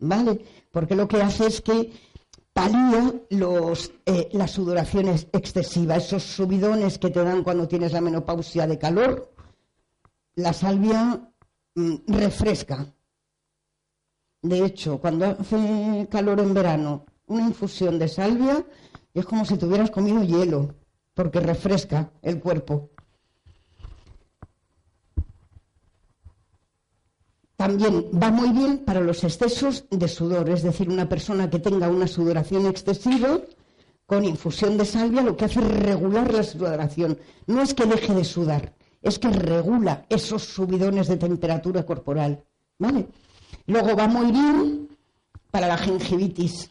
¿Vale? 0.00 0.44
Porque 0.72 0.96
lo 0.96 1.06
que 1.06 1.22
hace 1.22 1.46
es 1.46 1.60
que 1.60 1.92
palía 2.52 3.12
los, 3.30 3.92
eh, 4.06 4.28
la 4.32 4.48
sudoración 4.48 5.08
excesiva, 5.08 5.96
esos 5.96 6.22
subidones 6.22 6.98
que 6.98 7.10
te 7.10 7.22
dan 7.22 7.42
cuando 7.42 7.68
tienes 7.68 7.92
la 7.92 8.00
menopausia 8.00 8.66
de 8.66 8.78
calor. 8.78 9.32
La 10.34 10.52
salvia 10.52 11.20
mm, 11.74 11.94
refresca. 12.06 12.86
De 14.42 14.64
hecho, 14.64 14.98
cuando 14.98 15.26
hace 15.26 16.08
calor 16.10 16.40
en 16.40 16.54
verano, 16.54 17.04
una 17.26 17.46
infusión 17.46 17.98
de 17.98 18.08
salvia 18.08 18.64
es 19.12 19.24
como 19.26 19.44
si 19.44 19.58
tuvieras 19.58 19.90
comido 19.90 20.22
hielo, 20.22 20.74
porque 21.14 21.40
refresca 21.40 22.10
el 22.22 22.40
cuerpo. 22.40 22.90
También 27.60 28.06
va 28.14 28.30
muy 28.30 28.52
bien 28.52 28.78
para 28.86 29.02
los 29.02 29.22
excesos 29.22 29.84
de 29.90 30.08
sudor, 30.08 30.48
es 30.48 30.62
decir, 30.62 30.88
una 30.88 31.10
persona 31.10 31.50
que 31.50 31.58
tenga 31.58 31.90
una 31.90 32.06
sudoración 32.06 32.64
excesiva 32.64 33.38
con 34.06 34.24
infusión 34.24 34.78
de 34.78 34.86
salvia 34.86 35.20
lo 35.20 35.36
que 35.36 35.44
hace 35.44 35.60
es 35.60 35.68
regular 35.68 36.32
la 36.32 36.42
sudoración. 36.42 37.18
No 37.46 37.60
es 37.60 37.74
que 37.74 37.84
deje 37.84 38.14
de 38.14 38.24
sudar, 38.24 38.72
es 39.02 39.18
que 39.18 39.28
regula 39.28 40.06
esos 40.08 40.42
subidones 40.42 41.08
de 41.08 41.18
temperatura 41.18 41.84
corporal. 41.84 42.42
¿Vale? 42.78 43.08
Luego 43.66 43.94
va 43.94 44.08
muy 44.08 44.32
bien 44.32 44.88
para 45.50 45.68
la 45.68 45.76
gingivitis. 45.76 46.70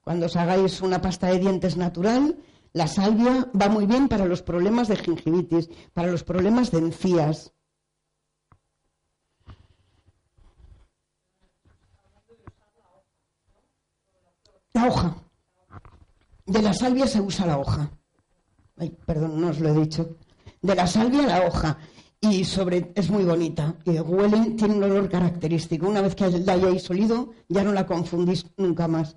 Cuando 0.00 0.26
os 0.26 0.36
hagáis 0.36 0.80
una 0.80 1.02
pasta 1.02 1.26
de 1.26 1.40
dientes 1.40 1.76
natural, 1.76 2.38
la 2.72 2.86
salvia 2.86 3.50
va 3.52 3.68
muy 3.68 3.84
bien 3.84 4.08
para 4.08 4.24
los 4.24 4.40
problemas 4.40 4.88
de 4.88 4.96
gingivitis, 4.96 5.68
para 5.92 6.10
los 6.10 6.24
problemas 6.24 6.70
de 6.70 6.78
encías. 6.78 7.52
La 14.74 14.86
hoja. 14.86 15.14
De 16.46 16.62
la 16.62 16.72
salvia 16.72 17.06
se 17.06 17.20
usa 17.20 17.46
la 17.46 17.58
hoja. 17.58 17.90
Ay, 18.78 18.96
perdón, 19.06 19.40
no 19.40 19.48
os 19.48 19.60
lo 19.60 19.68
he 19.68 19.80
dicho. 19.80 20.16
De 20.62 20.74
la 20.74 20.86
salvia 20.86 21.26
la 21.26 21.46
hoja. 21.46 21.78
Y 22.20 22.44
sobre, 22.44 22.92
es 22.94 23.10
muy 23.10 23.24
bonita. 23.24 23.74
Y 23.84 23.98
huele, 23.98 24.52
tiene 24.52 24.74
un 24.74 24.84
olor 24.84 25.10
característico. 25.10 25.88
Una 25.88 26.00
vez 26.00 26.14
que 26.14 26.28
la 26.30 26.54
hayáis 26.54 26.88
olido, 26.88 27.32
ya 27.48 27.62
no 27.62 27.72
la 27.72 27.86
confundís 27.86 28.46
nunca 28.56 28.88
más. 28.88 29.16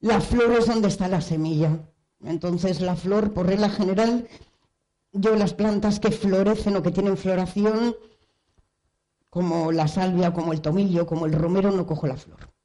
La 0.00 0.20
flor 0.20 0.52
es 0.52 0.66
donde 0.66 0.88
está 0.88 1.08
la 1.08 1.20
semilla. 1.20 1.88
Entonces, 2.24 2.80
la 2.80 2.96
flor, 2.96 3.32
por 3.32 3.46
regla 3.46 3.70
general, 3.70 4.26
yo 5.12 5.36
las 5.36 5.54
plantas 5.54 6.00
que 6.00 6.10
florecen 6.10 6.76
o 6.76 6.82
que 6.82 6.90
tienen 6.90 7.16
floración, 7.16 7.94
como 9.30 9.70
la 9.70 9.86
salvia, 9.86 10.32
como 10.32 10.52
el 10.52 10.60
tomillo, 10.60 11.06
como 11.06 11.26
el 11.26 11.34
romero, 11.34 11.70
no 11.70 11.86
cojo 11.86 12.06
la 12.06 12.16
flor 12.16 12.55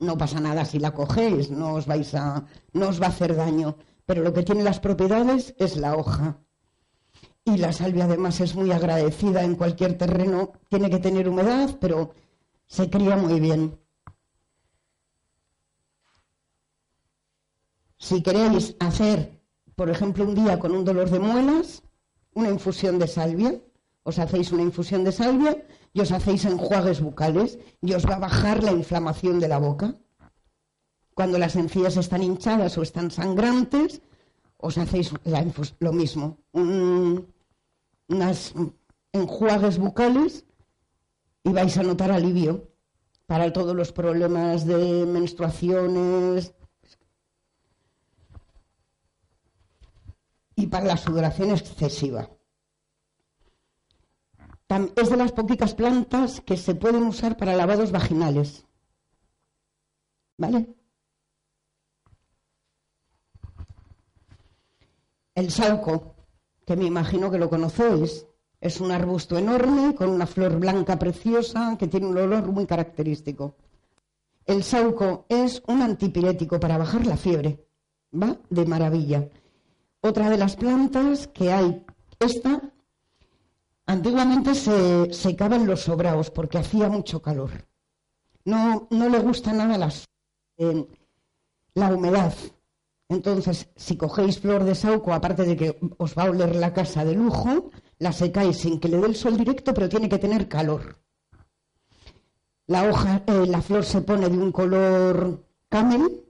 no 0.00 0.16
pasa 0.16 0.40
nada 0.40 0.64
si 0.64 0.78
la 0.78 0.94
cogéis, 0.94 1.50
no 1.50 1.74
os 1.74 1.86
vais 1.86 2.14
a, 2.14 2.44
no 2.72 2.88
os 2.88 3.00
va 3.00 3.06
a 3.06 3.10
hacer 3.10 3.34
daño. 3.34 3.76
Pero 4.06 4.22
lo 4.22 4.32
que 4.32 4.42
tiene 4.42 4.62
las 4.62 4.80
propiedades 4.80 5.54
es 5.58 5.76
la 5.76 5.96
hoja. 5.96 6.38
y 7.44 7.56
la 7.56 7.72
salvia 7.72 8.04
además 8.04 8.40
es 8.40 8.54
muy 8.54 8.72
agradecida 8.72 9.42
en 9.42 9.54
cualquier 9.54 9.96
terreno. 9.96 10.52
Tiene 10.68 10.90
que 10.90 10.98
tener 10.98 11.28
humedad, 11.28 11.76
pero 11.80 12.12
se 12.66 12.90
cría 12.90 13.16
muy 13.16 13.40
bien. 13.40 13.78
Si 17.96 18.22
queréis 18.22 18.76
hacer, 18.80 19.40
por 19.74 19.88
ejemplo, 19.88 20.24
un 20.24 20.34
día 20.34 20.58
con 20.58 20.72
un 20.72 20.84
dolor 20.84 21.08
de 21.10 21.18
muelas, 21.20 21.82
una 22.34 22.50
infusión 22.50 22.98
de 22.98 23.08
salvia, 23.08 23.60
os 24.02 24.18
hacéis 24.18 24.52
una 24.52 24.62
infusión 24.62 25.02
de 25.04 25.12
salvia 25.12 25.66
y 25.92 26.00
os 26.00 26.12
hacéis 26.12 26.44
enjuagues 26.44 27.00
bucales 27.00 27.58
y 27.80 27.94
os 27.94 28.06
va 28.06 28.16
a 28.16 28.20
bajar 28.20 28.62
la 28.62 28.72
inflamación 28.72 29.40
de 29.40 29.48
la 29.48 29.58
boca. 29.58 29.94
Cuando 31.14 31.38
las 31.38 31.56
encías 31.56 31.96
están 31.96 32.22
hinchadas 32.22 32.78
o 32.78 32.82
están 32.82 33.10
sangrantes, 33.10 34.02
os 34.56 34.78
hacéis 34.78 35.12
lo 35.78 35.92
mismo, 35.92 36.38
unas 36.52 38.54
enjuagues 39.12 39.78
bucales 39.78 40.44
y 41.44 41.52
vais 41.52 41.76
a 41.78 41.82
notar 41.82 42.12
alivio 42.12 42.68
para 43.26 43.52
todos 43.52 43.74
los 43.74 43.92
problemas 43.92 44.66
de 44.66 45.06
menstruaciones 45.06 46.54
y 50.56 50.66
para 50.66 50.86
la 50.86 50.96
sudoración 50.96 51.50
excesiva. 51.50 52.28
Es 54.68 55.08
de 55.08 55.16
las 55.16 55.32
poquitas 55.32 55.74
plantas 55.74 56.42
que 56.42 56.58
se 56.58 56.74
pueden 56.74 57.04
usar 57.04 57.38
para 57.38 57.56
lavados 57.56 57.90
vaginales. 57.90 58.66
¿Vale? 60.36 60.74
El 65.34 65.50
sauco, 65.50 66.16
que 66.66 66.76
me 66.76 66.84
imagino 66.84 67.30
que 67.30 67.38
lo 67.38 67.48
conocéis, 67.48 68.26
es 68.60 68.80
un 68.80 68.90
arbusto 68.90 69.38
enorme 69.38 69.94
con 69.94 70.10
una 70.10 70.26
flor 70.26 70.58
blanca 70.58 70.98
preciosa 70.98 71.76
que 71.78 71.86
tiene 71.86 72.06
un 72.06 72.18
olor 72.18 72.46
muy 72.52 72.66
característico. 72.66 73.54
El 74.44 74.64
sauco 74.64 75.24
es 75.28 75.62
un 75.66 75.80
antipirético 75.80 76.60
para 76.60 76.76
bajar 76.76 77.06
la 77.06 77.16
fiebre. 77.16 77.66
Va 78.12 78.36
de 78.50 78.66
maravilla. 78.66 79.28
Otra 80.00 80.28
de 80.28 80.38
las 80.38 80.56
plantas 80.56 81.28
que 81.28 81.52
hay, 81.52 81.86
esta, 82.18 82.72
antiguamente 83.88 84.54
se 84.54 85.12
secaba 85.12 85.56
en 85.56 85.66
los 85.66 85.80
sobraos 85.80 86.30
porque 86.30 86.58
hacía 86.58 86.88
mucho 86.88 87.20
calor. 87.22 87.50
No, 88.44 88.86
no 88.90 89.08
le 89.08 89.18
gusta 89.18 89.52
nada 89.52 89.78
las, 89.78 90.04
eh, 90.58 90.86
la 91.74 91.88
humedad. 91.92 92.34
Entonces, 93.08 93.70
si 93.76 93.96
cogéis 93.96 94.38
flor 94.38 94.64
de 94.64 94.74
sauco, 94.74 95.14
aparte 95.14 95.44
de 95.44 95.56
que 95.56 95.78
os 95.96 96.14
va 96.16 96.24
a 96.24 96.30
oler 96.30 96.54
la 96.54 96.74
casa 96.74 97.04
de 97.04 97.14
lujo, 97.14 97.70
la 97.98 98.12
secáis 98.12 98.58
sin 98.58 98.78
que 98.78 98.88
le 98.88 98.98
dé 98.98 99.06
el 99.06 99.16
sol 99.16 99.38
directo, 99.38 99.72
pero 99.72 99.88
tiene 99.88 100.10
que 100.10 100.18
tener 100.18 100.48
calor. 100.48 100.98
La 102.66 102.88
hoja, 102.88 103.22
eh, 103.26 103.46
la 103.46 103.62
flor 103.62 103.86
se 103.86 104.02
pone 104.02 104.28
de 104.28 104.36
un 104.36 104.52
color 104.52 105.46
camel 105.70 106.26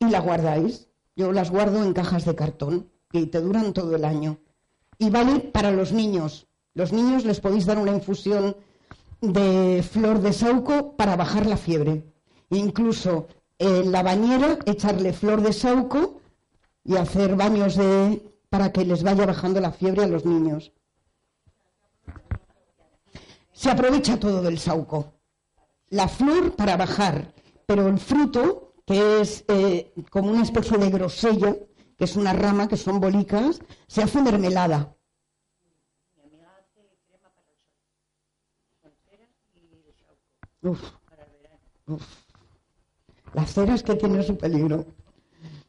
y 0.00 0.06
la 0.10 0.18
guardáis. 0.18 0.88
Yo 1.14 1.30
las 1.30 1.52
guardo 1.52 1.82
en 1.84 1.92
cajas 1.92 2.24
de 2.24 2.34
cartón 2.34 2.90
y 3.12 3.26
te 3.26 3.40
duran 3.40 3.72
todo 3.72 3.94
el 3.94 4.04
año. 4.04 4.38
Y 4.98 5.10
vale 5.10 5.38
para 5.38 5.70
los 5.70 5.92
niños. 5.92 6.48
Los 6.76 6.92
niños 6.92 7.24
les 7.24 7.40
podéis 7.40 7.64
dar 7.64 7.78
una 7.78 7.96
infusión 7.98 8.54
de 9.22 9.82
flor 9.82 10.20
de 10.20 10.34
sauco 10.34 10.94
para 10.94 11.16
bajar 11.16 11.46
la 11.46 11.56
fiebre. 11.56 12.04
Incluso 12.50 13.28
en 13.58 13.90
la 13.90 14.02
bañera 14.02 14.58
echarle 14.66 15.14
flor 15.14 15.40
de 15.40 15.54
sauco 15.54 16.20
y 16.84 16.96
hacer 16.96 17.34
baños 17.34 17.76
de 17.76 18.30
para 18.50 18.72
que 18.72 18.84
les 18.84 19.02
vaya 19.02 19.24
bajando 19.24 19.58
la 19.58 19.72
fiebre 19.72 20.04
a 20.04 20.06
los 20.06 20.26
niños. 20.26 20.72
Se 23.54 23.70
aprovecha 23.70 24.20
todo 24.20 24.42
del 24.42 24.58
sauco. 24.58 25.14
La 25.88 26.08
flor 26.08 26.56
para 26.56 26.76
bajar, 26.76 27.32
pero 27.64 27.88
el 27.88 27.98
fruto, 27.98 28.74
que 28.84 29.22
es 29.22 29.46
eh, 29.48 29.94
como 30.10 30.30
una 30.30 30.42
especie 30.42 30.76
de 30.76 30.90
grosella, 30.90 31.56
que 31.96 32.04
es 32.04 32.16
una 32.16 32.34
rama, 32.34 32.68
que 32.68 32.76
son 32.76 33.00
bolicas, 33.00 33.60
se 33.86 34.02
hace 34.02 34.20
mermelada. 34.20 34.95
Uf, 40.66 40.82
uf. 41.86 42.06
La 43.34 43.46
cera 43.46 43.74
es 43.74 43.82
que 43.84 43.94
tiene 43.94 44.22
su 44.22 44.36
peligro. 44.36 44.84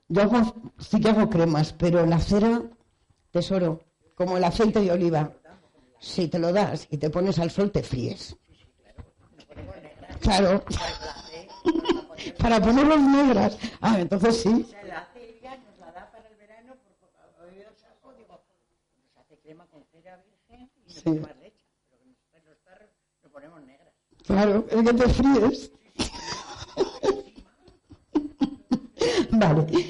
Yo 0.07 0.23
sí 0.79 0.99
que 0.99 1.09
hago 1.09 1.29
cremas, 1.29 1.73
pero 1.73 2.05
la 2.05 2.19
cera, 2.19 2.63
tesoro, 3.31 3.81
como 4.15 4.37
el 4.37 4.43
aceite 4.43 4.79
de 4.81 4.91
oliva, 4.91 5.31
si 5.99 6.27
te 6.27 6.39
lo 6.39 6.51
das 6.51 6.87
y 6.89 6.97
te 6.97 7.09
pones 7.11 7.37
al 7.37 7.51
sol, 7.51 7.71
te 7.71 7.83
fríes. 7.83 8.35
Claro. 10.21 10.63
para 12.39 12.59
ponerlos 12.59 13.01
negras. 13.01 13.57
Ah, 13.81 13.99
entonces 13.99 14.41
sí. 14.41 14.65
Sí. 20.87 21.21
Claro, 24.27 24.65
es 24.69 24.83
que 24.83 24.93
te 24.93 25.09
fríes. 25.09 25.71
Vale. 29.31 29.87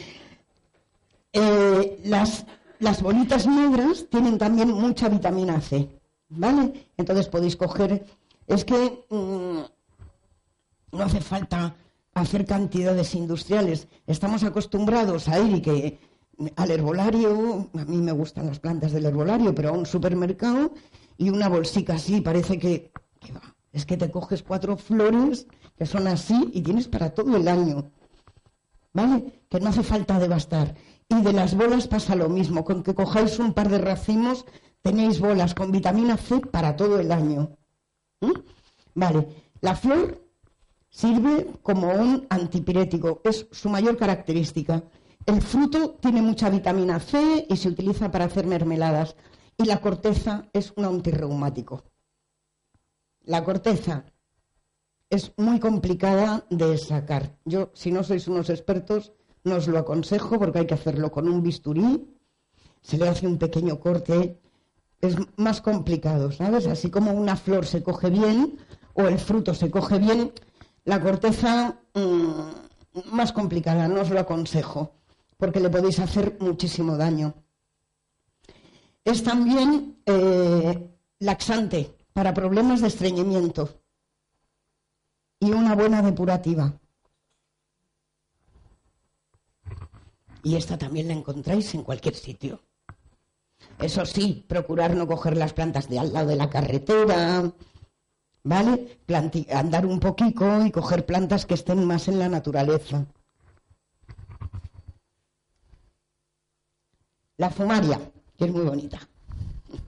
Eh, 1.34 2.00
las, 2.06 2.46
las 2.80 3.02
bolitas 3.02 3.48
negras 3.48 4.06
tienen 4.10 4.38
también 4.38 4.72
mucha 4.72 5.10
vitamina 5.10 5.60
C, 5.60 5.90
¿vale? 6.30 6.88
Entonces 6.98 7.28
podéis 7.28 7.56
coger, 7.56 8.06
es 8.46 8.64
que 8.64 9.06
mm, 9.10 9.60
no 10.96 11.04
hace 11.04 11.22
falta 11.22 11.76
hacer 12.14 12.46
cantidades 12.46 13.16
industriales. 13.16 13.88
Estamos 14.06 14.44
acostumbrados 14.44 15.28
a 15.30 15.40
ir 15.40 15.58
y 15.58 15.62
que 15.62 16.00
al 16.56 16.72
herbolario, 16.72 17.70
a 17.74 17.86
mí 17.86 17.98
me 17.98 18.12
gustan 18.12 18.46
las 18.48 18.60
plantas 18.60 18.92
del 18.92 19.06
herbolario, 19.06 19.56
pero 19.56 19.70
a 19.70 19.72
un 19.72 19.88
supermercado 19.88 20.74
y 21.18 21.30
una 21.32 21.50
bolsica 21.50 21.96
así, 21.96 22.22
parece 22.22 22.60
que, 22.60 22.92
que 23.20 23.32
va. 23.34 23.57
Es 23.78 23.86
que 23.86 23.98
te 24.02 24.10
coges 24.10 24.42
cuatro 24.42 24.76
flores 24.76 25.48
que 25.78 25.86
son 25.86 26.08
así 26.08 26.38
y 26.54 26.62
tienes 26.62 26.88
para 26.88 27.12
todo 27.18 27.38
el 27.38 27.48
año. 27.48 27.92
¿vale? 28.98 29.44
Que 29.50 29.60
no 29.60 29.70
hace 29.70 29.84
falta 29.84 30.20
devastar. 30.20 30.74
Y 31.08 31.22
de 31.22 31.32
las 31.32 31.56
bolas 31.56 31.88
pasa 31.88 32.16
lo 32.16 32.30
mismo, 32.30 32.66
con 32.66 32.82
que 32.84 32.96
cojáis 32.96 33.38
un 33.38 33.54
par 33.54 33.70
de 33.70 33.78
racimos, 33.78 34.46
tenéis 34.82 35.20
bolas 35.20 35.54
con 35.54 35.72
vitamina 35.72 36.18
C 36.18 36.40
para 36.40 36.76
todo 36.76 37.00
el 37.00 37.12
año. 37.12 37.52
Vale, 38.96 39.22
la 39.62 39.76
flor 39.76 40.04
sirve 40.90 41.34
como 41.62 41.88
un 41.94 42.26
antipirético, 42.30 43.22
es 43.24 43.48
su 43.52 43.70
mayor 43.70 43.96
característica. 43.98 44.84
El 45.28 45.42
fruto 45.42 45.80
tiene 46.02 46.22
mucha 46.24 46.50
vitamina 46.50 47.00
C 47.00 47.46
y 47.48 47.56
se 47.56 47.70
utiliza 47.70 48.10
para 48.10 48.26
hacer 48.26 48.48
mermeladas. 48.48 49.16
Y 49.60 49.66
la 49.66 49.80
corteza 49.80 50.50
es 50.54 50.74
un 50.76 50.86
antirreumático. 50.86 51.84
La 53.28 53.44
corteza 53.44 54.06
es 55.10 55.34
muy 55.36 55.60
complicada 55.60 56.46
de 56.50 56.78
sacar. 56.78 57.36
Yo, 57.44 57.72
si 57.74 57.92
no 57.92 58.02
sois 58.02 58.26
unos 58.30 58.50
expertos, 58.50 59.12
no 59.44 59.56
os 59.60 59.68
lo 59.68 59.80
aconsejo 59.80 60.40
porque 60.40 60.60
hay 60.60 60.66
que 60.66 60.80
hacerlo 60.80 61.12
con 61.12 61.28
un 61.28 61.44
bisturí, 61.44 62.08
se 62.82 62.98
le 62.98 63.10
hace 63.10 63.28
un 63.28 63.38
pequeño 63.38 63.82
corte, 63.82 64.40
es 65.02 65.18
más 65.36 65.60
complicado, 65.60 66.32
¿sabes? 66.32 66.68
Así 66.68 66.90
como 66.90 67.12
una 67.12 67.36
flor 67.36 67.66
se 67.66 67.84
coge 67.84 68.10
bien 68.10 68.60
o 68.94 69.10
el 69.10 69.20
fruto 69.20 69.54
se 69.54 69.70
coge 69.70 70.00
bien, 70.00 70.32
la 70.86 71.02
corteza 71.02 71.82
mm, 71.96 73.12
más 73.12 73.34
complicada, 73.34 73.90
no 73.90 74.02
os 74.04 74.10
lo 74.10 74.22
aconsejo 74.22 74.94
porque 75.36 75.60
le 75.60 75.70
podéis 75.70 76.00
hacer 76.00 76.38
muchísimo 76.40 76.96
daño. 76.96 77.34
Es 79.04 79.22
también 79.22 79.98
eh, 80.06 80.96
laxante 81.20 81.97
para 82.18 82.34
problemas 82.34 82.82
de 82.82 82.88
estreñimiento 82.88 83.80
y 85.40 85.52
una 85.52 85.76
buena 85.76 86.02
depurativa. 86.02 86.74
Y 90.42 90.56
esta 90.56 90.80
también 90.80 91.10
la 91.10 91.14
encontráis 91.14 91.76
en 91.76 91.84
cualquier 91.84 92.16
sitio. 92.16 92.60
Eso 93.78 94.04
sí, 94.04 94.44
procurar 94.50 94.96
no 94.96 95.06
coger 95.06 95.38
las 95.38 95.54
plantas 95.54 95.90
de 95.90 96.00
al 96.00 96.12
lado 96.12 96.30
de 96.30 96.38
la 96.38 96.50
carretera, 96.50 97.54
¿vale? 98.42 98.98
andar 99.52 99.86
un 99.86 100.00
poquito 100.00 100.66
y 100.66 100.72
coger 100.72 101.06
plantas 101.06 101.46
que 101.46 101.54
estén 101.54 101.86
más 101.86 102.08
en 102.08 102.18
la 102.18 102.30
naturaleza. 102.30 103.06
La 107.38 107.52
fumaria, 107.52 108.00
que 108.36 108.46
es 108.46 108.52
muy 108.52 108.66
bonita. 108.66 109.08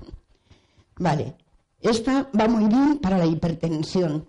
Vale, 1.00 1.36
esta 1.82 2.30
va 2.38 2.48
muy 2.48 2.68
bien 2.68 3.00
para 3.00 3.18
la 3.18 3.26
hipertensión 3.26 4.28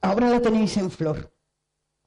ahora 0.00 0.30
la 0.30 0.40
tenéis 0.40 0.76
en 0.76 0.90
flor. 0.90 1.32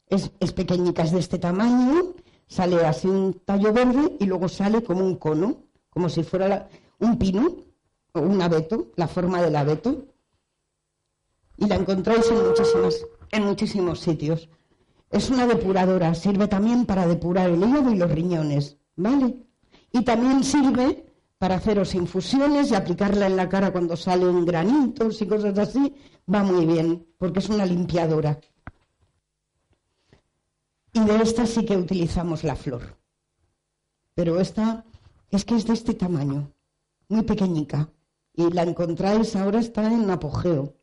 Es, 0.07 0.31
es 0.39 0.51
pequeñica, 0.51 1.03
es 1.03 1.11
de 1.11 1.19
este 1.19 1.39
tamaño, 1.39 2.13
sale 2.47 2.85
así 2.85 3.07
un 3.07 3.41
tallo 3.45 3.73
verde 3.73 4.17
y 4.19 4.25
luego 4.25 4.47
sale 4.47 4.83
como 4.83 5.05
un 5.05 5.15
cono, 5.15 5.63
como 5.89 6.09
si 6.09 6.23
fuera 6.23 6.69
un 6.99 7.17
pino 7.17 7.55
o 8.13 8.19
un 8.19 8.41
abeto, 8.41 8.91
la 8.95 9.07
forma 9.07 9.41
del 9.41 9.55
abeto, 9.55 10.05
y 11.57 11.67
la 11.67 11.75
encontráis 11.75 12.29
en, 12.29 12.47
muchísimas, 12.47 13.05
en 13.31 13.43
muchísimos 13.45 13.99
sitios. 13.99 14.49
Es 15.09 15.29
una 15.29 15.47
depuradora, 15.47 16.13
sirve 16.13 16.47
también 16.47 16.85
para 16.85 17.07
depurar 17.07 17.49
el 17.49 17.63
hígado 17.63 17.91
y 17.91 17.97
los 17.97 18.11
riñones, 18.11 18.77
¿vale? 18.95 19.35
Y 19.91 20.03
también 20.03 20.43
sirve 20.43 21.04
para 21.37 21.55
haceros 21.55 21.93
infusiones 21.95 22.71
y 22.71 22.75
aplicarla 22.75 23.27
en 23.27 23.35
la 23.35 23.49
cara 23.49 23.71
cuando 23.71 23.95
salen 23.97 24.45
granitos 24.45 25.21
y 25.21 25.27
cosas 25.27 25.57
así, 25.57 25.93
va 26.33 26.43
muy 26.43 26.65
bien, 26.65 27.07
porque 27.17 27.39
es 27.39 27.49
una 27.49 27.65
limpiadora. 27.65 28.39
Y 30.93 30.99
de 31.01 31.15
esta 31.21 31.45
sí 31.45 31.65
que 31.65 31.75
utilizamos 31.75 32.43
la 32.43 32.55
flor. 32.55 32.97
Pero 34.13 34.39
esta 34.39 34.85
es 35.29 35.43
que 35.43 35.55
es 35.55 35.67
de 35.67 35.73
este 35.73 35.93
tamaño, 35.93 36.51
muy 37.09 37.23
pequeñica. 37.23 37.89
Y 38.33 38.49
la 38.51 38.63
encontráis 38.63 39.35
ahora, 39.35 39.59
está 39.59 39.91
en 39.91 40.09
apogeo. 40.09 40.73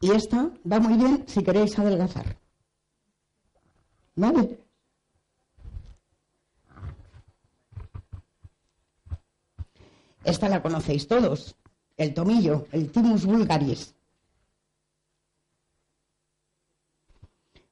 Y 0.00 0.12
esta 0.12 0.50
va 0.70 0.80
muy 0.80 0.96
bien 0.96 1.24
si 1.26 1.42
queréis 1.42 1.78
adelgazar. 1.78 2.38
¿Vale? 4.20 4.58
Esta 10.24 10.50
la 10.50 10.60
conocéis 10.60 11.08
todos, 11.08 11.56
el 11.96 12.12
tomillo, 12.12 12.66
el 12.70 12.92
Timus 12.92 13.24
vulgaris. 13.24 13.94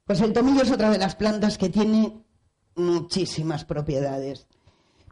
Pues 0.07 0.23
el 0.23 0.33
tomillo 0.33 0.63
es 0.63 0.71
otra 0.71 0.91
de 0.91 0.97
las 0.97 1.17
plantas 1.17 1.59
que 1.59 1.69
tiene 1.69 2.25
muchísimas 2.77 3.67
propiedades. 3.67 4.47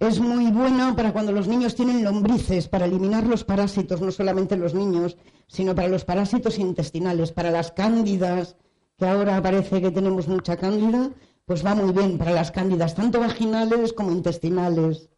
Es 0.01 0.19
muy 0.21 0.51
bueno 0.51 0.97
para 0.97 1.13
cuando 1.13 1.33
los 1.33 1.49
niños 1.49 1.75
tienen 1.75 2.03
lombrices, 2.03 2.67
para 2.67 2.87
eliminar 2.87 3.27
los 3.27 3.45
parásitos, 3.45 4.01
no 4.01 4.11
solamente 4.11 4.57
los 4.57 4.73
niños, 4.73 5.19
sino 5.49 5.75
para 5.75 5.89
los 5.89 6.07
parásitos 6.07 6.59
intestinales, 6.59 7.33
para 7.33 7.51
las 7.51 7.73
cándidas, 7.73 8.57
que 8.97 9.07
ahora 9.07 9.43
parece 9.43 9.83
que 9.83 9.91
tenemos 9.91 10.27
mucha 10.27 10.57
cándida, 10.57 11.11
pues 11.47 11.65
va 11.65 11.75
muy 11.77 11.93
bien 11.93 12.19
para 12.19 12.33
las 12.33 12.51
cándidas, 12.51 12.95
tanto 12.95 13.21
vaginales 13.21 13.93
como 13.93 14.11
intestinales. 14.11 15.09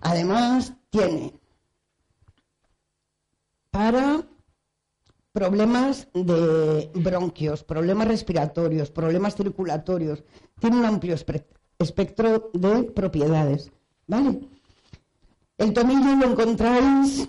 Además, 0.00 0.74
tiene 0.90 1.32
para 3.70 4.22
problemas 5.32 6.08
de 6.12 6.90
bronquios, 6.94 7.62
problemas 7.62 8.08
respiratorios, 8.08 8.90
problemas 8.90 9.36
circulatorios. 9.36 10.24
Tiene 10.60 10.78
un 10.78 10.84
amplio 10.84 11.14
espectro 11.78 12.50
de 12.52 12.82
propiedades. 12.82 13.70
¿Vale? 14.08 14.40
El 15.56 15.72
tomillo 15.72 16.16
lo 16.16 16.32
encontráis 16.32 17.28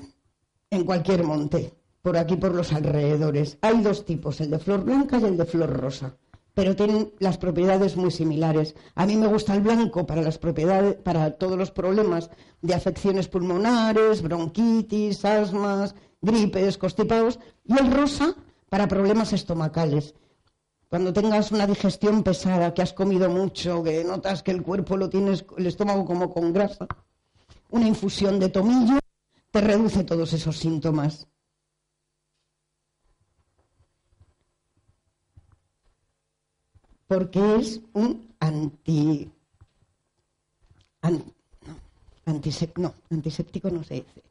en 0.72 0.84
cualquier 0.84 1.24
monte, 1.24 1.72
por 2.02 2.18
aquí 2.18 2.36
por 2.36 2.54
los 2.54 2.74
alrededores. 2.74 3.60
Hay 3.62 3.82
dos 3.82 4.06
tipos, 4.06 4.42
el 4.42 4.50
de 4.50 4.60
flor 4.60 4.84
blanca 4.84 5.20
y 5.20 5.24
el 5.24 5.38
de 5.38 5.46
flor 5.46 5.70
rosa 5.70 6.18
pero 6.56 6.76
tienen 6.76 7.14
las 7.20 7.38
propiedades 7.38 7.98
muy 7.98 8.10
similares. 8.10 8.76
A 8.96 9.06
mí 9.06 9.18
me 9.18 9.28
gusta 9.28 9.54
el 9.54 9.62
blanco 9.62 10.08
para 10.08 10.22
las 10.22 10.40
propiedades, 10.40 10.96
para 10.96 11.32
todos 11.32 11.58
los 11.58 11.70
problemas 11.70 12.32
de 12.62 12.74
afecciones 12.74 13.28
pulmonares, 13.28 14.22
bronquitis, 14.22 15.24
asmas, 15.26 15.94
gripes, 16.22 16.78
constipados, 16.78 17.40
y 17.66 17.78
el 17.78 17.92
rosa 17.92 18.36
para 18.70 18.88
problemas 18.88 19.34
estomacales. 19.34 20.16
Cuando 20.90 21.12
tengas 21.12 21.52
una 21.52 21.68
digestión 21.68 22.24
pesada, 22.24 22.74
que 22.74 22.82
has 22.82 22.94
comido 22.94 23.30
mucho, 23.30 23.84
que 23.84 24.04
notas 24.06 24.42
que 24.42 24.52
el 24.52 24.64
cuerpo 24.64 24.96
lo 24.96 25.10
tienes, 25.10 25.46
el 25.58 25.68
estómago 25.68 26.06
como 26.06 26.30
con 26.30 26.54
grasa, 26.54 26.88
una 27.70 27.88
infusión 27.88 28.40
de 28.40 28.50
tomillo 28.50 29.00
te 29.52 29.60
reduce 29.60 30.06
todos 30.06 30.32
esos 30.32 30.58
síntomas. 30.58 31.28
Porque 37.08 37.56
es 37.58 37.82
un 37.94 38.34
anti, 38.40 39.30
no, 42.78 42.94
antiséptico 43.10 43.70
no 43.70 43.84
se 43.84 43.96
dice. 43.96 44.24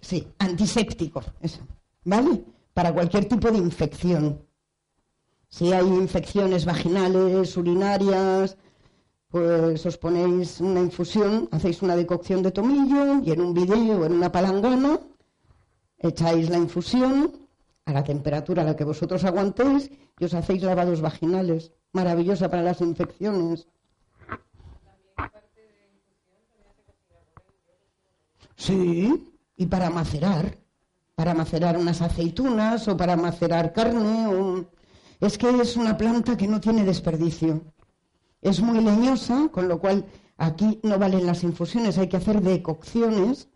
Sí, 0.00 0.26
antiséptico, 0.38 1.22
eso, 1.40 1.60
¿vale? 2.04 2.44
Para 2.74 2.92
cualquier 2.92 3.26
tipo 3.26 3.50
de 3.50 3.58
infección. 3.58 4.40
Si 5.48 5.72
hay 5.72 5.86
infecciones 5.86 6.64
vaginales, 6.64 7.56
urinarias, 7.56 8.56
pues 9.28 9.84
os 9.86 9.98
ponéis 9.98 10.60
una 10.60 10.80
infusión, 10.80 11.48
hacéis 11.52 11.82
una 11.82 11.96
decocción 11.96 12.42
de 12.42 12.52
tomillo 12.52 13.22
y 13.22 13.32
en 13.32 13.40
un 13.40 13.54
video 13.54 14.00
o 14.00 14.04
en 14.04 14.12
una 14.12 14.32
palangana 14.32 15.00
echáis 15.98 16.50
la 16.50 16.58
infusión 16.58 17.41
a 17.84 17.92
la 17.92 18.04
temperatura 18.04 18.62
a 18.62 18.64
la 18.64 18.76
que 18.76 18.84
vosotros 18.84 19.24
aguantéis 19.24 19.90
y 20.18 20.24
os 20.24 20.34
hacéis 20.34 20.62
lavados 20.62 21.00
vaginales. 21.00 21.72
Maravillosa 21.92 22.48
para 22.48 22.62
las 22.62 22.80
infecciones. 22.80 23.68
Sí, 28.56 29.34
y 29.56 29.66
para 29.66 29.90
macerar, 29.90 30.58
para 31.14 31.34
macerar 31.34 31.76
unas 31.76 32.00
aceitunas 32.00 32.86
o 32.88 32.96
para 32.96 33.16
macerar 33.16 33.72
carne. 33.72 34.66
Es 35.20 35.36
que 35.38 35.48
es 35.60 35.76
una 35.76 35.96
planta 35.96 36.36
que 36.36 36.48
no 36.48 36.60
tiene 36.60 36.84
desperdicio. 36.84 37.62
Es 38.40 38.60
muy 38.60 38.80
leñosa, 38.80 39.48
con 39.50 39.68
lo 39.68 39.78
cual 39.78 40.04
aquí 40.36 40.80
no 40.82 40.98
valen 40.98 41.26
las 41.26 41.44
infusiones, 41.44 41.98
hay 41.98 42.08
que 42.08 42.16
hacer 42.16 42.40
decocciones 42.40 43.48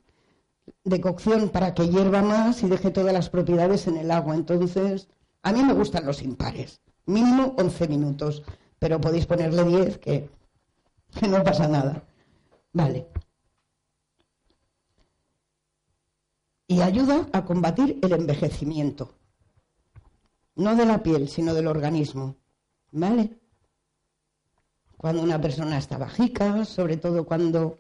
de 0.85 1.01
cocción 1.01 1.49
para 1.49 1.75
que 1.75 1.89
hierva 1.89 2.23
más 2.23 2.63
y 2.63 2.69
deje 2.69 2.91
todas 2.91 3.13
las 3.13 3.29
propiedades 3.29 3.87
en 3.87 3.97
el 3.97 4.11
agua. 4.11 4.35
Entonces, 4.35 5.09
a 5.43 5.53
mí 5.53 5.63
me 5.63 5.75
gustan 5.75 6.07
los 6.07 6.23
impares, 6.23 6.81
mínimo 7.07 7.55
11 7.59 7.89
minutos, 7.89 8.43
pero 8.79 9.01
podéis 9.01 9.27
ponerle 9.27 9.65
10 9.65 9.99
que, 9.99 10.31
que 11.19 11.29
no 11.29 11.43
pasa 11.43 11.69
nada. 11.69 12.03
Vale. 12.73 13.07
Y 16.69 16.81
ayuda 16.81 17.29
a 17.33 17.45
combatir 17.45 17.99
el 18.03 18.13
envejecimiento, 18.13 19.15
no 20.57 20.75
de 20.75 20.85
la 20.85 21.03
piel, 21.03 21.29
sino 21.29 21.55
del 21.55 21.69
organismo. 21.69 22.37
¿Vale? 22.91 23.39
Cuando 24.97 25.23
una 25.23 25.41
persona 25.41 25.79
está 25.79 25.99
bajica, 25.99 26.65
sobre 26.65 26.97
todo 26.97 27.25
cuando 27.25 27.79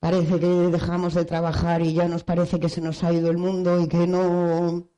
parece 0.00 0.38
que 0.40 0.46
dejamos 0.46 1.14
de 1.14 1.24
trabajar 1.24 1.82
y 1.82 1.94
ya 1.94 2.08
nos 2.08 2.24
parece 2.24 2.60
que 2.60 2.68
se 2.68 2.80
nos 2.80 3.02
ha 3.04 3.12
ido 3.12 3.30
el 3.30 3.38
mundo 3.38 3.80
y 3.80 3.88
que 3.88 4.06
no... 4.06 4.88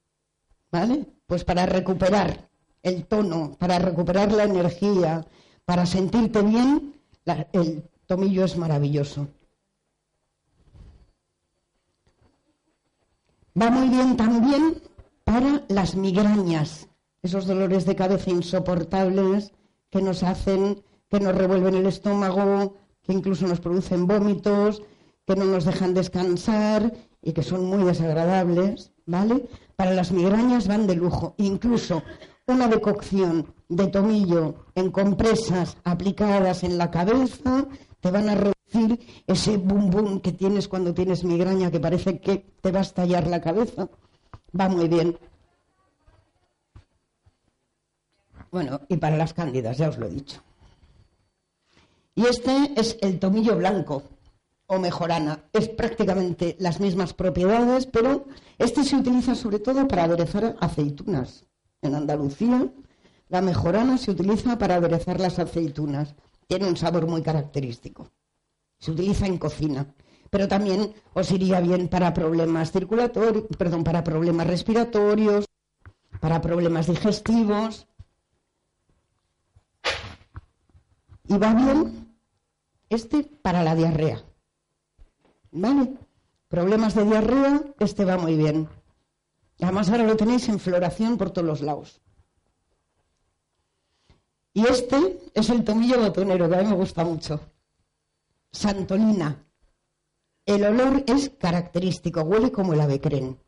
¿Vale? 0.70 1.06
Pues 1.26 1.44
para 1.44 1.66
recuperar 1.66 2.50
el 2.82 3.06
tono, 3.06 3.56
para 3.58 3.78
recuperar 3.78 4.32
la 4.32 4.44
energía, 4.44 5.26
para 5.64 5.86
sentirte 5.86 6.42
bien, 6.42 6.94
el 7.52 7.88
tomillo 8.06 8.44
es 8.44 8.56
maravilloso. 8.56 9.28
Va 13.60 13.70
muy 13.70 13.88
bien 13.88 14.16
también 14.16 14.80
para 15.24 15.64
las 15.68 15.96
migrañas, 15.96 16.88
esos 17.22 17.46
dolores 17.46 17.84
de 17.84 17.96
cabeza 17.96 18.30
insoportables 18.30 19.52
que 19.90 20.00
nos 20.00 20.22
hacen, 20.22 20.82
que 21.10 21.20
nos 21.20 21.34
revuelven 21.34 21.74
el 21.74 21.86
estómago, 21.86 22.76
que 23.08 23.14
incluso 23.14 23.46
nos 23.46 23.58
producen 23.58 24.06
vómitos, 24.06 24.82
que 25.26 25.34
no 25.34 25.46
nos 25.46 25.64
dejan 25.64 25.94
descansar 25.94 26.92
y 27.22 27.32
que 27.32 27.42
son 27.42 27.64
muy 27.64 27.82
desagradables, 27.82 28.92
¿vale? 29.06 29.48
Para 29.76 29.92
las 29.92 30.12
migrañas 30.12 30.68
van 30.68 30.86
de 30.86 30.94
lujo. 30.94 31.34
Incluso 31.38 32.02
una 32.46 32.68
decocción 32.68 33.54
de 33.70 33.86
tomillo 33.86 34.66
en 34.74 34.90
compresas 34.90 35.78
aplicadas 35.84 36.64
en 36.64 36.76
la 36.76 36.90
cabeza 36.90 37.66
te 38.00 38.10
van 38.10 38.28
a 38.28 38.34
reducir 38.34 39.00
ese 39.26 39.56
bum 39.56 39.88
bum 39.88 40.20
que 40.20 40.32
tienes 40.32 40.68
cuando 40.68 40.92
tienes 40.92 41.24
migraña 41.24 41.70
que 41.70 41.80
parece 41.80 42.20
que 42.20 42.44
te 42.60 42.70
va 42.70 42.80
a 42.80 42.82
estallar 42.82 43.26
la 43.26 43.40
cabeza. 43.40 43.88
Va 44.58 44.68
muy 44.68 44.86
bien. 44.86 45.18
Bueno, 48.50 48.82
y 48.86 48.98
para 48.98 49.16
las 49.16 49.32
cándidas, 49.32 49.78
ya 49.78 49.88
os 49.88 49.96
lo 49.96 50.06
he 50.06 50.10
dicho. 50.10 50.42
Y 52.18 52.26
este 52.26 52.72
es 52.74 52.98
el 53.00 53.20
tomillo 53.20 53.56
blanco 53.56 54.02
o 54.66 54.80
mejorana. 54.80 55.44
Es 55.52 55.68
prácticamente 55.68 56.56
las 56.58 56.80
mismas 56.80 57.14
propiedades, 57.14 57.86
pero 57.86 58.24
este 58.58 58.82
se 58.82 58.96
utiliza 58.96 59.36
sobre 59.36 59.60
todo 59.60 59.86
para 59.86 60.02
aderezar 60.02 60.56
aceitunas. 60.58 61.44
En 61.80 61.94
Andalucía, 61.94 62.72
la 63.28 63.40
mejorana 63.40 63.98
se 63.98 64.10
utiliza 64.10 64.58
para 64.58 64.74
aderezar 64.74 65.20
las 65.20 65.38
aceitunas. 65.38 66.16
Tiene 66.48 66.66
un 66.66 66.76
sabor 66.76 67.06
muy 67.06 67.22
característico. 67.22 68.10
Se 68.80 68.90
utiliza 68.90 69.26
en 69.26 69.38
cocina, 69.38 69.86
pero 70.28 70.48
también 70.48 70.94
os 71.14 71.30
iría 71.30 71.60
bien 71.60 71.86
para 71.86 72.12
problemas 72.12 72.72
circulatorios, 72.72 73.44
perdón, 73.56 73.84
para 73.84 74.02
problemas 74.02 74.48
respiratorios, 74.48 75.44
para 76.18 76.40
problemas 76.40 76.88
digestivos. 76.88 77.86
y 81.30 81.36
va 81.36 81.52
bien 81.52 82.07
este 82.88 83.24
para 83.24 83.62
la 83.62 83.74
diarrea. 83.74 84.24
¿Vale? 85.50 85.96
Problemas 86.48 86.94
de 86.94 87.04
diarrea, 87.04 87.62
este 87.78 88.04
va 88.04 88.16
muy 88.16 88.36
bien. 88.36 88.68
Además 89.60 89.90
ahora 89.90 90.04
lo 90.04 90.16
tenéis 90.16 90.48
en 90.48 90.60
floración 90.60 91.18
por 91.18 91.30
todos 91.30 91.46
los 91.46 91.60
lados. 91.60 92.00
Y 94.54 94.66
este 94.66 95.20
es 95.34 95.50
el 95.50 95.64
tomillo 95.64 96.00
botonero, 96.00 96.48
que 96.48 96.56
a 96.56 96.62
mí 96.62 96.68
me 96.68 96.74
gusta 96.74 97.04
mucho. 97.04 97.40
Santolina. 98.50 99.44
El 100.46 100.64
olor 100.64 101.04
es 101.06 101.30
característico, 101.30 102.22
huele 102.22 102.50
como 102.50 102.72
el 102.72 102.80
avecren. 102.80 103.38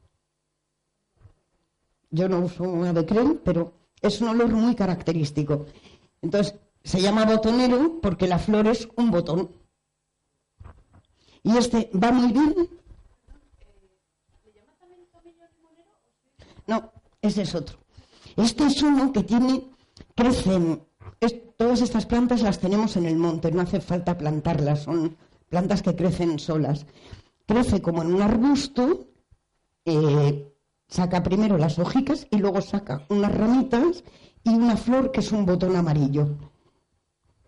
Yo 2.11 2.29
no 2.29 2.41
uso 2.41 2.65
un 2.65 2.87
avecren, 2.87 3.41
pero 3.45 3.73
es 4.03 4.21
un 4.21 4.29
olor 4.29 4.49
muy 4.49 4.75
característico. 4.75 5.67
Entonces, 6.21 6.55
se 6.83 7.01
llama 7.01 7.25
botonero 7.25 8.01
porque 8.01 8.27
la 8.27 8.39
flor 8.39 8.67
es 8.67 8.89
un 8.97 9.11
botón. 9.11 9.51
Y 11.43 11.57
este 11.57 11.91
va 11.95 12.13
muy 12.13 12.33
bien. 12.33 12.55
No, 16.67 16.93
ese 17.21 17.43
es 17.43 17.55
otro. 17.55 17.79
Este 18.37 18.65
es 18.65 18.83
uno 18.83 19.13
que 19.13 19.23
tiene, 19.23 19.65
crecen, 20.15 20.83
todas 21.57 21.83
estas 21.83 22.07
plantas 22.07 22.43
las 22.43 22.59
tenemos 22.59 22.97
en 22.97 23.07
el 23.07 23.17
monte, 23.17 23.53
no 23.53 23.61
hace 23.61 23.81
falta 23.81 24.17
plantarlas, 24.17 24.85
son 24.85 25.17
plantas 25.49 25.83
que 25.83 25.97
crecen 25.97 26.39
solas. 26.39 26.87
Crece 27.47 27.83
como 27.83 28.03
en 28.03 28.15
un 28.15 28.23
arbusto, 28.23 29.09
eh, 29.85 30.55
saca 30.89 31.23
primero 31.23 31.59
las 31.59 31.79
hojitas 31.79 32.27
y 32.31 32.39
luego 32.39 32.61
saca 32.61 33.05
unas 33.09 33.35
ramitas 33.35 34.05
y 34.45 34.51
una 34.51 34.77
flor 34.77 35.11
que 35.11 35.21
es 35.21 35.33
un 35.33 35.45
botón 35.45 35.77
amarillo. 35.77 36.29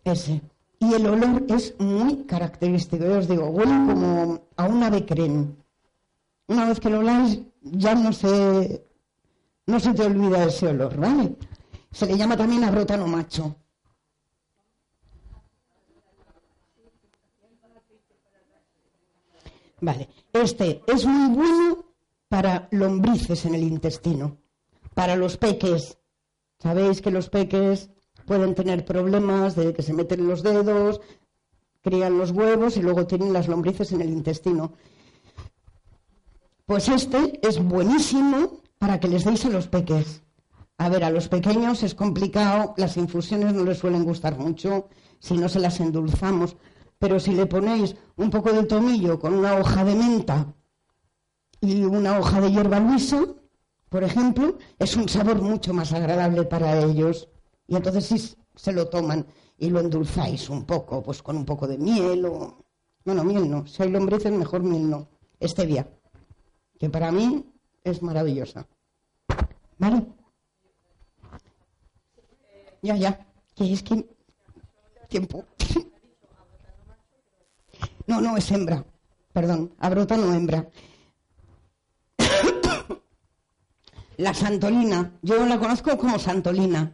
Ese. 0.05 0.41
Y 0.79 0.95
el 0.95 1.07
olor 1.07 1.45
es 1.49 1.79
muy 1.79 2.25
característico. 2.25 3.05
Yo 3.05 3.19
os 3.19 3.29
digo, 3.29 3.47
huele 3.51 3.71
como 3.71 4.43
a 4.57 4.65
una 4.65 4.91
becren. 4.91 5.57
Una 6.49 6.69
vez 6.69 6.81
que 6.81 6.91
lo 6.91 6.99
oláis, 6.99 7.41
ya 7.63 7.95
no 7.95 8.13
se, 8.13 8.85
no 9.67 9.79
se 9.79 9.95
te 9.95 10.03
olvida 10.03 10.45
ese 10.45 10.67
olor, 10.69 10.97
¿vale? 10.97 11.37
Se 11.93 12.07
le 12.07 12.17
llama 12.17 12.37
también 12.37 12.65
abrótano 12.65 13.07
macho. 13.07 13.55
Vale, 19.81 20.09
este 20.33 20.83
es 20.87 21.05
muy 21.07 21.35
bueno 21.35 21.85
para 22.29 22.69
lombrices 22.71 23.45
en 23.47 23.55
el 23.55 23.63
intestino, 23.63 24.39
para 24.95 25.17
los 25.17 25.37
peques. 25.37 25.99
Sabéis 26.59 27.03
que 27.03 27.11
los 27.11 27.29
peques 27.29 27.91
pueden 28.27 28.55
tener 28.55 28.85
problemas 28.85 29.55
de 29.57 29.73
que 29.73 29.83
se 29.83 29.93
meten 29.93 30.27
los 30.27 30.43
dedos, 30.43 31.01
crían 31.83 32.19
los 32.19 32.31
huevos 32.31 32.77
y 32.77 32.83
luego 32.83 33.07
tienen 33.07 33.33
las 33.33 33.49
lombrices 33.49 33.93
en 33.93 34.01
el 34.01 34.11
intestino. 34.11 34.73
Pues 36.67 36.89
este 36.89 37.41
es 37.47 37.63
buenísimo 37.63 38.61
para 38.79 38.99
que 38.99 39.09
les 39.09 39.25
deis 39.25 39.45
a 39.45 39.51
los 39.51 39.67
peques. 39.67 40.23
A 40.79 40.89
ver, 40.89 41.05
a 41.05 41.11
los 41.11 41.29
pequeños 41.29 41.83
es 41.83 41.95
complicado, 41.95 42.75
las 42.77 42.97
infusiones 42.97 43.53
no 43.53 43.65
les 43.65 43.79
suelen 43.79 44.05
gustar 44.05 44.39
mucho 44.39 44.89
si 45.19 45.37
no 45.37 45.49
se 45.49 45.61
las 45.61 45.79
endulzamos, 45.81 46.57
pero 46.99 47.21
si 47.21 47.33
le 47.33 47.47
ponéis 47.47 47.95
un 48.17 48.31
poco 48.31 48.53
de 48.53 48.65
tomillo 48.65 49.19
con 49.19 49.35
una 49.35 49.57
hoja 49.57 49.85
de 49.85 49.95
menta 49.95 50.55
y 51.61 51.83
una 51.85 52.19
hoja 52.19 52.41
de 52.41 52.51
hierba 52.51 52.81
luisa, 52.81 53.25
por 53.89 54.03
ejemplo, 54.03 54.57
es 54.79 54.97
un 54.97 55.09
sabor 55.09 55.43
mucho 55.43 55.75
más 55.75 55.93
agradable 55.93 56.45
para 56.45 56.81
ellos. 56.81 57.29
Y 57.73 57.77
entonces 57.77 58.05
sí 58.05 58.37
se 58.55 58.71
lo 58.71 58.87
toman 58.91 59.27
y 59.57 59.71
lo 59.71 59.81
endulzáis 59.81 60.51
un 60.51 60.67
poco, 60.67 61.03
pues 61.03 61.23
con 61.23 61.39
un 61.39 61.47
poco 61.47 61.67
de 61.67 61.79
miel 61.79 62.27
o... 62.27 62.63
Bueno, 63.03 63.25
miel 63.25 63.51
no, 63.51 63.67
si 63.67 63.83
hay 63.83 63.89
lombrices 63.89 64.31
mejor 64.31 64.63
miel 64.63 64.91
no, 64.91 65.09
stevia, 65.41 65.89
que 66.79 66.91
para 66.91 67.11
mí 67.11 67.51
es 67.83 68.03
maravillosa. 68.03 68.69
¿Vale? 69.79 70.07
Ya, 72.83 72.95
ya, 72.97 73.27
que 73.55 73.73
es 73.73 73.83
que... 73.83 74.07
Tiempo. 75.09 75.43
No, 78.07 78.21
no, 78.21 78.37
es 78.37 78.51
hembra. 78.51 78.85
Perdón, 79.33 79.73
abrota 79.79 80.17
no 80.19 80.35
hembra. 80.35 80.69
La 84.19 84.35
santolina, 84.35 85.19
yo 85.23 85.47
la 85.47 85.59
conozco 85.59 85.97
como 85.97 86.19
santolina. 86.19 86.93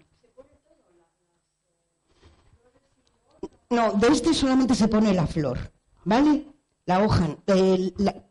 No, 3.71 3.93
de 3.93 4.09
este 4.09 4.33
solamente 4.33 4.75
se 4.75 4.89
pone 4.89 5.13
la 5.13 5.27
flor, 5.27 5.59
¿vale? 6.05 6.47
La 6.87 7.03
hoja. 7.03 7.37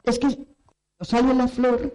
es 0.04 0.20
que 0.20 0.48
sale 1.02 1.34
la 1.36 1.48
flor, 1.48 1.94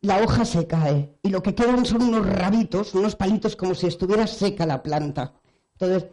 la 0.00 0.22
hoja 0.22 0.46
se 0.46 0.66
cae 0.66 1.18
y 1.22 1.28
lo 1.28 1.42
que 1.42 1.54
quedan 1.54 1.84
son 1.84 2.02
unos 2.02 2.26
rabitos, 2.26 2.94
unos 2.94 3.16
palitos 3.16 3.54
como 3.54 3.74
si 3.74 3.86
estuviera 3.86 4.26
seca 4.26 4.64
la 4.64 4.82
planta. 4.82 5.34
Entonces, 5.72 6.10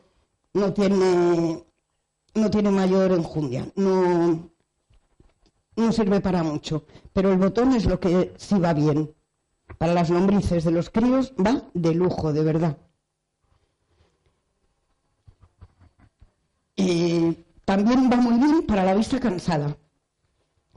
no 0.53 0.74
tiene, 0.74 1.63
no 2.36 2.49
tiene 2.51 2.72
mayor 2.72 3.13
enjundia, 3.13 3.72
no, 3.76 4.51
no 5.78 5.91
sirve 5.93 6.20
para 6.20 6.43
mucho. 6.43 6.86
Pero 7.13 7.32
el 7.32 7.38
botón 7.38 7.74
es 7.74 7.86
lo 7.86 7.99
que 7.99 8.34
sí 8.38 8.59
va 8.59 8.74
bien. 8.74 9.13
Para 9.78 9.93
las 9.93 10.09
lombrices 10.09 10.63
de 10.65 10.72
los 10.72 10.89
críos 10.89 11.34
va 11.34 11.63
de 11.74 11.93
lujo, 11.93 12.34
de 12.34 12.43
verdad. 12.43 12.78
También 17.65 18.09
va 18.09 18.17
muy 18.17 18.39
bien 18.39 18.63
para 18.63 18.86
la 18.86 18.93
vista 18.93 19.19
cansada, 19.19 19.75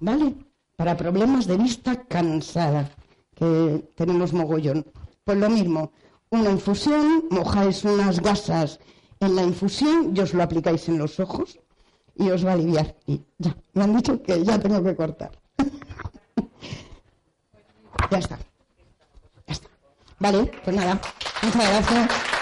¿vale? 0.01 0.35
Para 0.77 0.97
problemas 0.97 1.47
de 1.47 1.57
vista 1.57 2.05
cansada, 2.05 2.91
que 3.35 3.85
tenemos 3.95 4.33
mogollón. 4.33 4.87
Pues 5.25 5.39
lo 5.39 5.51
mismo, 5.51 5.93
una 6.31 6.51
infusión, 6.51 7.25
mojáis 7.31 7.85
unas 7.85 8.21
gasas 8.21 8.81
en 9.21 9.37
la 9.37 9.43
infusión 9.43 10.13
y 10.15 10.21
os 10.21 10.33
lo 10.33 10.43
aplicáis 10.43 10.89
en 10.89 10.99
los 10.99 11.21
ojos 11.21 11.59
y 12.17 12.31
os 12.31 12.45
va 12.45 12.51
a 12.51 12.55
aliviar. 12.55 12.97
Y 13.07 13.21
ya, 13.39 13.55
me 13.75 13.85
han 13.85 13.97
dicho 13.97 14.23
que 14.23 14.43
ya 14.43 14.59
tengo 14.59 14.83
que 14.83 14.97
cortar. 14.97 15.31
ya 18.11 18.19
está. 18.19 18.39
Ya 19.47 19.53
está. 19.53 19.69
Vale, 20.19 20.51
pues 20.65 20.77
nada, 20.77 21.01
muchas 21.43 21.69
gracias. 21.69 22.40